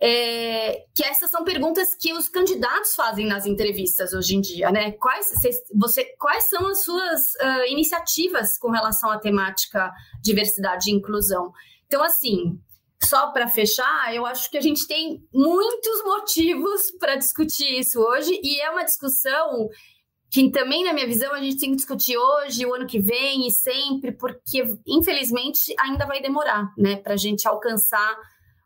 é, 0.00 0.84
que 0.94 1.04
essas 1.04 1.30
são 1.30 1.44
perguntas 1.44 1.94
que 1.94 2.12
os 2.12 2.28
candidatos 2.28 2.94
fazem 2.94 3.24
nas 3.24 3.46
entrevistas 3.46 4.12
hoje 4.12 4.34
em 4.34 4.40
dia, 4.40 4.70
né? 4.72 4.92
Quais, 4.92 5.32
você, 5.74 6.04
quais 6.18 6.48
são 6.48 6.66
as 6.66 6.82
suas 6.82 7.20
uh, 7.34 7.64
iniciativas 7.68 8.58
com 8.58 8.70
relação 8.70 9.10
à 9.10 9.18
temática 9.18 9.92
diversidade 10.20 10.90
e 10.90 10.92
inclusão? 10.92 11.52
Então, 11.86 12.02
assim, 12.02 12.58
só 13.06 13.30
para 13.32 13.48
fechar, 13.48 14.14
eu 14.14 14.24
acho 14.26 14.50
que 14.50 14.56
a 14.56 14.60
gente 14.60 14.86
tem 14.86 15.22
muitos 15.32 16.04
motivos 16.04 16.90
para 16.98 17.16
discutir 17.16 17.78
isso 17.78 18.00
hoje 18.00 18.40
e 18.42 18.60
é 18.60 18.70
uma 18.70 18.84
discussão 18.84 19.68
que 20.30 20.50
também, 20.50 20.82
na 20.82 20.94
minha 20.94 21.06
visão, 21.06 21.34
a 21.34 21.40
gente 21.40 21.58
tem 21.58 21.70
que 21.70 21.76
discutir 21.76 22.16
hoje, 22.16 22.64
o 22.64 22.72
ano 22.72 22.86
que 22.86 22.98
vem 22.98 23.46
e 23.46 23.50
sempre, 23.50 24.12
porque 24.12 24.64
infelizmente 24.86 25.74
ainda 25.78 26.06
vai 26.06 26.22
demorar, 26.22 26.72
né, 26.78 26.96
para 26.96 27.12
a 27.12 27.18
gente 27.18 27.46
alcançar 27.46 28.16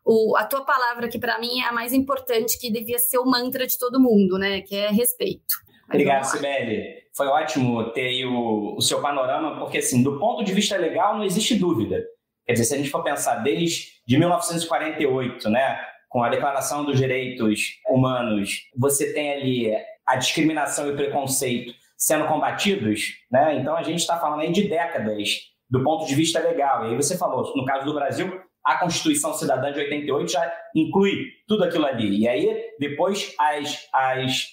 o, 0.05 0.37
a 0.37 0.45
tua 0.45 0.63
palavra 0.63 1.09
que 1.09 1.19
para 1.19 1.37
mim 1.39 1.59
é 1.59 1.67
a 1.67 1.73
mais 1.73 1.91
importante, 1.91 2.57
que 2.57 2.71
devia 2.71 2.97
ser 2.97 3.17
o 3.17 3.25
mantra 3.25 3.67
de 3.67 3.77
todo 3.77 3.99
mundo, 3.99 4.37
né, 4.37 4.61
que 4.61 4.75
é 4.75 4.89
respeito. 4.89 5.55
Mas 5.87 5.95
Obrigado, 5.95 6.23
Sibeli. 6.23 7.03
Foi 7.15 7.27
ótimo 7.27 7.91
ter 7.91 8.07
aí 8.07 8.25
o, 8.25 8.75
o 8.77 8.81
seu 8.81 9.01
panorama, 9.01 9.59
porque 9.59 9.79
assim, 9.79 10.01
do 10.01 10.17
ponto 10.17 10.45
de 10.45 10.53
vista 10.53 10.77
legal, 10.77 11.17
não 11.17 11.25
existe 11.25 11.55
dúvida 11.55 12.01
Quer 12.47 12.53
dizer, 12.53 12.65
se 12.65 12.73
a 12.73 12.77
gente 12.77 12.89
for 12.89 13.03
pensar 13.03 13.35
desde 13.43 13.89
de 14.07 14.17
1948, 14.17 15.49
né, 15.49 15.79
com 16.07 16.23
a 16.23 16.29
Declaração 16.29 16.85
dos 16.85 16.97
Direitos 16.97 17.59
Humanos, 17.89 18.61
você 18.75 19.13
tem 19.13 19.33
ali 19.33 19.75
a 20.05 20.15
discriminação 20.15 20.87
e 20.87 20.91
o 20.91 20.95
preconceito 20.95 21.73
sendo 21.97 22.25
combatidos, 22.25 23.15
né? 23.29 23.55
Então 23.55 23.75
a 23.75 23.83
gente 23.83 23.99
está 23.99 24.17
falando 24.17 24.41
aí 24.41 24.51
de 24.51 24.69
décadas 24.69 25.29
do 25.69 25.83
ponto 25.83 26.05
de 26.05 26.15
vista 26.15 26.39
legal. 26.39 26.85
E 26.85 26.91
aí 26.91 26.95
você 26.95 27.17
falou, 27.17 27.53
no 27.55 27.65
caso 27.65 27.85
do 27.85 27.93
Brasil, 27.93 28.41
a 28.63 28.77
Constituição 28.77 29.33
Cidadã 29.33 29.73
de 29.73 29.79
88 29.79 30.31
já 30.31 30.53
inclui 30.73 31.25
tudo 31.47 31.65
aquilo 31.65 31.85
ali. 31.85 32.21
E 32.21 32.27
aí 32.27 32.65
depois 32.79 33.33
as, 33.37 33.89
as 33.93 34.47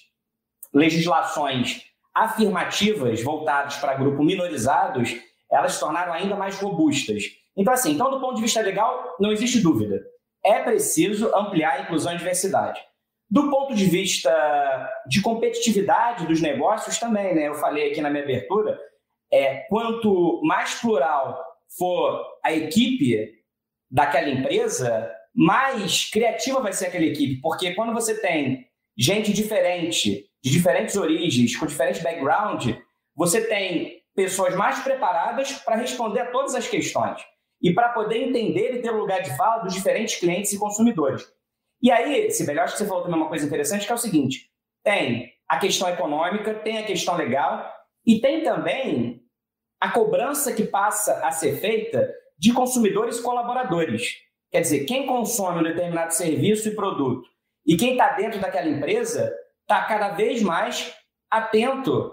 legislações 0.73 1.83
afirmativas 2.13 3.21
voltadas 3.21 3.75
para 3.77 3.93
grupo 3.95 4.23
minorizados, 4.23 5.15
elas 5.49 5.73
se 5.73 5.79
tornaram 5.79 6.11
ainda 6.11 6.35
mais 6.35 6.59
robustas. 6.59 7.23
Então, 7.57 7.73
assim, 7.73 7.93
então, 7.93 8.11
do 8.11 8.19
ponto 8.19 8.35
de 8.35 8.41
vista 8.41 8.61
legal, 8.61 9.15
não 9.19 9.31
existe 9.31 9.61
dúvida. 9.61 10.01
É 10.43 10.59
preciso 10.59 11.33
ampliar 11.35 11.73
a 11.73 11.81
inclusão 11.81 12.13
e 12.13 12.17
diversidade. 12.17 12.81
Do 13.29 13.49
ponto 13.49 13.73
de 13.73 13.85
vista 13.85 14.31
de 15.07 15.21
competitividade 15.21 16.27
dos 16.27 16.41
negócios 16.41 16.99
também, 16.99 17.33
né? 17.33 17.47
Eu 17.47 17.55
falei 17.55 17.91
aqui 17.91 18.01
na 18.01 18.09
minha 18.09 18.23
abertura, 18.23 18.79
é, 19.31 19.65
quanto 19.69 20.41
mais 20.43 20.75
plural 20.75 21.43
for 21.77 22.23
a 22.43 22.53
equipe 22.53 23.33
daquela 23.89 24.29
empresa, 24.29 25.11
mais 25.33 26.09
criativa 26.09 26.61
vai 26.61 26.73
ser 26.73 26.87
aquela 26.87 27.05
equipe, 27.05 27.41
porque 27.41 27.73
quando 27.73 27.93
você 27.93 28.19
tem 28.21 28.67
gente 28.97 29.33
diferente, 29.33 30.25
de 30.43 30.51
diferentes 30.51 30.95
origens, 30.95 31.55
com 31.55 31.65
diferente 31.65 32.01
background, 32.01 32.71
você 33.15 33.45
tem 33.45 34.01
pessoas 34.15 34.55
mais 34.55 34.79
preparadas 34.79 35.53
para 35.53 35.75
responder 35.75 36.21
a 36.21 36.31
todas 36.31 36.55
as 36.55 36.67
questões 36.67 37.21
e 37.61 37.73
para 37.73 37.89
poder 37.89 38.17
entender 38.17 38.75
e 38.75 38.81
ter 38.81 38.91
lugar 38.91 39.21
de 39.21 39.35
fala 39.35 39.63
dos 39.63 39.73
diferentes 39.73 40.15
clientes 40.15 40.53
e 40.53 40.59
consumidores. 40.59 41.25
E 41.81 41.91
aí, 41.91 42.29
Sibeli, 42.31 42.59
acho 42.59 42.73
que 42.73 42.79
você 42.79 42.87
falou 42.87 43.03
também 43.03 43.19
uma 43.19 43.29
coisa 43.29 43.45
interessante, 43.45 43.85
que 43.85 43.91
é 43.91 43.95
o 43.95 43.99
seguinte: 43.99 44.49
tem 44.83 45.33
a 45.47 45.57
questão 45.57 45.89
econômica, 45.89 46.53
tem 46.53 46.77
a 46.77 46.85
questão 46.85 47.15
legal 47.15 47.71
e 48.05 48.19
tem 48.19 48.43
também 48.43 49.23
a 49.79 49.91
cobrança 49.91 50.53
que 50.53 50.63
passa 50.63 51.25
a 51.25 51.31
ser 51.31 51.57
feita 51.57 52.11
de 52.37 52.53
consumidores 52.53 53.17
e 53.17 53.23
colaboradores. 53.23 54.15
Quer 54.51 54.61
dizer, 54.61 54.85
quem 54.85 55.05
consome 55.05 55.59
um 55.59 55.63
determinado 55.63 56.13
serviço 56.13 56.69
e 56.69 56.75
produto 56.75 57.27
e 57.65 57.75
quem 57.75 57.91
está 57.91 58.13
dentro 58.13 58.39
daquela 58.39 58.67
empresa 58.67 59.33
está 59.61 59.83
cada 59.85 60.09
vez 60.09 60.41
mais 60.41 60.93
atento 61.29 62.11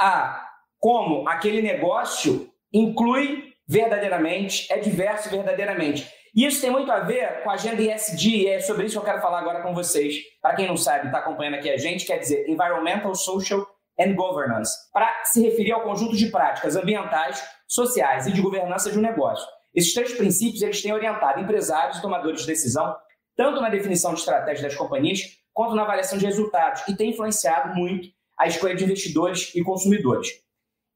a 0.00 0.40
como 0.78 1.28
aquele 1.28 1.62
negócio 1.62 2.50
inclui 2.72 3.53
verdadeiramente, 3.66 4.70
é 4.72 4.78
diverso 4.78 5.30
verdadeiramente. 5.30 6.08
E 6.34 6.44
isso 6.44 6.60
tem 6.60 6.70
muito 6.70 6.90
a 6.90 7.00
ver 7.00 7.42
com 7.42 7.50
a 7.50 7.54
agenda 7.54 7.80
ESG, 7.80 8.42
e 8.42 8.46
é 8.48 8.60
sobre 8.60 8.86
isso 8.86 8.94
que 8.94 8.98
eu 8.98 9.04
quero 9.04 9.22
falar 9.22 9.38
agora 9.38 9.62
com 9.62 9.72
vocês. 9.72 10.16
Para 10.42 10.56
quem 10.56 10.66
não 10.66 10.76
sabe, 10.76 11.06
está 11.06 11.18
acompanhando 11.18 11.54
aqui 11.54 11.70
a 11.70 11.76
gente, 11.76 12.04
quer 12.04 12.18
dizer 12.18 12.48
Environmental, 12.48 13.14
Social 13.14 13.64
and 13.98 14.14
Governance, 14.14 14.72
para 14.92 15.22
se 15.24 15.40
referir 15.42 15.72
ao 15.72 15.82
conjunto 15.82 16.16
de 16.16 16.26
práticas 16.26 16.74
ambientais, 16.74 17.40
sociais 17.68 18.26
e 18.26 18.32
de 18.32 18.42
governança 18.42 18.90
de 18.90 18.98
um 18.98 19.02
negócio. 19.02 19.46
Esses 19.72 19.94
três 19.94 20.12
princípios 20.12 20.62
eles 20.62 20.82
têm 20.82 20.92
orientado 20.92 21.40
empresários 21.40 21.98
e 21.98 22.02
tomadores 22.02 22.40
de 22.40 22.46
decisão, 22.48 22.96
tanto 23.36 23.60
na 23.60 23.68
definição 23.68 24.12
de 24.12 24.20
estratégia 24.20 24.64
das 24.68 24.76
companhias, 24.76 25.20
quanto 25.52 25.74
na 25.76 25.82
avaliação 25.82 26.18
de 26.18 26.26
resultados, 26.26 26.82
e 26.88 26.96
tem 26.96 27.10
influenciado 27.10 27.74
muito 27.74 28.08
a 28.38 28.48
escolha 28.48 28.74
de 28.74 28.84
investidores 28.84 29.54
e 29.54 29.62
consumidores. 29.62 30.28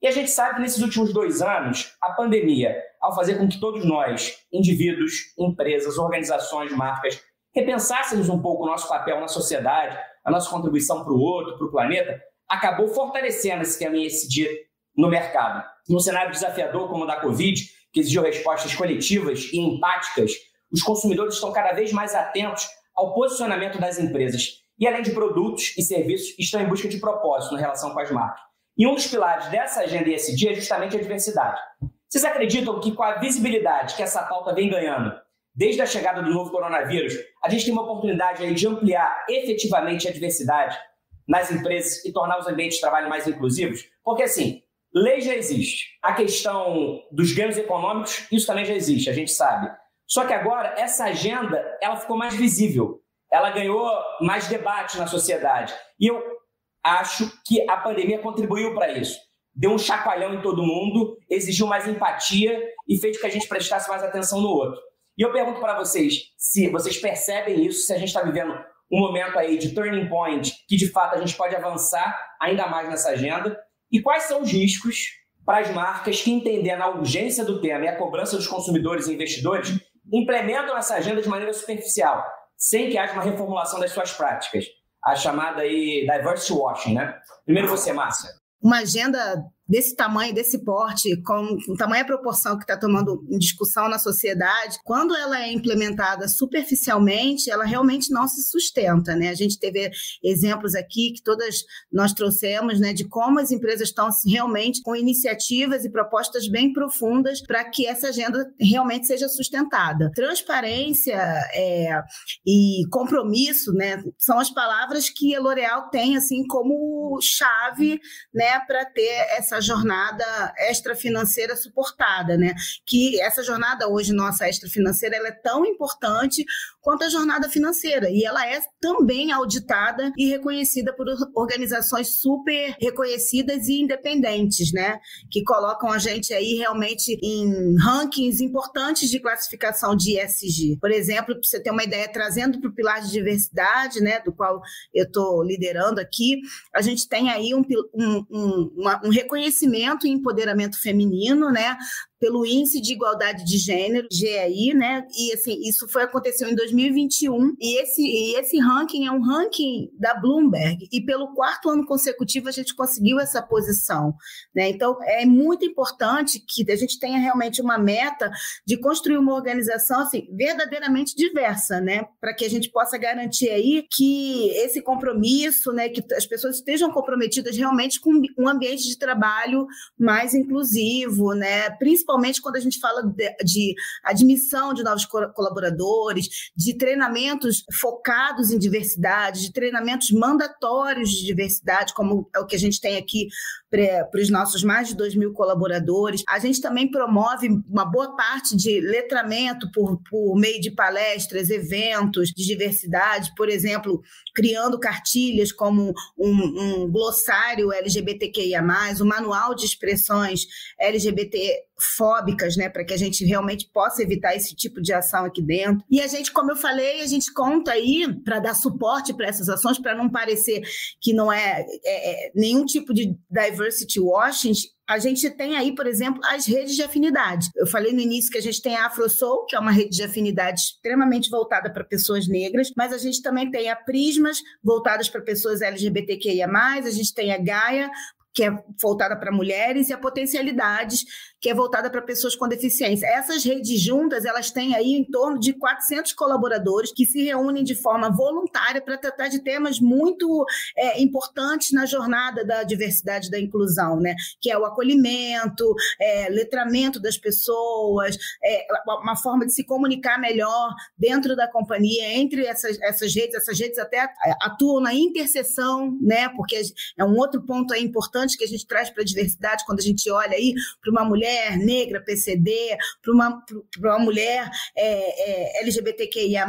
E 0.00 0.06
a 0.06 0.10
gente 0.12 0.30
sabe 0.30 0.56
que 0.56 0.60
nesses 0.60 0.80
últimos 0.80 1.12
dois 1.12 1.42
anos, 1.42 1.96
a 2.00 2.12
pandemia, 2.12 2.76
ao 3.00 3.14
fazer 3.14 3.36
com 3.36 3.48
que 3.48 3.58
todos 3.58 3.84
nós, 3.84 4.38
indivíduos, 4.52 5.34
empresas, 5.36 5.98
organizações, 5.98 6.70
marcas, 6.72 7.20
repensássemos 7.52 8.28
um 8.28 8.40
pouco 8.40 8.62
o 8.62 8.66
nosso 8.66 8.88
papel 8.88 9.20
na 9.20 9.26
sociedade, 9.26 9.98
a 10.24 10.30
nossa 10.30 10.48
contribuição 10.48 11.02
para 11.02 11.12
o 11.12 11.20
outro, 11.20 11.58
para 11.58 11.66
o 11.66 11.70
planeta, 11.70 12.22
acabou 12.48 12.88
fortalecendo 12.88 13.62
esse 13.62 13.78
caminho 13.78 14.06
ESG 14.06 14.48
no 14.96 15.08
mercado. 15.08 15.64
Num 15.88 15.98
cenário 15.98 16.30
desafiador 16.30 16.88
como 16.88 17.04
o 17.04 17.06
da 17.06 17.20
Covid, 17.20 17.60
que 17.92 18.00
exigiu 18.00 18.22
respostas 18.22 18.74
coletivas 18.74 19.50
e 19.52 19.58
empáticas, 19.58 20.32
os 20.70 20.82
consumidores 20.82 21.34
estão 21.34 21.52
cada 21.52 21.72
vez 21.72 21.92
mais 21.92 22.14
atentos 22.14 22.68
ao 22.94 23.14
posicionamento 23.14 23.80
das 23.80 23.98
empresas 23.98 24.62
e, 24.78 24.86
além 24.86 25.02
de 25.02 25.10
produtos 25.10 25.76
e 25.76 25.82
serviços, 25.82 26.38
estão 26.38 26.60
em 26.60 26.68
busca 26.68 26.88
de 26.88 26.98
propósito 26.98 27.54
na 27.54 27.60
relação 27.60 27.92
com 27.92 28.00
as 28.00 28.10
marcas. 28.10 28.47
E 28.78 28.86
um 28.86 28.94
dos 28.94 29.08
pilares 29.08 29.48
dessa 29.48 29.80
agenda 29.80 30.08
ESG 30.08 30.50
é 30.50 30.54
justamente 30.54 30.96
a 30.96 31.00
diversidade. 31.00 31.60
Vocês 32.08 32.24
acreditam 32.24 32.78
que 32.78 32.92
com 32.92 33.02
a 33.02 33.16
visibilidade 33.18 33.96
que 33.96 34.02
essa 34.02 34.22
pauta 34.22 34.54
vem 34.54 34.70
ganhando, 34.70 35.12
desde 35.52 35.82
a 35.82 35.86
chegada 35.86 36.22
do 36.22 36.30
novo 36.30 36.52
coronavírus, 36.52 37.14
a 37.42 37.48
gente 37.48 37.64
tem 37.64 37.72
uma 37.72 37.82
oportunidade 37.82 38.44
aí 38.44 38.54
de 38.54 38.68
ampliar 38.68 39.26
efetivamente 39.28 40.06
a 40.06 40.12
diversidade 40.12 40.78
nas 41.26 41.50
empresas 41.50 42.04
e 42.04 42.12
tornar 42.12 42.38
os 42.38 42.46
ambientes 42.46 42.76
de 42.76 42.80
trabalho 42.80 43.10
mais 43.10 43.26
inclusivos? 43.26 43.84
Porque 44.04 44.22
assim, 44.22 44.62
lei 44.94 45.20
já 45.20 45.34
existe. 45.34 45.98
A 46.00 46.14
questão 46.14 47.02
dos 47.10 47.32
ganhos 47.32 47.58
econômicos, 47.58 48.28
isso 48.30 48.46
também 48.46 48.64
já 48.64 48.74
existe, 48.74 49.10
a 49.10 49.12
gente 49.12 49.32
sabe. 49.32 49.68
Só 50.06 50.24
que 50.24 50.32
agora 50.32 50.74
essa 50.78 51.06
agenda, 51.06 51.62
ela 51.82 51.96
ficou 51.96 52.16
mais 52.16 52.34
visível. 52.34 53.02
Ela 53.30 53.50
ganhou 53.50 53.90
mais 54.20 54.46
debate 54.46 54.96
na 54.96 55.06
sociedade. 55.06 55.74
E 56.00 56.06
eu 56.06 56.37
acho 56.84 57.30
que 57.46 57.68
a 57.68 57.76
pandemia 57.76 58.18
contribuiu 58.20 58.74
para 58.74 58.92
isso. 58.92 59.18
deu 59.58 59.72
um 59.72 59.78
chacoalhão 59.78 60.34
em 60.34 60.40
todo 60.40 60.62
mundo, 60.62 61.18
exigiu 61.28 61.66
mais 61.66 61.88
empatia 61.88 62.56
e 62.88 62.96
fez 62.96 63.16
com 63.16 63.22
que 63.22 63.26
a 63.26 63.30
gente 63.30 63.48
prestasse 63.48 63.90
mais 63.90 64.04
atenção 64.04 64.40
no 64.40 64.48
outro. 64.48 64.80
E 65.18 65.22
eu 65.22 65.32
pergunto 65.32 65.58
para 65.58 65.76
vocês 65.76 66.14
se 66.36 66.68
vocês 66.68 66.96
percebem 66.96 67.66
isso, 67.66 67.84
se 67.84 67.92
a 67.92 67.98
gente 67.98 68.08
está 68.08 68.22
vivendo 68.22 68.54
um 68.90 69.00
momento 69.00 69.36
aí 69.36 69.58
de 69.58 69.74
turning 69.74 70.08
point, 70.08 70.54
que 70.68 70.76
de 70.76 70.88
fato 70.90 71.16
a 71.16 71.18
gente 71.18 71.36
pode 71.36 71.56
avançar 71.56 72.16
ainda 72.40 72.68
mais 72.68 72.88
nessa 72.88 73.10
agenda, 73.10 73.58
e 73.90 74.00
quais 74.00 74.22
são 74.24 74.42
os 74.42 74.52
riscos 74.52 75.08
para 75.44 75.58
as 75.58 75.70
marcas 75.74 76.20
que, 76.22 76.30
entendendo 76.30 76.82
a 76.82 76.90
urgência 76.90 77.44
do 77.44 77.60
tema 77.60 77.84
e 77.84 77.88
a 77.88 77.96
cobrança 77.96 78.36
dos 78.36 78.46
consumidores 78.46 79.08
e 79.08 79.14
investidores, 79.14 79.70
implementam 80.12 80.76
essa 80.76 80.94
agenda 80.94 81.20
de 81.20 81.28
maneira 81.28 81.52
superficial, 81.52 82.24
sem 82.56 82.90
que 82.90 82.96
haja 82.96 83.14
uma 83.14 83.22
reformulação 83.22 83.80
das 83.80 83.90
suas 83.90 84.12
práticas. 84.12 84.66
A 85.08 85.16
chamada 85.16 85.62
aí 85.62 86.06
diversity 86.06 86.52
washing, 86.52 86.94
né? 86.94 87.18
Primeiro 87.44 87.68
você, 87.68 87.92
Márcia. 87.94 88.28
Uma 88.60 88.80
agenda 88.80 89.42
desse 89.68 89.94
tamanho, 89.94 90.34
desse 90.34 90.64
porte, 90.64 91.20
com, 91.22 91.58
com 91.66 91.76
tamanha 91.76 92.04
proporção 92.04 92.56
que 92.56 92.64
está 92.64 92.76
tomando 92.76 93.22
discussão 93.38 93.88
na 93.88 93.98
sociedade, 93.98 94.78
quando 94.82 95.14
ela 95.14 95.42
é 95.42 95.52
implementada 95.52 96.26
superficialmente, 96.26 97.50
ela 97.50 97.64
realmente 97.64 98.10
não 98.10 98.26
se 98.26 98.42
sustenta, 98.42 99.14
né? 99.14 99.28
A 99.28 99.34
gente 99.34 99.58
teve 99.58 99.90
exemplos 100.24 100.74
aqui 100.74 101.12
que 101.12 101.22
todas 101.22 101.64
nós 101.92 102.14
trouxemos, 102.14 102.80
né, 102.80 102.92
de 102.92 103.06
como 103.06 103.38
as 103.38 103.50
empresas 103.50 103.88
estão 103.88 104.08
realmente 104.26 104.80
com 104.82 104.96
iniciativas 104.96 105.84
e 105.84 105.90
propostas 105.90 106.48
bem 106.48 106.72
profundas 106.72 107.42
para 107.42 107.64
que 107.64 107.86
essa 107.86 108.08
agenda 108.08 108.50
realmente 108.58 109.06
seja 109.06 109.28
sustentada. 109.28 110.10
Transparência 110.14 111.16
é, 111.52 112.00
e 112.46 112.86
compromisso, 112.90 113.72
né, 113.72 114.02
são 114.16 114.38
as 114.38 114.50
palavras 114.50 115.10
que 115.10 115.34
a 115.34 115.40
L'Oréal 115.40 115.90
tem 115.90 116.16
assim 116.16 116.46
como 116.46 117.18
chave, 117.20 118.00
né, 118.32 118.60
para 118.60 118.84
ter 118.86 119.26
essa 119.36 119.57
essa 119.58 119.60
jornada 119.60 120.54
extrafinanceira 120.70 121.56
suportada, 121.56 122.36
né? 122.36 122.54
Que 122.86 123.20
essa 123.20 123.42
jornada 123.42 123.88
hoje 123.88 124.12
nossa 124.12 124.48
extrafinanceira 124.48 125.16
ela 125.16 125.28
é 125.28 125.32
tão 125.32 125.66
importante 125.66 126.44
quanto 126.80 127.04
a 127.04 127.08
jornada 127.08 127.48
financeira 127.48 128.08
e 128.10 128.24
ela 128.24 128.46
é 128.46 128.60
também 128.80 129.32
auditada 129.32 130.12
e 130.16 130.28
reconhecida 130.28 130.94
por 130.94 131.06
organizações 131.34 132.20
super 132.20 132.76
reconhecidas 132.80 133.68
e 133.68 133.80
independentes, 133.80 134.72
né? 134.72 134.98
Que 135.30 135.42
colocam 135.42 135.90
a 135.90 135.98
gente 135.98 136.32
aí 136.32 136.54
realmente 136.54 137.18
em 137.22 137.76
rankings 137.78 138.42
importantes 138.42 139.10
de 139.10 139.20
classificação 139.20 139.96
de 139.96 140.18
ESG. 140.18 140.78
Por 140.80 140.90
exemplo, 140.90 141.34
para 141.34 141.42
você 141.42 141.60
ter 141.60 141.70
uma 141.70 141.84
ideia, 141.84 142.08
trazendo 142.08 142.60
para 142.60 142.70
o 142.70 142.74
pilar 142.74 143.02
de 143.02 143.10
diversidade, 143.10 144.00
né, 144.00 144.20
do 144.20 144.32
qual 144.32 144.60
eu 144.94 145.04
estou 145.04 145.42
liderando 145.42 146.00
aqui, 146.00 146.40
a 146.74 146.80
gente 146.80 147.08
tem 147.08 147.30
aí 147.30 147.54
um, 147.54 147.62
um, 147.94 148.24
um, 148.30 148.74
uma, 148.76 149.00
um 149.04 149.10
reconhecimento 149.10 149.47
reconhecimento 149.48 150.06
e 150.06 150.10
empoderamento 150.10 150.80
feminino, 150.80 151.50
né? 151.50 151.76
Pelo 152.20 152.44
Índice 152.44 152.80
de 152.80 152.92
Igualdade 152.92 153.44
de 153.44 153.58
Gênero, 153.58 154.08
GAI, 154.10 154.74
né? 154.74 155.06
E 155.16 155.32
assim, 155.32 155.60
isso 155.62 155.88
foi 155.88 156.02
aconteceu 156.02 156.48
em 156.48 156.54
2021 156.54 157.54
e 157.60 157.80
esse 157.80 158.02
e 158.02 158.36
esse 158.38 158.58
ranking 158.58 159.06
é 159.06 159.12
um 159.12 159.22
ranking 159.22 159.90
da 159.98 160.14
Bloomberg 160.14 160.88
e 160.90 161.00
pelo 161.00 161.34
quarto 161.34 161.70
ano 161.70 161.86
consecutivo 161.86 162.48
a 162.48 162.52
gente 162.52 162.74
conseguiu 162.74 163.20
essa 163.20 163.40
posição, 163.40 164.14
né? 164.54 164.68
Então 164.68 164.96
é 165.02 165.24
muito 165.24 165.64
importante 165.64 166.42
que 166.46 166.70
a 166.70 166.76
gente 166.76 166.98
tenha 166.98 167.18
realmente 167.18 167.62
uma 167.62 167.78
meta 167.78 168.30
de 168.66 168.76
construir 168.76 169.18
uma 169.18 169.34
organização 169.34 170.00
assim 170.00 170.26
verdadeiramente 170.34 171.14
diversa, 171.14 171.80
né? 171.80 172.04
Para 172.20 172.34
que 172.34 172.44
a 172.44 172.50
gente 172.50 172.70
possa 172.70 172.98
garantir 172.98 173.50
aí 173.50 173.86
que 173.90 174.50
esse 174.50 174.82
compromisso, 174.82 175.72
né, 175.72 175.88
que 175.88 176.02
as 176.14 176.26
pessoas 176.26 176.56
estejam 176.56 176.90
comprometidas 176.90 177.56
realmente 177.56 178.00
com 178.00 178.10
um 178.38 178.48
ambiente 178.48 178.84
de 178.84 178.98
trabalho 178.98 179.66
mais 179.98 180.34
inclusivo, 180.34 181.34
né? 181.34 181.70
Principalmente 181.70 182.07
principalmente 182.08 182.40
quando 182.40 182.56
a 182.56 182.60
gente 182.60 182.80
fala 182.80 183.02
de, 183.02 183.36
de 183.44 183.74
admissão 184.02 184.72
de 184.72 184.82
novos 184.82 185.04
colaboradores, 185.04 186.50
de 186.56 186.76
treinamentos 186.76 187.64
focados 187.72 188.50
em 188.50 188.58
diversidade, 188.58 189.42
de 189.42 189.52
treinamentos 189.52 190.10
mandatórios 190.10 191.10
de 191.10 191.26
diversidade, 191.26 191.92
como 191.92 192.28
é 192.34 192.38
o 192.38 192.46
que 192.46 192.56
a 192.56 192.58
gente 192.58 192.80
tem 192.80 192.96
aqui 192.96 193.28
para 193.70 194.20
os 194.20 194.30
nossos 194.30 194.62
mais 194.62 194.88
de 194.88 194.96
2 194.96 195.14
mil 195.14 195.32
colaboradores. 195.32 196.22
A 196.28 196.38
gente 196.38 196.60
também 196.60 196.90
promove 196.90 197.48
uma 197.68 197.84
boa 197.84 198.16
parte 198.16 198.56
de 198.56 198.80
letramento 198.80 199.70
por, 199.72 200.00
por 200.08 200.34
meio 200.36 200.60
de 200.60 200.70
palestras, 200.70 201.50
eventos 201.50 202.30
de 202.30 202.46
diversidade, 202.46 203.32
por 203.36 203.48
exemplo, 203.48 204.02
criando 204.34 204.78
cartilhas 204.78 205.52
como 205.52 205.92
um, 206.16 206.84
um 206.84 206.90
glossário 206.90 207.72
LGBTQIA, 207.72 208.62
um 209.00 209.06
manual 209.06 209.54
de 209.54 209.64
expressões 209.64 210.46
LGBT 210.78 211.68
fóbicas, 211.96 212.56
né, 212.56 212.68
para 212.68 212.84
que 212.84 212.92
a 212.92 212.96
gente 212.96 213.24
realmente 213.24 213.70
possa 213.72 214.02
evitar 214.02 214.34
esse 214.34 214.54
tipo 214.54 214.82
de 214.82 214.92
ação 214.92 215.24
aqui 215.24 215.40
dentro. 215.40 215.84
E 215.88 216.00
a 216.00 216.06
gente, 216.06 216.32
como 216.32 216.50
eu 216.50 216.56
falei, 216.56 217.00
a 217.02 217.06
gente 217.06 217.32
conta 217.32 217.72
aí 217.72 218.04
para 218.24 218.40
dar 218.40 218.54
suporte 218.54 219.14
para 219.14 219.28
essas 219.28 219.48
ações, 219.48 219.78
para 219.78 219.94
não 219.94 220.10
parecer 220.10 220.62
que 221.00 221.12
não 221.12 221.32
é, 221.32 221.64
é, 221.84 222.26
é, 222.26 222.32
nenhum 222.34 222.64
tipo 222.64 222.92
de 222.92 223.16
diversity 223.58 224.00
washing. 224.00 224.52
A 224.88 224.98
gente 224.98 225.28
tem 225.30 225.56
aí, 225.56 225.74
por 225.74 225.86
exemplo, 225.86 226.20
as 226.24 226.46
redes 226.46 226.74
de 226.74 226.82
afinidade. 226.82 227.48
Eu 227.54 227.66
falei 227.66 227.92
no 227.92 228.00
início 228.00 228.30
que 228.30 228.38
a 228.38 228.42
gente 228.42 228.62
tem 228.62 228.74
a 228.74 228.86
AfroSoul, 228.86 229.44
que 229.44 229.54
é 229.54 229.58
uma 229.58 229.70
rede 229.70 229.90
de 229.90 230.02
afinidade 230.02 230.60
extremamente 230.60 231.28
voltada 231.28 231.70
para 231.70 231.84
pessoas 231.84 232.26
negras, 232.26 232.72
mas 232.74 232.92
a 232.92 232.98
gente 232.98 233.20
também 233.20 233.50
tem 233.50 233.68
a 233.68 233.76
Prismas, 233.76 234.38
voltadas 234.64 235.08
para 235.08 235.20
pessoas 235.20 235.60
LGBTQIA+, 235.60 236.48
a 236.48 236.90
gente 236.90 237.12
tem 237.12 237.32
a 237.32 237.38
Gaia, 237.38 237.90
que 238.38 238.44
é 238.44 238.56
voltada 238.80 239.16
para 239.16 239.32
mulheres, 239.32 239.88
e 239.88 239.92
a 239.92 239.98
Potencialidades, 239.98 241.04
que 241.40 241.50
é 241.50 241.54
voltada 241.54 241.90
para 241.90 242.00
pessoas 242.02 242.36
com 242.36 242.46
deficiência. 242.46 243.04
Essas 243.06 243.42
redes 243.42 243.80
juntas, 243.80 244.24
elas 244.24 244.52
têm 244.52 244.76
aí 244.76 244.92
em 244.92 245.04
torno 245.04 245.40
de 245.40 245.52
400 245.52 246.12
colaboradores 246.12 246.92
que 246.92 247.04
se 247.04 247.24
reúnem 247.24 247.64
de 247.64 247.74
forma 247.74 248.08
voluntária 248.10 248.80
para 248.80 248.96
tratar 248.96 249.26
de 249.26 249.42
temas 249.42 249.80
muito 249.80 250.46
é, 250.76 251.02
importantes 251.02 251.72
na 251.72 251.84
jornada 251.84 252.44
da 252.44 252.62
diversidade 252.62 253.26
e 253.26 253.30
da 253.32 253.40
inclusão, 253.40 253.98
né? 253.98 254.14
Que 254.40 254.52
é 254.52 254.58
o 254.58 254.64
acolhimento, 254.64 255.74
é, 256.00 256.28
letramento 256.28 257.00
das 257.00 257.18
pessoas, 257.18 258.16
é, 258.44 258.66
uma 259.02 259.16
forma 259.16 259.46
de 259.46 259.52
se 259.52 259.64
comunicar 259.64 260.16
melhor 260.20 260.72
dentro 260.96 261.34
da 261.34 261.50
companhia, 261.50 262.16
entre 262.16 262.46
essas, 262.46 262.80
essas 262.82 263.12
redes. 263.12 263.34
Essas 263.34 263.58
redes 263.58 263.80
até 263.80 264.08
atuam 264.40 264.80
na 264.80 264.94
interseção, 264.94 265.98
né? 266.00 266.28
Porque 266.36 266.60
é 266.96 267.04
um 267.04 267.16
outro 267.16 267.42
ponto 267.42 267.74
aí 267.74 267.82
importante 267.82 268.27
que 268.36 268.44
a 268.44 268.48
gente 268.48 268.66
traz 268.66 268.90
para 268.90 269.02
a 269.02 269.06
diversidade 269.06 269.64
quando 269.66 269.80
a 269.80 269.82
gente 269.82 270.10
olha 270.10 270.34
aí 270.34 270.54
para 270.80 270.90
uma 270.90 271.04
mulher 271.04 271.28
mulher 271.28 271.56
negra, 271.56 272.00
PCD, 272.00 272.76
para 273.02 273.12
uma, 273.12 273.44
uma 273.78 273.98
mulher 273.98 274.48
é, 274.76 275.58
é, 275.58 275.62
LGBTQIA, 275.62 276.46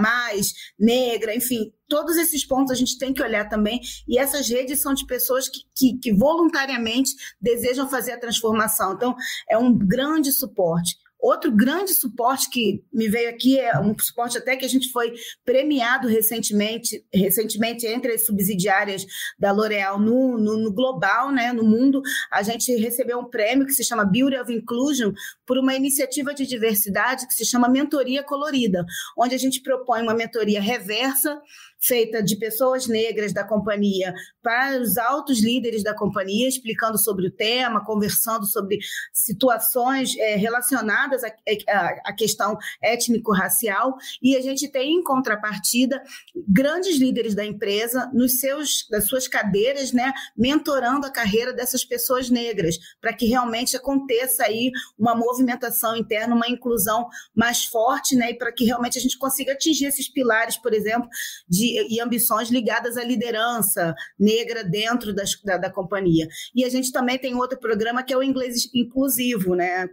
negra, 0.77 1.35
enfim, 1.35 1.71
todos 1.87 2.15
esses 2.17 2.45
pontos 2.45 2.71
a 2.71 2.75
gente 2.75 2.97
tem 2.97 3.13
que 3.13 3.21
olhar 3.21 3.49
também. 3.49 3.81
E 4.07 4.17
essas 4.17 4.47
redes 4.47 4.79
são 4.79 4.93
de 4.93 5.05
pessoas 5.05 5.49
que, 5.49 5.59
que, 5.75 5.97
que, 5.97 6.13
voluntariamente 6.13 7.11
desejam 7.41 7.89
fazer 7.89 8.13
a 8.13 8.19
transformação. 8.19 8.93
Então, 8.93 9.15
é 9.49 9.57
um 9.57 9.75
grande 9.75 10.31
suporte. 10.31 10.95
Outro 11.19 11.51
grande 11.51 11.93
suporte 11.93 12.49
que 12.49 12.81
me 12.93 13.09
veio 13.09 13.29
aqui 13.29 13.59
é 13.59 13.77
um 13.77 13.93
suporte 13.99 14.37
até 14.37 14.55
que 14.55 14.63
a 14.63 14.69
gente 14.69 14.89
foi 14.89 15.13
premiado 15.43 16.07
recentemente, 16.07 17.05
recentemente 17.13 17.85
entre 17.85 18.13
as 18.13 18.25
subsidiárias 18.25 19.05
da 19.37 19.51
L'Oréal 19.51 19.99
no, 19.99 20.37
no, 20.37 20.57
no, 20.57 20.71
global, 20.71 21.29
né, 21.29 21.51
no 21.51 21.63
mundo. 21.63 22.01
A 22.31 22.41
gente 22.41 22.73
recebeu 22.77 23.19
um 23.19 23.29
prêmio 23.29 23.65
que 23.65 23.73
se 23.73 23.83
chama 23.83 24.05
Beauty 24.05 24.37
of 24.37 24.53
Inclusion 24.53 25.11
por 25.45 25.57
uma 25.57 25.75
iniciativa 25.75 26.33
de 26.33 26.47
diversidade 26.47 27.27
que 27.27 27.33
se 27.33 27.43
chama 27.43 27.67
Mentoria 27.67 28.23
Colorida, 28.23 28.85
onde 29.17 29.35
a 29.35 29.39
gente 29.39 29.61
propõe 29.61 30.01
uma 30.01 30.13
mentoria 30.13 30.61
reversa 30.61 31.41
feita 31.81 32.21
de 32.21 32.35
pessoas 32.35 32.87
negras 32.87 33.31
da 33.31 33.43
companhia 33.43 34.13
para 34.43 34.79
os 34.79 34.97
altos 34.97 35.41
líderes 35.41 35.83
da 35.83 35.93
companhia, 35.93 36.47
explicando 36.47 36.97
sobre 36.97 37.27
o 37.27 37.31
tema, 37.31 37.85
conversando 37.85 38.45
sobre 38.45 38.79
situações 39.13 40.15
é, 40.17 40.35
relacionadas 40.35 41.23
à, 41.23 42.13
questão 42.13 42.57
étnico-racial. 42.81 43.95
E 44.21 44.35
a 44.35 44.41
gente 44.41 44.67
tem, 44.67 44.95
em 44.95 45.03
contrapartida, 45.03 46.01
grandes 46.47 46.97
líderes 46.97 47.33
da 47.33 47.45
empresa 47.45 48.09
nos 48.13 48.39
seus, 48.39 48.87
das 48.89 49.07
suas 49.07 49.27
cadeiras, 49.27 49.93
né, 49.93 50.11
mentorando 50.37 51.05
a 51.05 51.11
carreira 51.11 51.53
dessas 51.53 51.85
pessoas 51.85 52.29
negras, 52.29 52.77
para 52.99 53.13
que 53.13 53.25
realmente 53.25 53.77
aconteça 53.77 54.43
aí 54.43 54.71
uma 54.97 55.15
movimentação 55.15 55.95
interna, 55.95 56.35
uma 56.35 56.49
inclusão 56.49 57.07
mais 57.35 57.63
forte, 57.65 58.15
né, 58.15 58.31
e 58.31 58.37
para 58.37 58.51
que 58.51 58.65
realmente 58.65 58.97
a 58.97 59.01
gente 59.01 59.17
consiga 59.17 59.53
atingir 59.53 59.85
esses 59.85 60.09
pilares, 60.09 60.57
por 60.57 60.73
exemplo, 60.73 61.07
de 61.47 61.68
e 61.89 61.99
ambições 61.99 62.49
ligadas 62.49 62.97
à 62.97 63.03
liderança 63.03 63.93
negra 64.19 64.63
dentro 64.63 65.13
das, 65.13 65.31
da, 65.43 65.57
da, 65.57 65.69
companhia. 65.69 66.27
E 66.55 66.63
a 66.63 66.69
gente 66.69 66.91
também 66.91 67.17
tem 67.17 67.35
outro 67.35 67.59
programa 67.59 68.03
que 68.03 68.13
é 68.13 68.17
o 68.17 68.23
inglês 68.23 68.69
inclusivo, 68.73 69.55
né? 69.55 69.87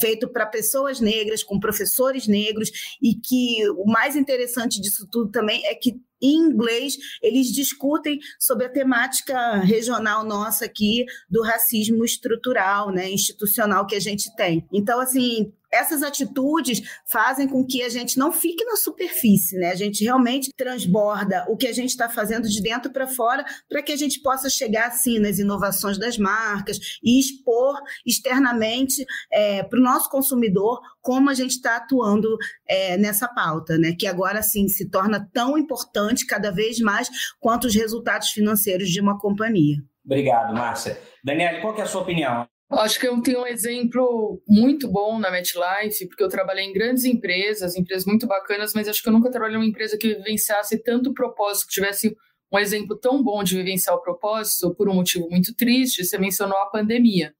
feito 0.00 0.28
para 0.28 0.46
pessoas 0.46 1.00
negras, 1.00 1.42
com 1.42 1.60
professores 1.60 2.26
negros, 2.26 2.70
e 3.02 3.14
que 3.14 3.68
o 3.70 3.84
mais 3.86 4.16
interessante 4.16 4.80
disso 4.80 5.06
tudo 5.10 5.30
também 5.30 5.64
é 5.66 5.74
que 5.74 6.00
em 6.22 6.36
inglês, 6.36 6.96
eles 7.20 7.48
discutem 7.48 8.20
sobre 8.38 8.66
a 8.66 8.72
temática 8.72 9.58
regional 9.58 10.24
nossa 10.24 10.64
aqui 10.64 11.04
do 11.28 11.42
racismo 11.42 12.04
estrutural, 12.04 12.92
né, 12.92 13.10
institucional 13.10 13.86
que 13.86 13.96
a 13.96 14.00
gente 14.00 14.32
tem. 14.36 14.64
Então, 14.72 15.00
assim, 15.00 15.52
essas 15.72 16.02
atitudes 16.02 16.82
fazem 17.10 17.48
com 17.48 17.64
que 17.64 17.82
a 17.82 17.88
gente 17.88 18.18
não 18.18 18.30
fique 18.30 18.64
na 18.64 18.76
superfície, 18.76 19.56
né? 19.56 19.70
A 19.70 19.74
gente 19.74 20.04
realmente 20.04 20.52
transborda 20.56 21.46
o 21.48 21.56
que 21.56 21.66
a 21.66 21.72
gente 21.72 21.90
está 21.90 22.08
fazendo 22.08 22.48
de 22.48 22.60
dentro 22.60 22.92
para 22.92 23.06
fora 23.06 23.44
para 23.68 23.82
que 23.82 23.92
a 23.92 23.96
gente 23.96 24.20
possa 24.20 24.50
chegar 24.50 24.88
assim 24.88 25.18
nas 25.18 25.38
inovações 25.38 25.98
das 25.98 26.18
marcas 26.18 26.78
e 27.02 27.18
expor 27.18 27.80
externamente 28.06 29.04
é, 29.32 29.62
para 29.62 29.78
o 29.78 29.82
nosso 29.82 30.10
consumidor 30.10 30.80
como 31.00 31.30
a 31.30 31.34
gente 31.34 31.52
está 31.52 31.76
atuando 31.76 32.36
é, 32.68 32.96
nessa 32.96 33.26
pauta, 33.26 33.78
né? 33.78 33.94
Que 33.98 34.06
agora 34.06 34.42
sim 34.42 34.68
se 34.68 34.88
torna 34.88 35.28
tão 35.32 35.56
importante 35.56 36.26
cada 36.26 36.50
vez 36.50 36.78
mais 36.80 37.08
quanto 37.40 37.66
os 37.66 37.74
resultados 37.74 38.28
financeiros 38.28 38.88
de 38.88 39.00
uma 39.00 39.18
companhia. 39.18 39.78
Obrigado, 40.04 40.52
Márcia. 40.52 41.00
Daniela, 41.24 41.60
qual 41.60 41.76
é 41.78 41.82
a 41.82 41.86
sua 41.86 42.02
opinião? 42.02 42.46
Acho 42.72 42.98
que 42.98 43.06
eu 43.06 43.20
tenho 43.20 43.42
um 43.42 43.46
exemplo 43.46 44.42
muito 44.48 44.90
bom 44.90 45.18
na 45.18 45.30
MetLife, 45.30 46.08
porque 46.08 46.22
eu 46.22 46.28
trabalhei 46.28 46.64
em 46.64 46.72
grandes 46.72 47.04
empresas, 47.04 47.76
empresas 47.76 48.06
muito 48.06 48.26
bacanas, 48.26 48.72
mas 48.74 48.88
acho 48.88 49.02
que 49.02 49.08
eu 49.08 49.12
nunca 49.12 49.30
trabalhei 49.30 49.56
em 49.56 49.58
uma 49.58 49.66
empresa 49.66 49.98
que 49.98 50.14
vivenciasse 50.14 50.82
tanto 50.82 51.12
propósito, 51.12 51.66
que 51.66 51.74
tivesse 51.74 52.16
um 52.50 52.58
exemplo 52.58 52.98
tão 52.98 53.22
bom 53.22 53.42
de 53.42 53.56
vivenciar 53.56 53.94
o 53.96 54.00
propósito, 54.00 54.74
por 54.74 54.88
um 54.88 54.94
motivo 54.94 55.28
muito 55.30 55.54
triste, 55.54 56.04
você 56.04 56.18
mencionou 56.18 56.56
a 56.58 56.70
pandemia. 56.70 57.34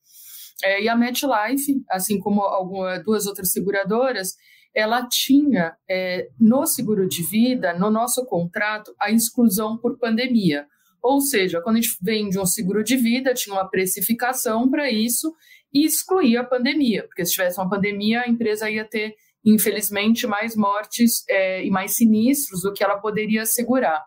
É, 0.62 0.82
e 0.82 0.88
a 0.88 0.96
MetLife, 0.96 1.82
assim 1.90 2.18
como 2.18 2.42
algumas, 2.42 3.02
duas 3.02 3.26
outras 3.26 3.50
seguradoras, 3.52 4.34
ela 4.74 5.06
tinha 5.06 5.74
é, 5.88 6.28
no 6.38 6.66
seguro 6.66 7.06
de 7.08 7.22
vida, 7.22 7.72
no 7.72 7.90
nosso 7.90 8.24
contrato, 8.26 8.94
a 9.00 9.10
exclusão 9.10 9.76
por 9.76 9.98
pandemia. 9.98 10.66
Ou 11.02 11.20
seja, 11.20 11.60
quando 11.60 11.76
a 11.76 11.80
gente 11.80 11.96
vende 12.00 12.38
um 12.38 12.46
seguro 12.46 12.84
de 12.84 12.96
vida, 12.96 13.34
tinha 13.34 13.54
uma 13.54 13.68
precificação 13.68 14.70
para 14.70 14.90
isso 14.90 15.34
e 15.72 15.84
excluía 15.84 16.42
a 16.42 16.44
pandemia, 16.44 17.04
porque 17.04 17.24
se 17.24 17.32
tivesse 17.32 17.58
uma 17.58 17.68
pandemia, 17.68 18.20
a 18.20 18.28
empresa 18.28 18.70
ia 18.70 18.84
ter, 18.84 19.14
infelizmente, 19.44 20.26
mais 20.26 20.54
mortes 20.54 21.24
é, 21.28 21.64
e 21.64 21.70
mais 21.70 21.96
sinistros 21.96 22.62
do 22.62 22.72
que 22.72 22.84
ela 22.84 22.98
poderia 22.98 23.42
assegurar. 23.42 24.04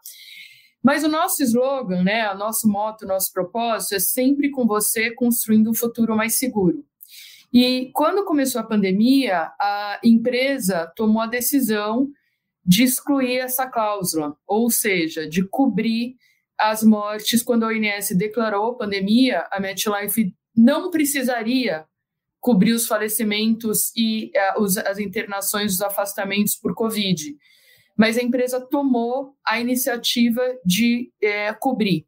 Mas 0.81 1.03
o 1.03 1.09
nosso 1.09 1.41
slogan, 1.43 2.03
né, 2.03 2.31
o 2.31 2.37
nosso 2.37 2.67
moto, 2.69 3.01
o 3.01 3.07
nosso 3.07 3.33
propósito 3.33 3.95
é 3.95 3.99
sempre 3.99 4.51
com 4.51 4.67
você 4.67 5.11
construindo 5.11 5.69
um 5.69 5.73
futuro 5.73 6.15
mais 6.15 6.37
seguro. 6.37 6.85
E 7.51 7.89
quando 7.93 8.23
começou 8.23 8.61
a 8.61 8.65
pandemia, 8.65 9.51
a 9.59 9.99
empresa 10.03 10.91
tomou 10.95 11.23
a 11.23 11.27
decisão 11.27 12.07
de 12.63 12.83
excluir 12.83 13.37
essa 13.37 13.67
cláusula, 13.67 14.37
ou 14.47 14.69
seja, 14.69 15.27
de 15.27 15.43
cobrir 15.47 16.15
as 16.59 16.83
mortes, 16.83 17.43
quando 17.43 17.63
a 17.63 17.67
ONS 17.67 18.15
declarou 18.15 18.77
pandemia, 18.77 19.45
a 19.51 19.59
MetLife 19.59 20.33
não 20.55 20.89
precisaria 20.89 21.85
cobrir 22.39 22.73
os 22.73 22.85
falecimentos 22.85 23.91
e 23.95 24.31
uh, 24.55 24.61
os, 24.61 24.77
as 24.77 24.99
internações, 24.99 25.73
os 25.73 25.81
afastamentos 25.81 26.55
por 26.55 26.73
Covid. 26.75 27.35
Mas 27.97 28.17
a 28.17 28.21
empresa 28.21 28.61
tomou 28.61 29.33
a 29.45 29.59
iniciativa 29.59 30.41
de 30.65 31.11
é, 31.21 31.53
cobrir. 31.53 32.05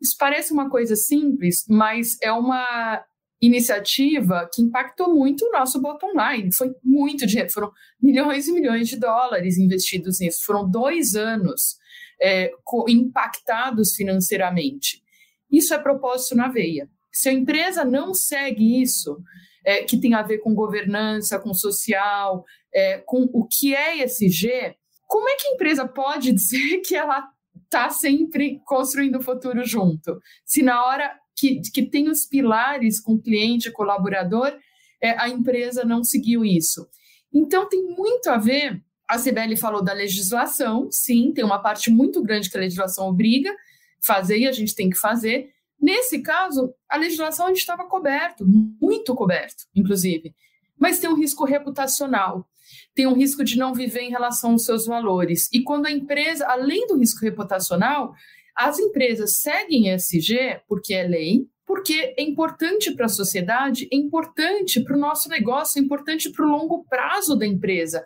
Isso 0.00 0.16
parece 0.18 0.52
uma 0.52 0.68
coisa 0.68 0.96
simples, 0.96 1.64
mas 1.68 2.16
é 2.22 2.32
uma 2.32 3.04
iniciativa 3.40 4.48
que 4.52 4.60
impactou 4.60 5.14
muito 5.14 5.46
o 5.46 5.52
nosso 5.52 5.80
bottom 5.80 6.12
line. 6.12 6.52
Foi 6.54 6.74
muito 6.82 7.26
dinheiro, 7.26 7.52
foram 7.52 7.70
milhões 8.02 8.48
e 8.48 8.52
milhões 8.52 8.88
de 8.88 8.98
dólares 8.98 9.56
investidos 9.56 10.20
nisso. 10.20 10.44
Foram 10.44 10.68
dois 10.68 11.14
anos 11.14 11.76
é, 12.20 12.52
impactados 12.88 13.94
financeiramente. 13.94 15.02
Isso 15.50 15.74
é 15.74 15.78
propósito 15.78 16.36
na 16.36 16.48
veia. 16.48 16.88
Se 17.12 17.28
a 17.28 17.32
empresa 17.32 17.84
não 17.84 18.14
segue 18.14 18.80
isso, 18.80 19.18
é, 19.64 19.82
que 19.82 19.98
tem 19.98 20.14
a 20.14 20.22
ver 20.22 20.38
com 20.38 20.54
governança, 20.54 21.38
com 21.38 21.52
social, 21.52 22.44
é, 22.72 22.98
com 22.98 23.28
o 23.32 23.46
que 23.46 23.74
é 23.74 24.04
ESG, 24.04 24.76
como 25.06 25.28
é 25.28 25.34
que 25.34 25.48
a 25.48 25.52
empresa 25.52 25.88
pode 25.88 26.32
dizer 26.32 26.78
que 26.78 26.94
ela 26.94 27.28
está 27.64 27.90
sempre 27.90 28.60
construindo 28.64 29.16
o 29.16 29.22
futuro 29.22 29.64
junto? 29.64 30.20
Se 30.44 30.62
na 30.62 30.84
hora 30.84 31.12
que, 31.36 31.60
que 31.72 31.82
tem 31.82 32.08
os 32.08 32.26
pilares 32.26 33.00
com 33.00 33.20
cliente, 33.20 33.72
colaborador, 33.72 34.56
é, 35.02 35.18
a 35.18 35.28
empresa 35.28 35.84
não 35.84 36.04
seguiu 36.04 36.44
isso. 36.44 36.86
Então, 37.32 37.68
tem 37.68 37.82
muito 37.82 38.28
a 38.28 38.36
ver 38.36 38.82
a 39.10 39.18
Cibele 39.18 39.56
falou 39.56 39.82
da 39.82 39.92
legislação, 39.92 40.88
sim, 40.88 41.32
tem 41.34 41.44
uma 41.44 41.58
parte 41.58 41.90
muito 41.90 42.22
grande 42.22 42.48
que 42.48 42.56
a 42.56 42.60
legislação 42.60 43.08
obriga 43.08 43.52
fazer 44.00 44.38
e 44.38 44.46
a 44.46 44.52
gente 44.52 44.72
tem 44.72 44.88
que 44.88 44.96
fazer. 44.96 45.50
Nesse 45.82 46.20
caso, 46.20 46.72
a 46.88 46.96
legislação 46.96 47.46
a 47.46 47.48
gente 47.48 47.58
estava 47.58 47.88
coberto, 47.88 48.46
muito 48.46 49.12
coberto, 49.16 49.64
inclusive. 49.74 50.32
Mas 50.78 51.00
tem 51.00 51.10
um 51.10 51.16
risco 51.16 51.44
reputacional, 51.44 52.48
tem 52.94 53.08
um 53.08 53.14
risco 53.14 53.42
de 53.42 53.58
não 53.58 53.74
viver 53.74 54.02
em 54.02 54.10
relação 54.10 54.52
aos 54.52 54.64
seus 54.64 54.86
valores. 54.86 55.48
E 55.52 55.60
quando 55.64 55.86
a 55.86 55.90
empresa, 55.90 56.46
além 56.46 56.86
do 56.86 56.96
risco 56.96 57.20
reputacional, 57.20 58.14
as 58.54 58.78
empresas 58.78 59.38
seguem 59.38 59.92
ESG, 59.92 60.60
porque 60.68 60.94
é 60.94 61.02
lei, 61.02 61.48
porque 61.70 62.16
é 62.18 62.22
importante 62.24 62.90
para 62.96 63.06
a 63.06 63.08
sociedade, 63.08 63.88
é 63.92 63.96
importante 63.96 64.82
para 64.82 64.96
o 64.96 64.98
nosso 64.98 65.28
negócio, 65.28 65.78
é 65.78 65.84
importante 65.84 66.28
para 66.28 66.44
o 66.44 66.48
longo 66.48 66.84
prazo 66.88 67.36
da 67.36 67.46
empresa, 67.46 68.04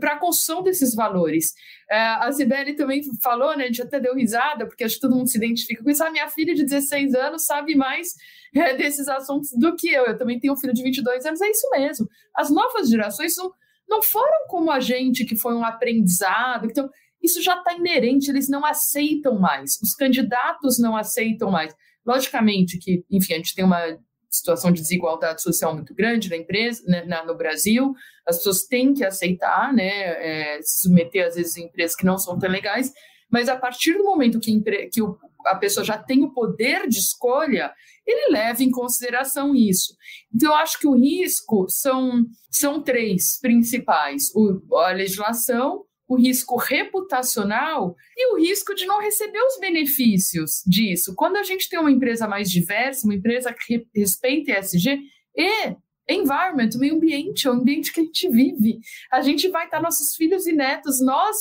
para 0.00 0.14
a 0.14 0.18
construção 0.18 0.62
desses 0.62 0.94
valores. 0.94 1.52
É, 1.90 1.98
a 1.98 2.32
Sibeli 2.32 2.74
também 2.74 3.02
falou, 3.22 3.54
né, 3.54 3.64
a 3.64 3.66
gente 3.66 3.82
até 3.82 4.00
deu 4.00 4.14
risada, 4.14 4.66
porque 4.66 4.82
acho 4.82 4.94
que 4.94 5.02
todo 5.02 5.14
mundo 5.14 5.28
se 5.28 5.36
identifica 5.36 5.84
com 5.84 5.90
isso. 5.90 6.02
A 6.02 6.10
minha 6.10 6.26
filha 6.28 6.54
de 6.54 6.64
16 6.64 7.14
anos 7.14 7.44
sabe 7.44 7.76
mais 7.76 8.14
é, 8.54 8.74
desses 8.74 9.08
assuntos 9.08 9.50
do 9.52 9.76
que 9.76 9.90
eu. 9.90 10.06
Eu 10.06 10.16
também 10.16 10.40
tenho 10.40 10.54
um 10.54 10.56
filho 10.56 10.72
de 10.72 10.82
22 10.82 11.26
anos, 11.26 11.42
é 11.42 11.50
isso 11.50 11.68
mesmo. 11.72 12.08
As 12.34 12.50
novas 12.50 12.88
gerações 12.88 13.36
não, 13.36 13.52
não 13.86 14.02
foram 14.02 14.46
como 14.48 14.70
a 14.70 14.80
gente, 14.80 15.26
que 15.26 15.36
foi 15.36 15.54
um 15.54 15.66
aprendizado. 15.66 16.64
Então, 16.64 16.88
isso 17.22 17.42
já 17.42 17.58
está 17.58 17.74
inerente, 17.74 18.30
eles 18.30 18.48
não 18.48 18.64
aceitam 18.64 19.38
mais, 19.38 19.78
os 19.82 19.94
candidatos 19.94 20.78
não 20.78 20.96
aceitam 20.96 21.50
mais. 21.50 21.74
Logicamente 22.06 22.78
que, 22.78 23.04
enfim, 23.10 23.34
a 23.34 23.36
gente 23.36 23.54
tem 23.54 23.64
uma 23.64 23.98
situação 24.30 24.70
de 24.70 24.80
desigualdade 24.80 25.42
social 25.42 25.74
muito 25.74 25.94
grande 25.94 26.28
na 26.28 26.36
empresa, 26.36 26.82
né, 26.86 27.04
na, 27.04 27.24
no 27.24 27.36
Brasil, 27.36 27.94
as 28.26 28.36
pessoas 28.36 28.64
têm 28.64 28.92
que 28.92 29.04
aceitar, 29.04 29.72
né, 29.72 29.88
é, 29.88 30.62
se 30.62 30.80
submeter 30.80 31.26
às 31.26 31.34
vezes 31.34 31.56
a 31.56 31.60
empresas 31.60 31.96
que 31.96 32.04
não 32.04 32.18
são 32.18 32.38
tão 32.38 32.50
legais, 32.50 32.92
mas 33.30 33.48
a 33.48 33.56
partir 33.56 33.94
do 33.94 34.04
momento 34.04 34.38
que, 34.38 34.60
que 34.92 35.02
o, 35.02 35.18
a 35.46 35.56
pessoa 35.56 35.84
já 35.84 35.98
tem 35.98 36.22
o 36.22 36.32
poder 36.32 36.88
de 36.88 36.98
escolha, 36.98 37.72
ele 38.06 38.32
leva 38.32 38.62
em 38.62 38.70
consideração 38.70 39.54
isso. 39.54 39.96
Então, 40.34 40.50
eu 40.50 40.56
acho 40.56 40.78
que 40.78 40.86
o 40.86 40.94
risco 40.94 41.66
são, 41.68 42.24
são 42.50 42.82
três 42.82 43.38
principais: 43.40 44.30
o, 44.34 44.76
a 44.76 44.92
legislação, 44.92 45.84
o 46.08 46.16
risco 46.16 46.56
reputacional 46.56 47.96
e 48.16 48.32
o 48.32 48.38
risco 48.38 48.74
de 48.74 48.86
não 48.86 49.00
receber 49.00 49.40
os 49.40 49.58
benefícios 49.58 50.62
disso. 50.66 51.14
Quando 51.14 51.36
a 51.36 51.42
gente 51.42 51.68
tem 51.68 51.78
uma 51.78 51.90
empresa 51.90 52.28
mais 52.28 52.50
diversa, 52.50 53.06
uma 53.06 53.14
empresa 53.14 53.52
que 53.52 53.86
respeita 53.94 54.58
ESG 54.58 55.00
e 55.36 55.76
environment, 56.08 56.70
meio 56.76 56.94
ambiente, 56.94 57.46
é 57.46 57.50
o 57.50 57.54
ambiente 57.54 57.92
que 57.92 58.00
a 58.00 58.04
gente 58.04 58.28
vive, 58.28 58.78
a 59.10 59.20
gente 59.20 59.48
vai 59.48 59.64
estar 59.64 59.82
nossos 59.82 60.14
filhos 60.14 60.46
e 60.46 60.52
netos, 60.52 61.00
nós 61.00 61.36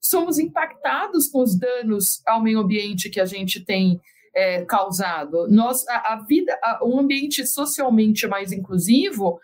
somos 0.00 0.38
impactados 0.38 1.28
com 1.28 1.42
os 1.42 1.56
danos 1.56 2.20
ao 2.26 2.42
meio 2.42 2.60
ambiente 2.60 3.10
que 3.10 3.20
a 3.20 3.24
gente 3.24 3.64
tem 3.64 4.00
é, 4.34 4.64
causado. 4.64 5.48
Nós, 5.48 5.86
a, 5.88 6.14
a 6.14 6.24
vida, 6.24 6.58
a, 6.62 6.84
um 6.84 6.98
ambiente 6.98 7.46
socialmente 7.46 8.26
mais 8.26 8.52
inclusivo 8.52 9.38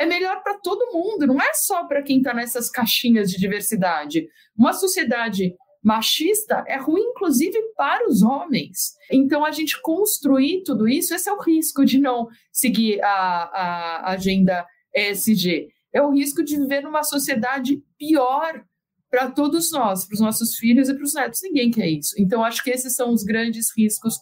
é 0.00 0.06
melhor 0.06 0.42
para 0.42 0.58
todo 0.58 0.92
mundo, 0.94 1.26
não 1.26 1.38
é 1.38 1.52
só 1.52 1.84
para 1.86 2.02
quem 2.02 2.18
está 2.18 2.32
nessas 2.32 2.70
caixinhas 2.70 3.30
de 3.30 3.38
diversidade. 3.38 4.26
Uma 4.56 4.72
sociedade 4.72 5.54
machista 5.82 6.64
é 6.66 6.78
ruim, 6.78 7.02
inclusive, 7.02 7.60
para 7.76 8.08
os 8.08 8.22
homens. 8.22 8.94
Então, 9.12 9.44
a 9.44 9.50
gente 9.50 9.80
construir 9.82 10.62
tudo 10.64 10.88
isso, 10.88 11.14
esse 11.14 11.28
é 11.28 11.32
o 11.32 11.40
risco 11.42 11.84
de 11.84 12.00
não 12.00 12.28
seguir 12.50 12.98
a, 13.02 13.10
a 13.10 14.10
agenda 14.12 14.66
ESG. 14.96 15.68
É 15.92 16.00
o 16.00 16.12
risco 16.12 16.42
de 16.42 16.56
viver 16.56 16.80
numa 16.80 17.02
sociedade 17.02 17.82
pior 17.98 18.64
para 19.10 19.30
todos 19.30 19.70
nós, 19.70 20.06
para 20.06 20.14
os 20.14 20.20
nossos 20.20 20.56
filhos 20.56 20.88
e 20.88 20.94
para 20.94 21.04
os 21.04 21.12
netos. 21.12 21.40
Ninguém 21.42 21.70
quer 21.70 21.88
isso. 21.88 22.14
Então, 22.18 22.42
acho 22.42 22.64
que 22.64 22.70
esses 22.70 22.94
são 22.94 23.12
os 23.12 23.22
grandes 23.22 23.68
riscos 23.76 24.14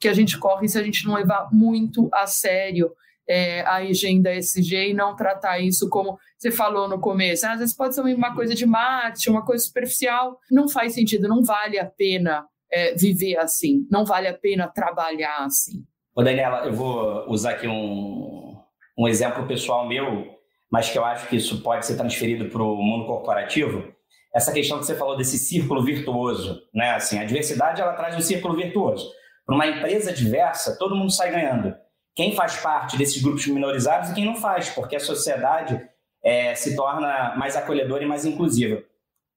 que 0.00 0.08
a 0.08 0.14
gente 0.14 0.38
corre 0.38 0.66
se 0.66 0.78
a 0.78 0.82
gente 0.82 1.04
não 1.04 1.14
levar 1.14 1.50
muito 1.52 2.08
a 2.14 2.26
sério 2.26 2.90
é, 3.28 3.62
a 3.62 3.76
agenda 3.76 4.34
SG 4.34 4.90
e 4.90 4.94
não 4.94 5.16
tratar 5.16 5.58
isso 5.58 5.88
como 5.88 6.18
você 6.38 6.50
falou 6.50 6.88
no 6.88 7.00
começo. 7.00 7.46
Às 7.46 7.58
vezes 7.58 7.74
pode 7.74 7.94
ser 7.94 8.02
uma 8.02 8.34
coisa 8.34 8.54
de 8.54 8.66
marketing, 8.66 9.30
uma 9.30 9.44
coisa 9.44 9.64
superficial. 9.64 10.38
Não 10.50 10.68
faz 10.68 10.94
sentido, 10.94 11.28
não 11.28 11.42
vale 11.42 11.78
a 11.78 11.86
pena 11.86 12.46
é, 12.70 12.94
viver 12.94 13.36
assim, 13.38 13.86
não 13.90 14.04
vale 14.04 14.28
a 14.28 14.34
pena 14.34 14.68
trabalhar 14.68 15.44
assim. 15.44 15.84
Ô 16.14 16.22
Daniela, 16.22 16.64
eu 16.66 16.72
vou 16.72 17.28
usar 17.28 17.52
aqui 17.52 17.68
um, 17.68 18.56
um 18.98 19.06
exemplo 19.06 19.46
pessoal 19.46 19.86
meu, 19.86 20.26
mas 20.70 20.90
que 20.90 20.98
eu 20.98 21.04
acho 21.04 21.28
que 21.28 21.36
isso 21.36 21.62
pode 21.62 21.86
ser 21.86 21.96
transferido 21.96 22.48
para 22.48 22.62
o 22.62 22.76
mundo 22.76 23.06
corporativo. 23.06 23.94
essa 24.34 24.52
questão 24.52 24.78
que 24.78 24.86
você 24.86 24.94
falou 24.94 25.16
desse 25.16 25.38
círculo 25.38 25.82
virtuoso, 25.82 26.60
né? 26.74 26.90
Assim, 26.90 27.18
a 27.18 27.24
diversidade 27.24 27.80
ela 27.80 27.94
traz 27.94 28.16
um 28.16 28.20
círculo 28.20 28.56
virtuoso. 28.56 29.10
Para 29.44 29.54
uma 29.54 29.66
empresa 29.66 30.12
diversa, 30.12 30.76
todo 30.78 30.96
mundo 30.96 31.12
sai 31.12 31.30
ganhando. 31.30 31.74
Quem 32.16 32.34
faz 32.34 32.56
parte 32.56 32.96
desses 32.96 33.22
grupos 33.22 33.46
minorizados 33.46 34.10
e 34.10 34.14
quem 34.14 34.24
não 34.24 34.34
faz, 34.34 34.70
porque 34.70 34.96
a 34.96 35.00
sociedade 35.00 35.78
é, 36.24 36.54
se 36.54 36.74
torna 36.74 37.36
mais 37.36 37.54
acolhedora 37.54 38.02
e 38.02 38.06
mais 38.06 38.24
inclusiva. 38.24 38.82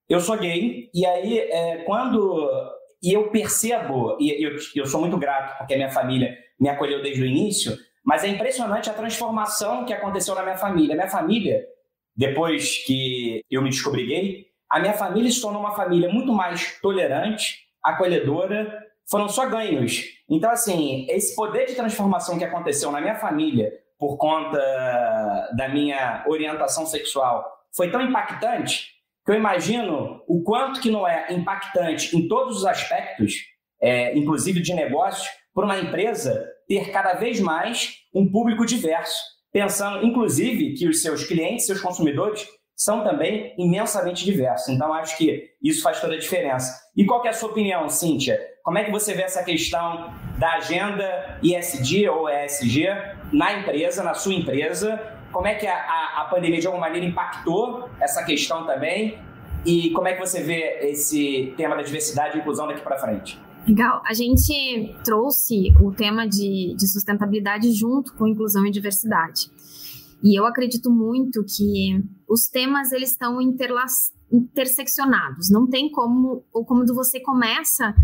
Eu 0.08 0.22
sou 0.22 0.38
gay 0.38 0.90
e 0.94 1.06
aí 1.06 1.38
é, 1.38 1.84
quando 1.84 2.50
e 3.04 3.14
eu 3.14 3.30
percebo 3.30 4.18
e 4.20 4.44
eu, 4.44 4.56
eu 4.76 4.86
sou 4.86 5.02
muito 5.02 5.18
grato 5.18 5.58
porque 5.58 5.74
a 5.74 5.78
minha 5.78 5.92
família 5.92 6.36
me 6.60 6.70
acolheu 6.70 7.02
desde 7.04 7.22
o 7.22 7.26
início, 7.26 7.78
mas 8.04 8.24
é 8.24 8.28
impressionante 8.28 8.90
a 8.90 8.94
transformação 8.94 9.86
que 9.86 9.94
aconteceu 9.94 10.34
na 10.34 10.42
minha 10.42 10.58
família. 10.58 10.96
Minha 10.96 11.10
família, 11.10 11.64
depois 12.16 12.78
que 12.86 13.42
eu 13.52 13.62
me 13.62 13.70
descobri 13.70 14.06
gay, 14.06 14.46
a 14.70 14.80
minha 14.80 14.94
família 14.94 15.30
se 15.30 15.42
tornou 15.42 15.62
uma 15.62 15.76
família 15.76 16.10
muito 16.10 16.32
mais 16.32 16.80
tolerante, 16.82 17.68
acolhedora, 17.84 18.89
foram 19.10 19.28
só 19.28 19.48
ganhos. 19.48 20.04
Então, 20.30 20.52
assim, 20.52 21.08
esse 21.10 21.36
poder 21.36 21.66
de 21.66 21.76
transformação 21.76 22.38
que 22.38 22.44
aconteceu 22.44 22.92
na 22.92 23.02
minha 23.02 23.16
família 23.16 23.72
por 23.98 24.18
conta 24.18 24.60
da 25.58 25.68
minha 25.68 26.24
orientação 26.28 26.86
sexual 26.86 27.46
foi 27.76 27.92
tão 27.92 28.02
impactante 28.02 28.88
que 29.26 29.32
eu 29.32 29.36
imagino 29.36 30.24
o 30.28 30.42
quanto 30.44 30.80
que 30.80 30.90
não 30.90 31.08
é 31.08 31.34
impactante 31.34 32.16
em 32.16 32.28
todos 32.28 32.58
os 32.58 32.66
aspectos, 32.66 33.34
é, 33.82 34.18
inclusive 34.18 34.62
de 34.62 34.74
negócios, 34.74 35.28
para 35.54 35.66
uma 35.66 35.80
empresa 35.80 36.48
ter 36.68 36.92
cada 36.92 37.14
vez 37.14 37.40
mais 37.40 37.96
um 38.14 38.32
público 38.32 38.66
diverso, 38.66 39.22
pensando, 39.52 40.06
inclusive, 40.06 40.74
que 40.74 40.88
os 40.88 41.02
seus 41.02 41.24
clientes, 41.24 41.66
seus 41.66 41.82
consumidores, 41.82 42.48
são 42.80 43.04
também 43.04 43.54
imensamente 43.58 44.24
diversos. 44.24 44.70
Então, 44.70 44.94
acho 44.94 45.18
que 45.18 45.50
isso 45.62 45.84
faz 45.84 46.00
toda 46.00 46.14
a 46.14 46.18
diferença. 46.18 46.82
E 46.96 47.06
qual 47.06 47.26
é 47.26 47.28
a 47.28 47.34
sua 47.34 47.50
opinião, 47.50 47.90
Cíntia? 47.90 48.40
Como 48.64 48.78
é 48.78 48.86
que 48.86 48.92
você 48.92 49.14
vê 49.14 49.24
essa 49.24 49.44
questão 49.44 50.14
da 50.38 50.54
agenda 50.54 51.38
ISD 51.44 52.08
ou 52.08 52.30
ESG 52.30 52.88
na 53.34 53.60
empresa, 53.60 54.02
na 54.02 54.14
sua 54.14 54.34
empresa? 54.34 54.98
Como 55.30 55.46
é 55.46 55.56
que 55.56 55.68
a, 55.68 55.76
a, 55.76 56.22
a 56.22 56.26
pandemia, 56.30 56.62
de 56.62 56.68
alguma 56.68 56.86
maneira, 56.86 57.06
impactou 57.06 57.90
essa 58.00 58.24
questão 58.24 58.66
também? 58.66 59.20
E 59.66 59.90
como 59.90 60.08
é 60.08 60.14
que 60.14 60.20
você 60.22 60.42
vê 60.42 60.80
esse 60.84 61.54
tema 61.58 61.76
da 61.76 61.82
diversidade 61.82 62.38
e 62.38 62.40
inclusão 62.40 62.66
daqui 62.66 62.80
para 62.82 62.98
frente? 62.98 63.38
Legal. 63.68 64.02
A 64.06 64.14
gente 64.14 64.96
trouxe 65.04 65.74
o 65.82 65.92
tema 65.92 66.26
de, 66.26 66.74
de 66.78 66.88
sustentabilidade 66.88 67.74
junto 67.74 68.14
com 68.14 68.26
inclusão 68.26 68.66
e 68.66 68.72
diversidade. 68.72 69.52
E 70.24 70.40
eu 70.40 70.46
acredito 70.46 70.92
muito 70.92 71.44
que 71.44 72.04
os 72.28 72.48
temas 72.48 72.92
eles 72.92 73.12
estão 73.12 73.40
interseccionados. 74.32 75.50
Não 75.50 75.68
tem 75.68 75.90
como, 75.90 76.46
ou 76.52 76.66
como 76.66 76.86
você 76.94 77.20
começa 77.20 77.96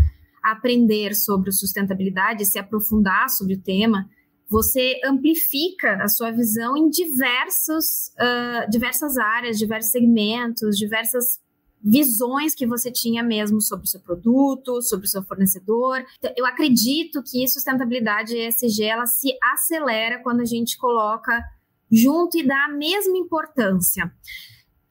a 0.42 0.52
aprender 0.52 1.14
sobre 1.14 1.52
sustentabilidade, 1.52 2.44
se 2.44 2.58
aprofundar 2.58 3.28
sobre 3.28 3.54
o 3.54 3.60
tema, 3.60 4.08
você 4.48 5.00
amplifica 5.04 6.02
a 6.02 6.08
sua 6.08 6.30
visão 6.30 6.76
em 6.76 6.88
diversos, 6.88 8.12
uh, 8.14 8.70
diversas 8.70 9.16
áreas, 9.18 9.58
diversos 9.58 9.90
segmentos, 9.90 10.76
diversas 10.76 11.40
visões 11.82 12.54
que 12.54 12.66
você 12.66 12.90
tinha 12.90 13.22
mesmo 13.22 13.60
sobre 13.60 13.84
o 13.84 13.88
seu 13.88 14.00
produto, 14.00 14.80
sobre 14.82 15.06
o 15.06 15.08
seu 15.08 15.22
fornecedor. 15.22 16.04
Então, 16.18 16.32
eu 16.36 16.46
acredito 16.46 17.22
que 17.22 17.46
sustentabilidade 17.46 18.36
ESG 18.36 18.84
ela 18.84 19.06
se 19.06 19.32
acelera 19.52 20.20
quando 20.22 20.40
a 20.40 20.44
gente 20.44 20.76
coloca 20.78 21.42
junto 21.90 22.38
e 22.38 22.46
dá 22.46 22.64
a 22.64 22.72
mesma 22.72 23.16
importância. 23.16 24.12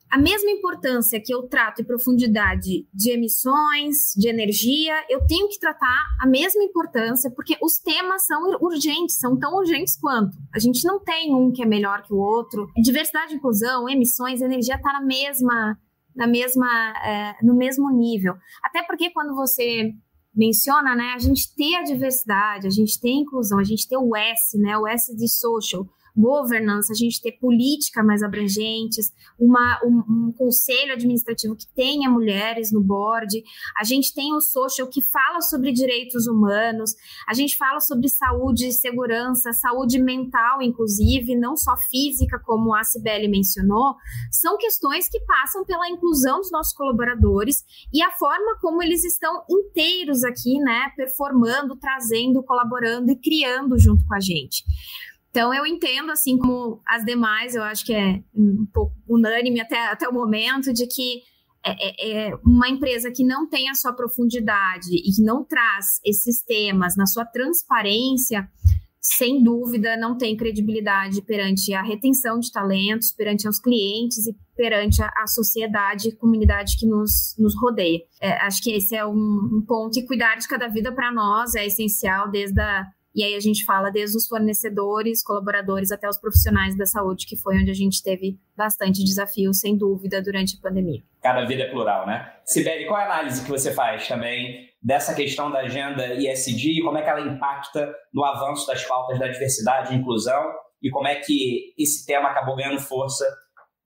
A 0.09 0.17
mesma 0.17 0.49
importância 0.49 1.19
que 1.19 1.33
eu 1.33 1.43
trato 1.43 1.81
em 1.81 1.85
profundidade 1.85 2.87
de 2.93 3.11
emissões, 3.11 4.13
de 4.15 4.29
energia, 4.29 4.93
eu 5.09 5.25
tenho 5.27 5.49
que 5.49 5.59
tratar 5.59 6.05
a 6.21 6.27
mesma 6.27 6.63
importância, 6.63 7.29
porque 7.31 7.57
os 7.61 7.79
temas 7.79 8.25
são 8.25 8.57
urgentes, 8.61 9.17
são 9.17 9.37
tão 9.37 9.55
urgentes 9.55 9.97
quanto. 9.99 10.37
A 10.53 10.59
gente 10.59 10.85
não 10.85 11.03
tem 11.03 11.33
um 11.33 11.51
que 11.51 11.63
é 11.63 11.65
melhor 11.65 12.03
que 12.03 12.13
o 12.13 12.17
outro. 12.17 12.69
Diversidade, 12.77 13.35
inclusão, 13.35 13.89
emissões, 13.89 14.41
energia 14.41 14.75
está 14.75 14.93
na 14.93 15.01
mesma 15.01 15.77
na 16.15 16.27
mesma, 16.27 16.67
é, 17.05 17.35
no 17.43 17.53
mesmo 17.53 17.91
nível. 17.91 18.35
Até 18.63 18.81
porque 18.83 19.09
quando 19.09 19.35
você 19.35 19.91
menciona, 20.33 20.95
né, 20.95 21.13
a 21.13 21.19
gente 21.19 21.53
tem 21.55 21.75
a 21.75 21.83
diversidade, 21.83 22.67
a 22.67 22.69
gente 22.69 22.99
tem 22.99 23.17
a 23.17 23.21
inclusão, 23.21 23.59
a 23.59 23.63
gente 23.63 23.87
tem 23.87 23.97
o 23.97 24.15
S, 24.15 24.57
né, 24.57 24.77
o 24.77 24.87
S 24.87 25.15
de 25.15 25.27
social, 25.27 25.85
governance, 26.15 26.91
a 26.91 26.95
gente 26.95 27.21
ter 27.21 27.33
política 27.33 28.03
mais 28.03 28.23
abrangentes, 28.23 29.11
uma, 29.37 29.79
um, 29.83 30.27
um, 30.27 30.31
conselho 30.31 30.93
administrativo 30.93 31.55
que 31.55 31.67
tenha 31.75 32.09
mulheres 32.09 32.71
no 32.71 32.81
board, 32.81 33.43
a 33.77 33.83
gente 33.83 34.13
tem 34.13 34.33
o 34.33 34.39
social 34.39 34.87
que 34.87 35.01
fala 35.01 35.41
sobre 35.41 35.71
direitos 35.71 36.27
humanos, 36.27 36.95
a 37.27 37.33
gente 37.33 37.57
fala 37.57 37.79
sobre 37.79 38.07
saúde 38.09 38.67
e 38.67 38.71
segurança, 38.71 39.51
saúde 39.53 40.01
mental, 40.01 40.61
inclusive, 40.61 41.35
não 41.35 41.57
só 41.57 41.75
física, 41.89 42.39
como 42.39 42.73
a 42.73 42.83
Cibele 42.83 43.27
mencionou, 43.27 43.95
são 44.31 44.57
questões 44.57 45.09
que 45.09 45.19
passam 45.21 45.65
pela 45.65 45.89
inclusão 45.89 46.39
dos 46.39 46.51
nossos 46.51 46.73
colaboradores 46.73 47.63
e 47.91 48.01
a 48.01 48.11
forma 48.11 48.57
como 48.61 48.81
eles 48.81 49.03
estão 49.03 49.43
inteiros 49.49 50.23
aqui, 50.23 50.57
né, 50.59 50.91
performando, 50.95 51.75
trazendo, 51.75 52.43
colaborando 52.43 53.11
e 53.11 53.15
criando 53.15 53.77
junto 53.77 54.05
com 54.05 54.15
a 54.15 54.19
gente. 54.19 54.63
Então, 55.35 55.53
eu 55.53 55.65
entendo, 55.65 56.13
assim 56.13 56.37
como 56.37 56.81
as 56.87 57.03
demais, 57.03 57.55
eu 57.55 57.61
acho 57.61 57.85
que 57.85 57.93
é 57.93 58.23
um 58.33 58.65
pouco 58.73 58.95
unânime 59.05 59.59
até, 59.59 59.87
até 59.87 60.07
o 60.07 60.13
momento, 60.13 60.71
de 60.71 60.87
que 60.87 61.23
é, 61.61 61.73
é, 61.73 62.27
é 62.29 62.35
uma 62.41 62.69
empresa 62.69 63.11
que 63.11 63.21
não 63.21 63.45
tem 63.45 63.69
a 63.69 63.73
sua 63.73 63.91
profundidade 63.91 64.95
e 64.95 65.11
que 65.11 65.21
não 65.21 65.43
traz 65.43 65.99
esses 66.05 66.41
temas 66.41 66.95
na 66.95 67.05
sua 67.05 67.25
transparência, 67.25 68.47
sem 69.01 69.43
dúvida, 69.43 69.97
não 69.97 70.17
tem 70.17 70.37
credibilidade 70.37 71.21
perante 71.21 71.73
a 71.73 71.83
retenção 71.83 72.39
de 72.39 72.49
talentos, 72.49 73.11
perante 73.11 73.45
os 73.45 73.59
clientes 73.59 74.25
e 74.27 74.33
perante 74.55 75.03
a, 75.03 75.11
a 75.17 75.27
sociedade 75.27 76.07
e 76.07 76.15
comunidade 76.15 76.77
que 76.77 76.87
nos, 76.87 77.35
nos 77.37 77.53
rodeia. 77.61 77.99
É, 78.21 78.31
acho 78.45 78.63
que 78.63 78.71
esse 78.71 78.95
é 78.95 79.05
um, 79.05 79.11
um 79.11 79.65
ponto, 79.67 79.99
e 79.99 80.05
cuidar 80.05 80.37
de 80.37 80.47
cada 80.47 80.69
vida 80.69 80.93
para 80.93 81.11
nós 81.11 81.55
é 81.55 81.65
essencial, 81.65 82.31
desde 82.31 82.61
a 82.61 82.85
e 83.15 83.23
aí 83.23 83.33
a 83.33 83.39
gente 83.39 83.63
fala 83.63 83.89
desde 83.89 84.17
os 84.17 84.27
fornecedores, 84.27 85.23
colaboradores 85.23 85.89
até 85.89 86.09
os 86.09 86.17
profissionais 86.17 86.77
da 86.77 86.85
saúde, 86.85 87.25
que 87.25 87.37
foi 87.37 87.57
onde 87.57 87.71
a 87.71 87.73
gente 87.73 88.03
teve 88.03 88.37
bastante 88.57 89.01
desafio, 89.05 89.53
sem 89.53 89.77
dúvida, 89.77 90.21
durante 90.21 90.57
a 90.57 90.61
pandemia. 90.61 91.01
Cada 91.21 91.45
vida 91.45 91.63
é 91.63 91.69
plural, 91.71 92.05
né? 92.05 92.33
Sibeli, 92.43 92.85
qual 92.85 92.99
é 92.99 93.03
a 93.03 93.05
análise 93.05 93.41
que 93.41 93.49
você 93.49 93.73
faz 93.73 94.05
também 94.05 94.67
dessa 94.83 95.15
questão 95.15 95.49
da 95.49 95.59
agenda 95.59 96.13
ISD 96.13 96.79
e 96.79 96.83
como 96.83 96.97
é 96.97 97.01
que 97.01 97.09
ela 97.09 97.21
impacta 97.21 97.95
no 98.13 98.25
avanço 98.25 98.67
das 98.67 98.83
pautas 98.83 99.17
da 99.17 99.27
diversidade 99.27 99.93
e 99.93 99.97
inclusão 99.97 100.43
e 100.83 100.89
como 100.89 101.07
é 101.07 101.15
que 101.15 101.73
esse 101.79 102.05
tema 102.05 102.29
acabou 102.29 102.57
ganhando 102.57 102.79
força 102.79 103.25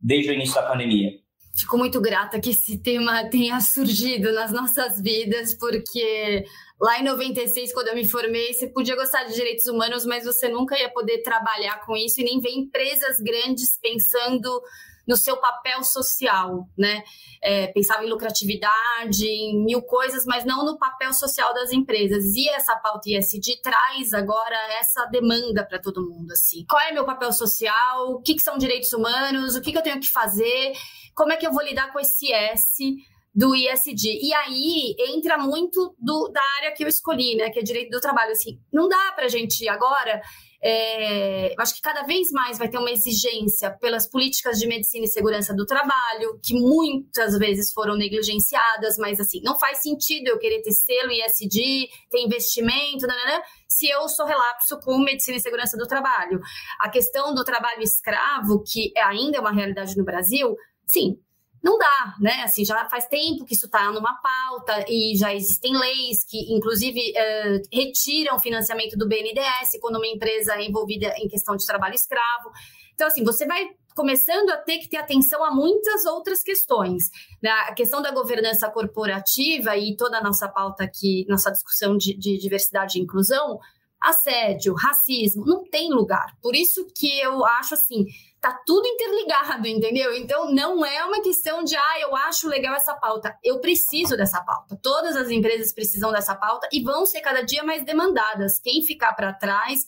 desde 0.02 0.32
o 0.32 0.34
início 0.34 0.56
da 0.56 0.64
pandemia? 0.64 1.12
Fico 1.56 1.78
muito 1.78 2.02
grata 2.02 2.40
que 2.40 2.50
esse 2.52 2.82
tema 2.82 3.30
tenha 3.30 3.60
surgido 3.60 4.32
nas 4.34 4.52
nossas 4.52 5.02
vidas, 5.02 5.54
porque 5.54 6.46
Lá 6.80 6.98
em 6.98 7.04
96, 7.04 7.74
quando 7.74 7.90
eu 7.90 7.96
me 7.96 8.08
formei, 8.08 8.54
você 8.54 8.68
podia 8.68 8.96
gostar 8.96 9.26
de 9.26 9.34
direitos 9.34 9.68
humanos, 9.68 10.06
mas 10.06 10.24
você 10.24 10.48
nunca 10.48 10.80
ia 10.80 10.90
poder 10.90 11.22
trabalhar 11.22 11.86
com 11.86 11.96
isso 11.98 12.22
e 12.22 12.24
nem 12.24 12.40
ver 12.40 12.52
empresas 12.52 13.18
grandes 13.20 13.78
pensando 13.82 14.62
no 15.10 15.18
seu 15.18 15.36
papel 15.38 15.84
social, 15.84 16.70
né? 16.78 17.04
É, 17.42 17.68
pensava 17.68 18.06
em 18.06 18.10
lucratividade, 18.10 19.26
em 19.26 19.66
mil 19.66 19.82
coisas, 19.82 20.24
mas 20.26 20.46
não 20.46 20.64
no 20.64 20.78
papel 20.78 21.12
social 21.14 21.52
das 21.54 21.74
empresas. 21.74 22.36
E 22.36 22.48
essa 22.50 22.76
pauta 22.76 23.10
ISD 23.10 23.60
traz 23.62 24.14
agora 24.14 24.56
essa 24.80 25.06
demanda 25.08 25.66
para 25.66 25.80
todo 25.80 26.08
mundo, 26.08 26.32
assim. 26.32 26.64
Qual 26.70 26.80
é 26.80 26.92
meu 26.92 27.06
papel 27.06 27.34
social? 27.34 28.12
O 28.12 28.22
que, 28.22 28.36
que 28.36 28.42
são 28.42 28.58
direitos 28.58 28.94
humanos? 28.94 29.56
O 29.56 29.62
que, 29.62 29.72
que 29.72 29.78
eu 29.80 29.84
tenho 29.84 30.00
que 30.00 30.10
fazer? 30.10 30.74
Como 31.16 31.34
é 31.34 31.38
que 31.38 31.48
eu 31.48 31.52
vou 31.52 31.64
lidar 31.64 31.92
com 31.92 32.00
esse 32.00 32.32
S? 32.32 32.96
Do 33.40 33.56
ISD. 33.56 34.20
E 34.22 34.34
aí 34.34 34.96
entra 35.16 35.38
muito 35.38 35.96
do, 35.98 36.28
da 36.28 36.42
área 36.58 36.74
que 36.74 36.84
eu 36.84 36.90
escolhi, 36.90 37.36
né? 37.36 37.50
Que 37.50 37.60
é 37.60 37.64
direito 37.64 37.90
do 37.90 38.02
trabalho. 38.02 38.34
Assim, 38.34 38.60
não 38.72 38.90
dá 38.90 39.14
para 39.16 39.26
a 39.26 39.30
gente 39.30 39.66
agora. 39.70 40.22
É, 40.62 41.56
acho 41.58 41.74
que 41.74 41.82
cada 41.82 42.04
vez 42.04 42.32
mais 42.32 42.58
vai 42.58 42.68
ter 42.68 42.78
uma 42.78 42.92
exigência 42.92 43.72
pelas 43.80 44.10
políticas 44.10 44.60
de 44.60 44.68
medicina 44.68 45.06
e 45.06 45.08
segurança 45.08 45.56
do 45.56 45.66
trabalho, 45.66 46.38
que 46.44 46.54
muitas 46.54 47.38
vezes 47.38 47.72
foram 47.72 47.96
negligenciadas, 47.96 48.98
mas 48.98 49.22
assim, 49.22 49.40
não 49.42 49.58
faz 49.58 49.78
sentido 49.78 50.28
eu 50.28 50.38
querer 50.38 50.62
ter 50.62 50.74
selo 50.74 51.10
ISD, 51.10 51.88
ter 52.12 52.20
investimento, 52.20 53.08
né, 53.08 53.16
né, 53.16 53.38
né 53.38 53.42
se 53.70 53.88
eu 53.88 54.10
sou 54.10 54.26
relapso 54.26 54.78
com 54.82 54.98
medicina 54.98 55.38
e 55.38 55.40
segurança 55.40 55.78
do 55.78 55.88
trabalho. 55.88 56.42
A 56.82 56.90
questão 56.90 57.34
do 57.34 57.46
trabalho 57.46 57.82
escravo, 57.82 58.62
que 58.62 58.92
ainda 58.98 59.38
é 59.38 59.40
uma 59.40 59.54
realidade 59.54 59.96
no 59.96 60.04
Brasil, 60.04 60.58
sim, 60.86 61.18
não 61.64 61.78
dá, 61.78 62.16
né? 62.20 62.42
Assim, 62.44 62.64
já 62.64 62.88
faz 62.90 63.06
tempo 63.06 63.46
que 63.46 63.54
isso 63.54 63.66
está 63.66 63.92
numa 63.92 64.16
pauta 64.22 64.86
e 64.88 65.16
já 65.18 65.34
existem 65.34 65.78
leis 65.78 66.24
que, 66.24 66.54
inclusive, 66.54 67.00
uh, 67.12 67.62
retiram 67.72 68.40
financiamento 68.40 68.98
do 68.98 69.08
BNDES 69.08 69.80
quando 69.82 69.98
uma 69.98 70.08
empresa 70.08 70.56
é 70.56 70.66
envolvida 70.66 71.14
em 71.18 71.28
questão 71.28 71.56
de 71.56 71.66
trabalho 71.66 71.96
escravo. 71.96 72.52
Então, 72.94 73.08
assim, 73.08 73.24
você 73.24 73.46
vai 73.46 73.70
começando 73.96 74.50
a 74.52 74.58
ter 74.58 74.78
que 74.78 74.88
ter 74.88 74.98
atenção 74.98 75.44
a 75.44 75.52
muitas 75.52 76.06
outras 76.06 76.42
questões. 76.42 77.10
Né? 77.44 77.50
A 77.50 77.74
questão 77.74 78.02
da 78.02 78.12
governança 78.12 78.70
corporativa 78.70 79.76
e 79.76 79.98
toda 79.98 80.18
a 80.18 80.24
nossa 80.24 80.48
pauta 80.48 80.86
aqui, 80.86 81.26
nossa 81.28 81.52
discussão 81.52 81.98
de, 81.98 82.18
de 82.18 82.38
diversidade 82.38 82.98
e 82.98 83.02
inclusão, 83.02 83.60
assédio, 84.00 84.74
racismo, 84.74 85.46
não 85.46 85.64
tem 85.66 85.90
lugar. 85.90 86.38
Por 86.42 86.56
isso 86.56 86.88
que 86.96 87.20
eu 87.20 87.46
acho 87.46 87.74
assim, 87.74 88.06
tá 88.42 88.58
tudo 88.66 88.88
interligado, 88.88 89.68
entendeu? 89.68 90.16
Então 90.16 90.52
não 90.52 90.86
é 90.86 91.04
uma 91.04 91.22
questão 91.22 91.64
de 91.64 91.76
ah, 91.76 92.00
eu 92.00 92.16
acho 92.16 92.48
legal 92.48 92.76
essa 92.76 92.94
pauta. 92.94 93.38
Eu 93.44 93.60
preciso 93.60 94.16
dessa 94.16 94.42
pauta. 94.42 94.80
Todas 94.82 95.16
as 95.16 95.30
empresas 95.30 95.74
precisam 95.74 96.12
dessa 96.12 96.36
pauta 96.36 96.68
e 96.72 96.82
vão 96.82 97.06
ser 97.06 97.22
cada 97.22 97.42
dia 97.42 97.64
mais 97.64 97.84
demandadas. 97.84 98.60
Quem 98.60 98.82
ficar 98.82 99.14
para 99.14 99.34
trás 99.34 99.82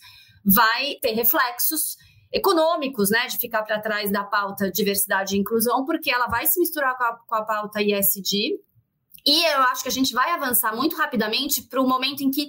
vai 0.44 0.96
ter 1.02 1.14
reflexos 1.14 1.96
econômicos, 2.34 3.10
né, 3.10 3.28
de 3.28 3.38
ficar 3.38 3.64
para 3.64 3.82
trás 3.82 4.10
da 4.10 4.24
pauta 4.24 4.72
diversidade 4.72 5.36
e 5.36 5.40
inclusão, 5.40 5.84
porque 5.86 6.10
ela 6.10 6.28
vai 6.28 6.46
se 6.48 6.60
misturar 6.60 6.98
com 6.98 7.04
a, 7.04 7.18
com 7.28 7.36
a 7.36 7.44
pauta 7.44 7.82
ISD. 7.82 8.58
E 9.26 9.46
eu 9.54 9.62
acho 9.64 9.84
que 9.84 9.90
a 9.90 9.92
gente 9.92 10.14
vai 10.14 10.32
avançar 10.32 10.76
muito 10.76 10.96
rapidamente 10.96 11.62
para 11.64 11.82
o 11.82 11.88
momento 11.88 12.22
em 12.22 12.32
que 12.32 12.48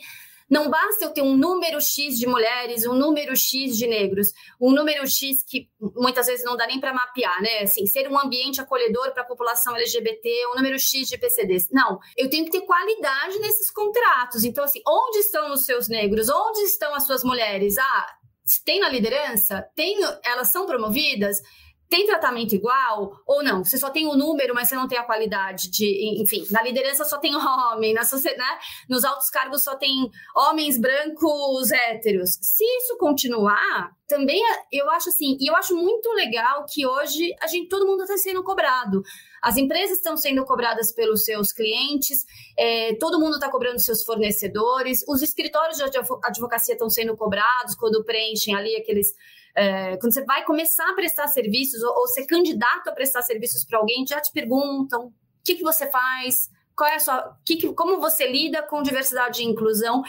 não 0.52 0.68
basta 0.68 1.02
eu 1.02 1.10
ter 1.10 1.22
um 1.22 1.34
número 1.34 1.80
X 1.80 2.18
de 2.18 2.26
mulheres, 2.26 2.84
um 2.84 2.92
número 2.92 3.34
X 3.34 3.74
de 3.74 3.86
negros, 3.86 4.34
um 4.60 4.70
número 4.70 5.06
X 5.06 5.42
que 5.42 5.66
muitas 5.80 6.26
vezes 6.26 6.44
não 6.44 6.58
dá 6.58 6.66
nem 6.66 6.78
para 6.78 6.92
mapear, 6.92 7.40
né? 7.40 7.60
Assim, 7.60 7.86
ser 7.86 8.06
um 8.06 8.20
ambiente 8.20 8.60
acolhedor 8.60 9.14
para 9.14 9.22
a 9.22 9.26
população 9.26 9.74
LGBT, 9.74 10.48
um 10.52 10.56
número 10.56 10.78
X 10.78 11.08
de 11.08 11.16
PCDs. 11.16 11.70
Não, 11.72 11.98
eu 12.18 12.28
tenho 12.28 12.44
que 12.44 12.50
ter 12.50 12.60
qualidade 12.66 13.38
nesses 13.38 13.70
contratos. 13.70 14.44
Então, 14.44 14.62
assim, 14.62 14.82
onde 14.86 15.20
estão 15.20 15.54
os 15.54 15.64
seus 15.64 15.88
negros? 15.88 16.28
Onde 16.28 16.60
estão 16.64 16.94
as 16.94 17.06
suas 17.06 17.24
mulheres? 17.24 17.78
Ah, 17.78 18.06
tem 18.62 18.78
na 18.78 18.90
liderança? 18.90 19.66
Tem, 19.74 19.96
elas 20.22 20.52
são 20.52 20.66
promovidas? 20.66 21.38
Tem 21.92 22.06
tratamento 22.06 22.54
igual 22.54 23.20
ou 23.26 23.42
não? 23.42 23.62
Você 23.62 23.76
só 23.76 23.90
tem 23.90 24.06
o 24.06 24.16
número, 24.16 24.54
mas 24.54 24.66
você 24.66 24.74
não 24.74 24.88
tem 24.88 24.96
a 24.96 25.02
qualidade 25.02 25.70
de, 25.70 26.22
enfim, 26.22 26.46
na 26.50 26.62
liderança 26.62 27.04
só 27.04 27.18
tem 27.18 27.36
homem, 27.36 27.92
na 27.92 28.02
sociedade, 28.02 28.38
né? 28.38 28.58
nos 28.88 29.04
altos 29.04 29.28
cargos 29.28 29.62
só 29.62 29.76
tem 29.76 30.10
homens 30.34 30.80
brancos 30.80 31.70
héteros. 31.70 32.38
Se 32.40 32.64
isso 32.64 32.96
continuar, 32.96 33.90
também 34.08 34.42
é, 34.42 34.62
eu 34.72 34.88
acho 34.88 35.10
assim, 35.10 35.36
e 35.38 35.50
eu 35.50 35.54
acho 35.54 35.76
muito 35.76 36.10
legal 36.12 36.64
que 36.64 36.86
hoje 36.86 37.34
a 37.42 37.46
gente 37.46 37.68
todo 37.68 37.86
mundo 37.86 38.04
está 38.04 38.16
sendo 38.16 38.42
cobrado. 38.42 39.02
As 39.42 39.58
empresas 39.58 39.98
estão 39.98 40.16
sendo 40.16 40.46
cobradas 40.46 40.94
pelos 40.94 41.26
seus 41.26 41.52
clientes, 41.52 42.24
é, 42.58 42.94
todo 42.94 43.20
mundo 43.20 43.34
está 43.34 43.50
cobrando 43.50 43.78
seus 43.78 44.02
fornecedores, 44.02 45.04
os 45.06 45.20
escritórios 45.20 45.76
de 45.76 45.84
advocacia 46.24 46.72
estão 46.72 46.88
sendo 46.88 47.14
cobrados 47.18 47.74
quando 47.74 48.02
preenchem 48.02 48.54
ali 48.54 48.76
aqueles 48.76 49.12
é, 49.54 49.96
quando 49.98 50.12
você 50.12 50.24
vai 50.24 50.44
começar 50.44 50.88
a 50.88 50.94
prestar 50.94 51.28
serviços 51.28 51.82
ou, 51.82 51.94
ou 51.94 52.06
ser 52.08 52.26
candidato 52.26 52.88
a 52.88 52.92
prestar 52.92 53.22
serviços 53.22 53.64
para 53.64 53.78
alguém, 53.78 54.06
já 54.06 54.20
te 54.20 54.32
perguntam 54.32 55.06
o 55.06 55.12
que, 55.44 55.56
que 55.56 55.62
você 55.62 55.90
faz, 55.90 56.48
qual 56.76 56.88
é 56.88 56.96
a 56.96 57.00
sua, 57.00 57.36
que, 57.44 57.56
que, 57.56 57.72
como 57.74 58.00
você 58.00 58.26
lida 58.26 58.62
com 58.62 58.82
diversidade 58.82 59.42
e 59.42 59.46
inclusão. 59.46 60.02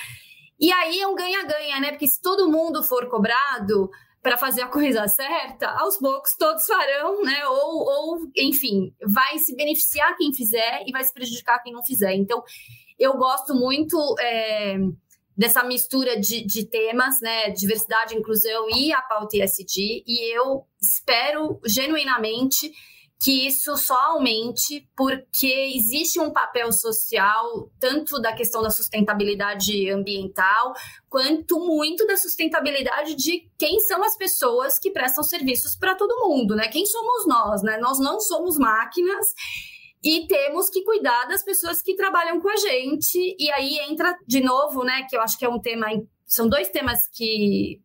E 0.60 0.72
aí 0.72 1.00
é 1.02 1.08
um 1.08 1.16
ganha-ganha, 1.16 1.80
né? 1.80 1.90
Porque 1.92 2.08
se 2.08 2.22
todo 2.22 2.50
mundo 2.50 2.84
for 2.84 3.10
cobrado 3.10 3.90
para 4.22 4.38
fazer 4.38 4.62
a 4.62 4.68
coisa 4.68 5.06
certa, 5.10 5.70
aos 5.72 5.98
poucos 5.98 6.36
todos 6.38 6.66
farão, 6.66 7.22
né? 7.24 7.46
Ou, 7.48 7.86
ou, 7.86 8.20
enfim, 8.38 8.96
vai 9.06 9.38
se 9.40 9.56
beneficiar 9.56 10.16
quem 10.16 10.34
fizer 10.34 10.84
e 10.88 10.92
vai 10.92 11.04
se 11.04 11.14
prejudicar 11.14 11.62
quem 11.62 11.74
não 11.74 11.84
fizer. 11.84 12.14
Então, 12.14 12.42
eu 12.98 13.18
gosto 13.18 13.54
muito. 13.54 13.98
É, 14.20 14.78
dessa 15.38 15.64
mistura 15.64 16.20
de, 16.20 16.46
de 16.46 16.66
temas, 16.66 17.20
né, 17.22 17.50
diversidade, 17.50 18.16
inclusão 18.16 18.70
e 18.70 18.94
a 18.94 19.02
pauta 19.02 19.38
ISD, 19.38 20.04
e 20.06 20.38
eu 20.38 20.66
espero 20.82 21.60
genuinamente 21.66 22.72
que 23.24 23.48
isso 23.48 23.78
só 23.78 23.96
aumente, 23.96 24.86
porque 24.98 25.72
existe 25.78 26.20
um 26.20 26.34
papel 26.34 26.74
social, 26.74 27.72
tanto 27.80 28.20
da 28.20 28.34
questão 28.34 28.62
da 28.62 28.70
sustentabilidade 28.70 29.90
ambiental, 29.90 30.74
quanto 31.10 31.58
muito 31.58 32.06
da 32.06 32.18
sustentabilidade 32.18 33.16
de 33.16 33.50
quem 33.58 33.80
são 33.80 34.04
as 34.04 34.18
pessoas 34.18 34.78
que 34.78 34.92
prestam 34.92 35.24
serviços 35.24 35.74
para 35.74 35.96
todo 35.96 36.28
mundo, 36.28 36.54
né? 36.54 36.68
Quem 36.68 36.86
somos 36.86 37.26
nós, 37.26 37.64
né? 37.64 37.78
Nós 37.78 37.98
não 37.98 38.20
somos 38.20 38.58
máquinas 38.58 39.28
e 40.04 40.28
temos 40.28 40.70
que 40.70 40.84
cuidar 40.84 41.26
das 41.26 41.44
pessoas 41.44 41.82
que 41.82 41.96
trabalham 41.96 42.42
com 42.42 42.50
a 42.50 42.58
gente. 42.58 43.36
E 43.40 43.50
aí 43.52 43.80
entra 43.90 44.14
de 44.28 44.42
novo, 44.42 44.84
né? 44.84 45.08
Que 45.10 45.16
eu 45.16 45.22
acho 45.22 45.38
que 45.38 45.46
é 45.46 45.50
um 45.50 45.62
tema. 45.62 45.88
São 46.26 46.50
dois 46.50 46.70
temas 46.70 47.08
que 47.08 47.80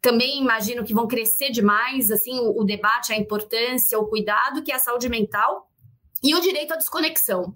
também 0.00 0.40
imagino 0.40 0.84
que 0.84 0.94
vão 0.94 1.06
crescer 1.06 1.50
demais, 1.50 2.10
assim, 2.10 2.38
o, 2.40 2.62
o 2.62 2.64
debate, 2.64 3.12
a 3.12 3.16
importância, 3.16 3.98
o 3.98 4.08
cuidado, 4.08 4.62
que 4.62 4.72
é 4.72 4.74
a 4.74 4.78
saúde 4.78 5.08
mental 5.08 5.68
e 6.22 6.34
o 6.34 6.40
direito 6.40 6.72
à 6.72 6.76
desconexão. 6.76 7.54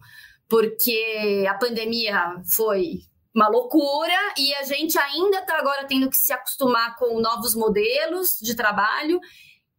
Porque 0.48 1.46
a 1.48 1.54
pandemia 1.54 2.36
foi 2.54 3.00
uma 3.34 3.48
loucura 3.48 4.34
e 4.36 4.54
a 4.54 4.64
gente 4.64 4.98
ainda 4.98 5.38
está 5.38 5.58
agora 5.58 5.86
tendo 5.86 6.10
que 6.10 6.16
se 6.16 6.32
acostumar 6.32 6.96
com 6.96 7.20
novos 7.20 7.54
modelos 7.54 8.38
de 8.40 8.54
trabalho 8.54 9.20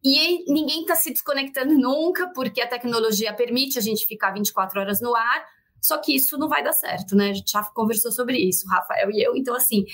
e 0.02 0.50
ninguém 0.50 0.80
está 0.80 0.94
se 0.94 1.10
desconectando 1.10 1.74
nunca, 1.74 2.28
porque 2.34 2.60
a 2.60 2.66
tecnologia 2.66 3.34
permite 3.34 3.78
a 3.78 3.82
gente 3.82 4.06
ficar 4.06 4.32
24 4.32 4.80
horas 4.80 5.00
no 5.00 5.14
ar, 5.14 5.44
só 5.80 5.98
que 5.98 6.14
isso 6.14 6.38
não 6.38 6.48
vai 6.48 6.62
dar 6.62 6.72
certo, 6.72 7.14
né? 7.14 7.30
A 7.30 7.34
gente 7.34 7.50
já 7.50 7.62
conversou 7.74 8.10
sobre 8.12 8.38
isso, 8.38 8.66
Rafael 8.68 9.10
e 9.10 9.22
eu. 9.22 9.36
Então, 9.36 9.54
assim, 9.54 9.84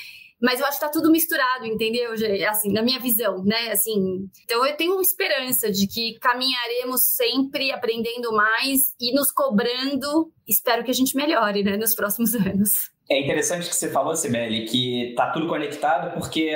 mas 0.41 0.61
eu 0.61 0.67
acho 0.67 0.79
que 0.79 0.85
tá 0.85 0.91
tudo 0.91 1.11
misturado, 1.11 1.65
entendeu? 1.67 2.13
Assim, 2.49 2.73
na 2.73 2.83
minha 2.83 3.01
visão, 3.01 3.43
né? 3.45 3.71
Assim, 3.71 4.29
então 4.45 4.65
eu 4.67 4.77
tenho 4.77 5.01
esperança 5.01 5.71
de 5.71 5.87
que 5.87 6.19
caminharemos 6.19 7.03
sempre 7.03 7.73
aprendendo 7.73 8.33
mais 8.33 8.95
e 9.01 9.15
nos 9.15 9.31
cobrando. 9.31 10.31
Espero 10.47 10.85
que 10.85 10.91
a 10.91 10.95
gente 10.95 11.17
melhore, 11.17 11.63
né, 11.63 11.77
nos 11.77 11.95
próximos 11.95 12.35
anos. 12.37 12.91
É 13.09 13.21
interessante 13.21 13.69
que 13.69 13.75
você 13.77 13.89
falou, 13.89 14.17
Sibeli, 14.17 14.65
que 14.65 15.15
tá 15.17 15.31
tudo 15.31 15.47
conectado, 15.47 16.13
porque 16.15 16.53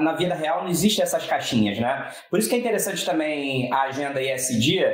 na 0.00 0.12
vida 0.12 0.34
real 0.34 0.62
não 0.62 0.70
existe 0.70 1.02
essas 1.02 1.26
caixinhas, 1.26 1.78
né? 1.78 2.08
Por 2.30 2.38
isso 2.38 2.48
que 2.48 2.54
é 2.54 2.58
interessante 2.58 3.04
também 3.04 3.72
a 3.72 3.82
agenda 3.82 4.22
ESG, 4.22 4.84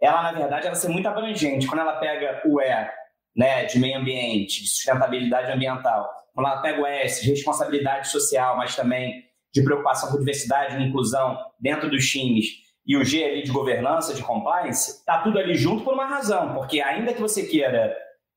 ela, 0.00 0.22
na 0.22 0.32
verdade, 0.32 0.66
ela 0.66 0.76
ser 0.76 0.88
muito 0.88 1.08
abrangente. 1.08 1.66
Quando 1.66 1.80
ela 1.80 1.94
pega 1.94 2.42
o 2.46 2.60
E, 2.60 2.90
né, 3.36 3.64
de 3.64 3.80
meio 3.80 3.98
ambiente, 3.98 4.62
de 4.62 4.68
sustentabilidade 4.68 5.50
ambiental, 5.50 6.08
quando 6.32 6.46
ela 6.46 6.62
pega 6.62 6.80
o 6.80 6.86
S, 6.86 7.24
de 7.24 7.30
responsabilidade 7.30 8.08
social, 8.08 8.56
mas 8.56 8.76
também 8.76 9.24
de 9.52 9.62
preocupação 9.62 10.10
com 10.10 10.18
diversidade 10.18 10.76
e 10.76 10.86
inclusão 10.86 11.38
dentro 11.60 11.90
dos 11.90 12.04
times, 12.06 12.46
e 12.86 12.96
o 12.96 13.04
G 13.04 13.24
ali 13.24 13.42
de 13.42 13.50
governança, 13.50 14.14
de 14.14 14.22
compliance, 14.22 15.04
tá 15.04 15.18
tudo 15.22 15.38
ali 15.38 15.54
junto 15.54 15.84
por 15.84 15.94
uma 15.94 16.06
razão, 16.06 16.54
porque 16.54 16.80
ainda 16.80 17.12
que 17.12 17.20
você 17.20 17.44
queira 17.44 17.96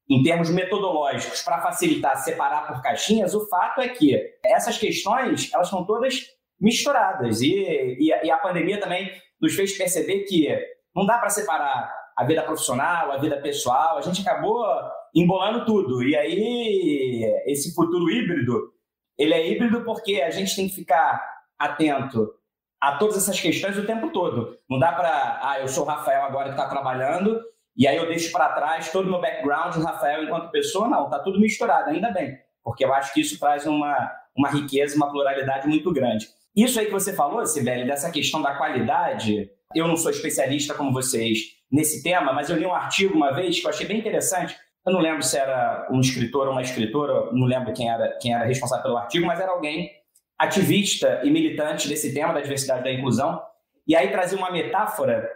em 0.09 0.23
termos 0.23 0.49
metodológicos, 0.49 1.41
para 1.41 1.61
facilitar 1.61 2.15
separar 2.17 2.67
por 2.67 2.81
caixinhas, 2.81 3.33
o 3.35 3.47
fato 3.47 3.81
é 3.81 3.89
que 3.89 4.15
essas 4.45 4.77
questões 4.77 5.51
elas 5.53 5.67
estão 5.67 5.85
todas 5.85 6.15
misturadas 6.59 7.41
e, 7.41 7.53
e, 7.99 8.07
e 8.07 8.31
a 8.31 8.37
pandemia 8.37 8.79
também 8.79 9.11
nos 9.39 9.53
fez 9.53 9.77
perceber 9.77 10.23
que 10.23 10.47
não 10.95 11.05
dá 11.05 11.17
para 11.17 11.29
separar 11.29 11.93
a 12.17 12.23
vida 12.23 12.41
profissional, 12.41 13.11
a 13.11 13.17
vida 13.17 13.37
pessoal, 13.39 13.97
a 13.97 14.01
gente 14.01 14.21
acabou 14.21 14.65
embolando 15.13 15.65
tudo. 15.65 16.01
E 16.01 16.15
aí, 16.15 17.23
esse 17.45 17.75
futuro 17.75 18.09
híbrido, 18.09 18.73
ele 19.17 19.33
é 19.33 19.51
híbrido 19.51 19.83
porque 19.83 20.21
a 20.21 20.31
gente 20.31 20.55
tem 20.55 20.67
que 20.67 20.73
ficar 20.73 21.23
atento 21.59 22.33
a 22.81 22.97
todas 22.97 23.17
essas 23.17 23.39
questões 23.39 23.77
o 23.77 23.85
tempo 23.85 24.09
todo. 24.09 24.57
Não 24.69 24.79
dá 24.79 24.91
para, 24.93 25.39
ah, 25.43 25.59
eu 25.59 25.67
sou 25.67 25.83
o 25.83 25.87
Rafael 25.87 26.23
agora 26.23 26.45
que 26.45 26.55
está 26.55 26.67
trabalhando 26.67 27.39
e 27.77 27.87
aí 27.87 27.95
eu 27.95 28.07
deixo 28.07 28.31
para 28.31 28.49
trás 28.53 28.91
todo 28.91 29.05
o 29.05 29.09
meu 29.09 29.21
background, 29.21 29.75
o 29.75 29.81
Rafael 29.81 30.23
enquanto 30.23 30.51
pessoa, 30.51 30.87
não, 30.87 31.09
tá 31.09 31.19
tudo 31.19 31.39
misturado, 31.39 31.89
ainda 31.91 32.11
bem, 32.11 32.37
porque 32.63 32.83
eu 32.83 32.93
acho 32.93 33.13
que 33.13 33.21
isso 33.21 33.39
traz 33.39 33.67
uma, 33.67 34.11
uma 34.35 34.49
riqueza, 34.49 34.95
uma 34.95 35.11
pluralidade 35.11 35.67
muito 35.67 35.91
grande. 35.93 36.27
Isso 36.55 36.79
aí 36.79 36.87
que 36.87 36.91
você 36.91 37.13
falou, 37.13 37.45
Sibeli, 37.45 37.85
dessa 37.85 38.09
questão 38.09 38.41
da 38.41 38.55
qualidade, 38.55 39.47
eu 39.75 39.87
não 39.87 39.95
sou 39.95 40.09
especialista 40.09 40.73
como 40.73 40.91
vocês 40.91 41.37
nesse 41.71 42.01
tema, 42.01 42.33
mas 42.33 42.49
eu 42.49 42.57
li 42.57 42.65
um 42.65 42.73
artigo 42.73 43.13
uma 43.13 43.31
vez 43.31 43.59
que 43.59 43.65
eu 43.65 43.69
achei 43.69 43.85
bem 43.85 43.99
interessante. 43.99 44.57
Eu 44.85 44.93
não 44.93 44.99
lembro 44.99 45.21
se 45.21 45.37
era 45.37 45.87
um 45.91 45.99
escritor 45.99 46.47
ou 46.47 46.53
uma 46.53 46.61
escritora, 46.63 47.31
não 47.31 47.45
lembro 47.45 47.73
quem 47.73 47.89
era, 47.89 48.17
quem 48.19 48.33
era 48.33 48.45
responsável 48.45 48.83
pelo 48.83 48.97
artigo, 48.97 49.27
mas 49.27 49.39
era 49.39 49.51
alguém 49.51 49.91
ativista 50.39 51.21
e 51.23 51.29
militante 51.29 51.87
desse 51.87 52.11
tema 52.13 52.33
da 52.33 52.41
diversidade 52.41 52.81
e 52.81 52.83
da 52.85 52.91
inclusão. 52.91 53.39
E 53.87 53.95
aí 53.95 54.09
trazia 54.09 54.37
uma 54.37 54.51
metáfora 54.51 55.29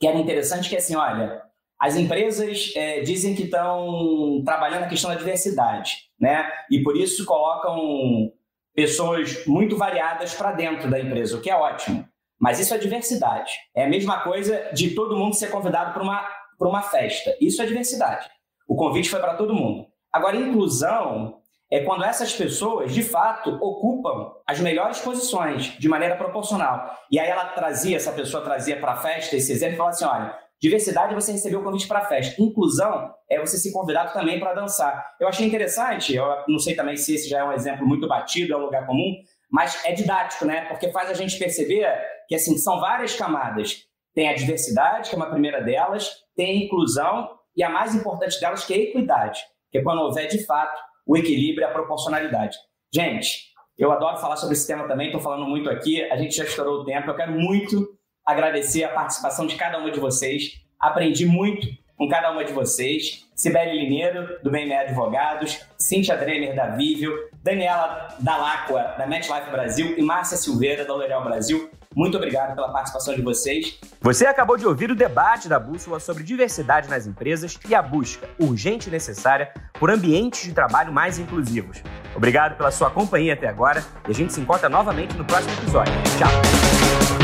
que 0.00 0.06
era 0.06 0.16
interessante, 0.16 0.68
que 0.68 0.76
é 0.76 0.78
assim, 0.78 0.96
olha, 0.96 1.42
as 1.84 1.96
empresas 1.96 2.72
é, 2.74 3.02
dizem 3.02 3.34
que 3.34 3.42
estão 3.42 4.40
trabalhando 4.42 4.84
a 4.84 4.88
questão 4.88 5.10
da 5.10 5.16
diversidade, 5.16 6.08
né? 6.18 6.50
E 6.70 6.82
por 6.82 6.96
isso 6.96 7.26
colocam 7.26 8.32
pessoas 8.74 9.44
muito 9.46 9.76
variadas 9.76 10.32
para 10.32 10.52
dentro 10.52 10.90
da 10.90 10.98
empresa, 10.98 11.36
o 11.36 11.42
que 11.42 11.50
é 11.50 11.54
ótimo. 11.54 12.08
Mas 12.40 12.58
isso 12.58 12.72
é 12.72 12.78
diversidade. 12.78 13.52
É 13.76 13.84
a 13.84 13.88
mesma 13.88 14.20
coisa 14.20 14.70
de 14.72 14.94
todo 14.94 15.14
mundo 15.14 15.34
ser 15.34 15.50
convidado 15.50 15.92
para 15.92 16.02
uma, 16.02 16.26
uma 16.58 16.80
festa. 16.80 17.36
Isso 17.38 17.60
é 17.60 17.66
diversidade. 17.66 18.30
O 18.66 18.76
convite 18.76 19.10
foi 19.10 19.20
para 19.20 19.34
todo 19.34 19.54
mundo. 19.54 19.84
Agora, 20.10 20.36
inclusão 20.36 21.38
é 21.70 21.80
quando 21.80 22.02
essas 22.02 22.32
pessoas, 22.32 22.94
de 22.94 23.02
fato, 23.02 23.58
ocupam 23.60 24.32
as 24.46 24.58
melhores 24.58 25.00
posições 25.00 25.76
de 25.78 25.86
maneira 25.86 26.16
proporcional. 26.16 26.98
E 27.10 27.18
aí 27.18 27.28
ela 27.28 27.44
trazia, 27.48 27.98
essa 27.98 28.12
pessoa 28.12 28.42
trazia 28.42 28.80
para 28.80 28.92
a 28.92 28.96
festa 28.96 29.36
esse 29.36 29.52
exemplo 29.52 29.74
e 29.74 29.76
falava 29.76 29.94
assim: 29.94 30.04
olha, 30.06 30.43
diversidade 30.64 31.12
é 31.12 31.14
você 31.14 31.30
recebeu 31.30 31.60
o 31.60 31.62
convite 31.62 31.86
para 31.86 31.98
a 31.98 32.06
festa, 32.06 32.40
inclusão 32.40 33.12
é 33.28 33.38
você 33.38 33.58
ser 33.58 33.70
convidado 33.70 34.14
também 34.14 34.40
para 34.40 34.54
dançar. 34.54 35.14
Eu 35.20 35.28
achei 35.28 35.46
interessante, 35.46 36.14
eu 36.14 36.24
não 36.48 36.58
sei 36.58 36.74
também 36.74 36.96
se 36.96 37.14
esse 37.14 37.28
já 37.28 37.40
é 37.40 37.44
um 37.44 37.52
exemplo 37.52 37.86
muito 37.86 38.08
batido, 38.08 38.54
é 38.54 38.56
um 38.56 38.64
lugar 38.64 38.86
comum, 38.86 39.14
mas 39.50 39.84
é 39.84 39.92
didático, 39.92 40.46
né? 40.46 40.64
Porque 40.64 40.90
faz 40.90 41.10
a 41.10 41.12
gente 41.12 41.38
perceber 41.38 41.86
que 42.26 42.34
assim 42.34 42.56
são 42.56 42.80
várias 42.80 43.14
camadas. 43.14 43.86
Tem 44.14 44.30
a 44.30 44.34
diversidade, 44.34 45.10
que 45.10 45.14
é 45.14 45.18
uma 45.18 45.28
primeira 45.28 45.60
delas, 45.60 46.10
tem 46.34 46.50
a 46.50 46.64
inclusão 46.64 47.28
e 47.54 47.62
a 47.62 47.68
mais 47.68 47.94
importante 47.94 48.40
delas 48.40 48.64
que 48.64 48.72
é 48.72 48.76
a 48.78 48.80
equidade, 48.80 49.40
que 49.70 49.76
é 49.76 49.82
quando 49.82 50.00
houver 50.00 50.28
de 50.28 50.46
fato 50.46 50.80
o 51.06 51.14
equilíbrio 51.14 51.60
e 51.60 51.64
a 51.64 51.72
proporcionalidade. 51.72 52.56
Gente, 52.90 53.52
eu 53.76 53.92
adoro 53.92 54.16
falar 54.16 54.36
sobre 54.36 54.54
esse 54.54 54.66
tema 54.66 54.88
também, 54.88 55.08
estou 55.08 55.20
falando 55.20 55.44
muito 55.44 55.68
aqui, 55.68 56.02
a 56.10 56.16
gente 56.16 56.34
já 56.34 56.44
estourou 56.44 56.80
o 56.80 56.84
tempo, 56.86 57.10
eu 57.10 57.16
quero 57.16 57.32
muito 57.32 57.86
agradecer 58.26 58.84
a 58.84 58.88
participação 58.88 59.46
de 59.46 59.56
cada 59.56 59.78
uma 59.78 59.90
de 59.90 60.00
vocês, 60.00 60.60
aprendi 60.78 61.26
muito 61.26 61.66
com 61.96 62.08
cada 62.08 62.30
uma 62.30 62.44
de 62.44 62.52
vocês. 62.52 63.24
Sibeli 63.34 63.80
Lineiro, 63.80 64.38
do 64.44 64.50
BME 64.50 64.72
Advogados, 64.72 65.60
Cíntia 65.76 66.16
Dremer, 66.16 66.54
da 66.54 66.68
Vívio, 66.68 67.12
Daniela 67.42 68.08
Dalacqua, 68.20 68.94
da 68.96 69.06
MetLife 69.06 69.50
Brasil 69.50 69.98
e 69.98 70.02
Márcia 70.02 70.36
Silveira, 70.36 70.84
da 70.84 70.94
L'Oréal 70.94 71.24
Brasil. 71.24 71.68
Muito 71.94 72.16
obrigado 72.16 72.54
pela 72.54 72.72
participação 72.72 73.14
de 73.14 73.22
vocês. 73.22 73.78
Você 74.00 74.26
acabou 74.26 74.56
de 74.56 74.66
ouvir 74.66 74.90
o 74.90 74.96
debate 74.96 75.48
da 75.48 75.58
Bússola 75.58 76.00
sobre 76.00 76.24
diversidade 76.24 76.88
nas 76.88 77.06
empresas 77.06 77.58
e 77.68 77.74
a 77.74 77.82
busca 77.82 78.28
urgente 78.38 78.88
e 78.88 78.92
necessária 78.92 79.52
por 79.74 79.90
ambientes 79.90 80.42
de 80.42 80.52
trabalho 80.52 80.92
mais 80.92 81.18
inclusivos. 81.18 81.82
Obrigado 82.14 82.56
pela 82.56 82.70
sua 82.70 82.90
companhia 82.90 83.34
até 83.34 83.48
agora 83.48 83.84
e 84.08 84.10
a 84.10 84.14
gente 84.14 84.32
se 84.32 84.40
encontra 84.40 84.68
novamente 84.68 85.16
no 85.16 85.24
próximo 85.24 85.52
episódio. 85.54 85.92
Tchau! 86.18 87.23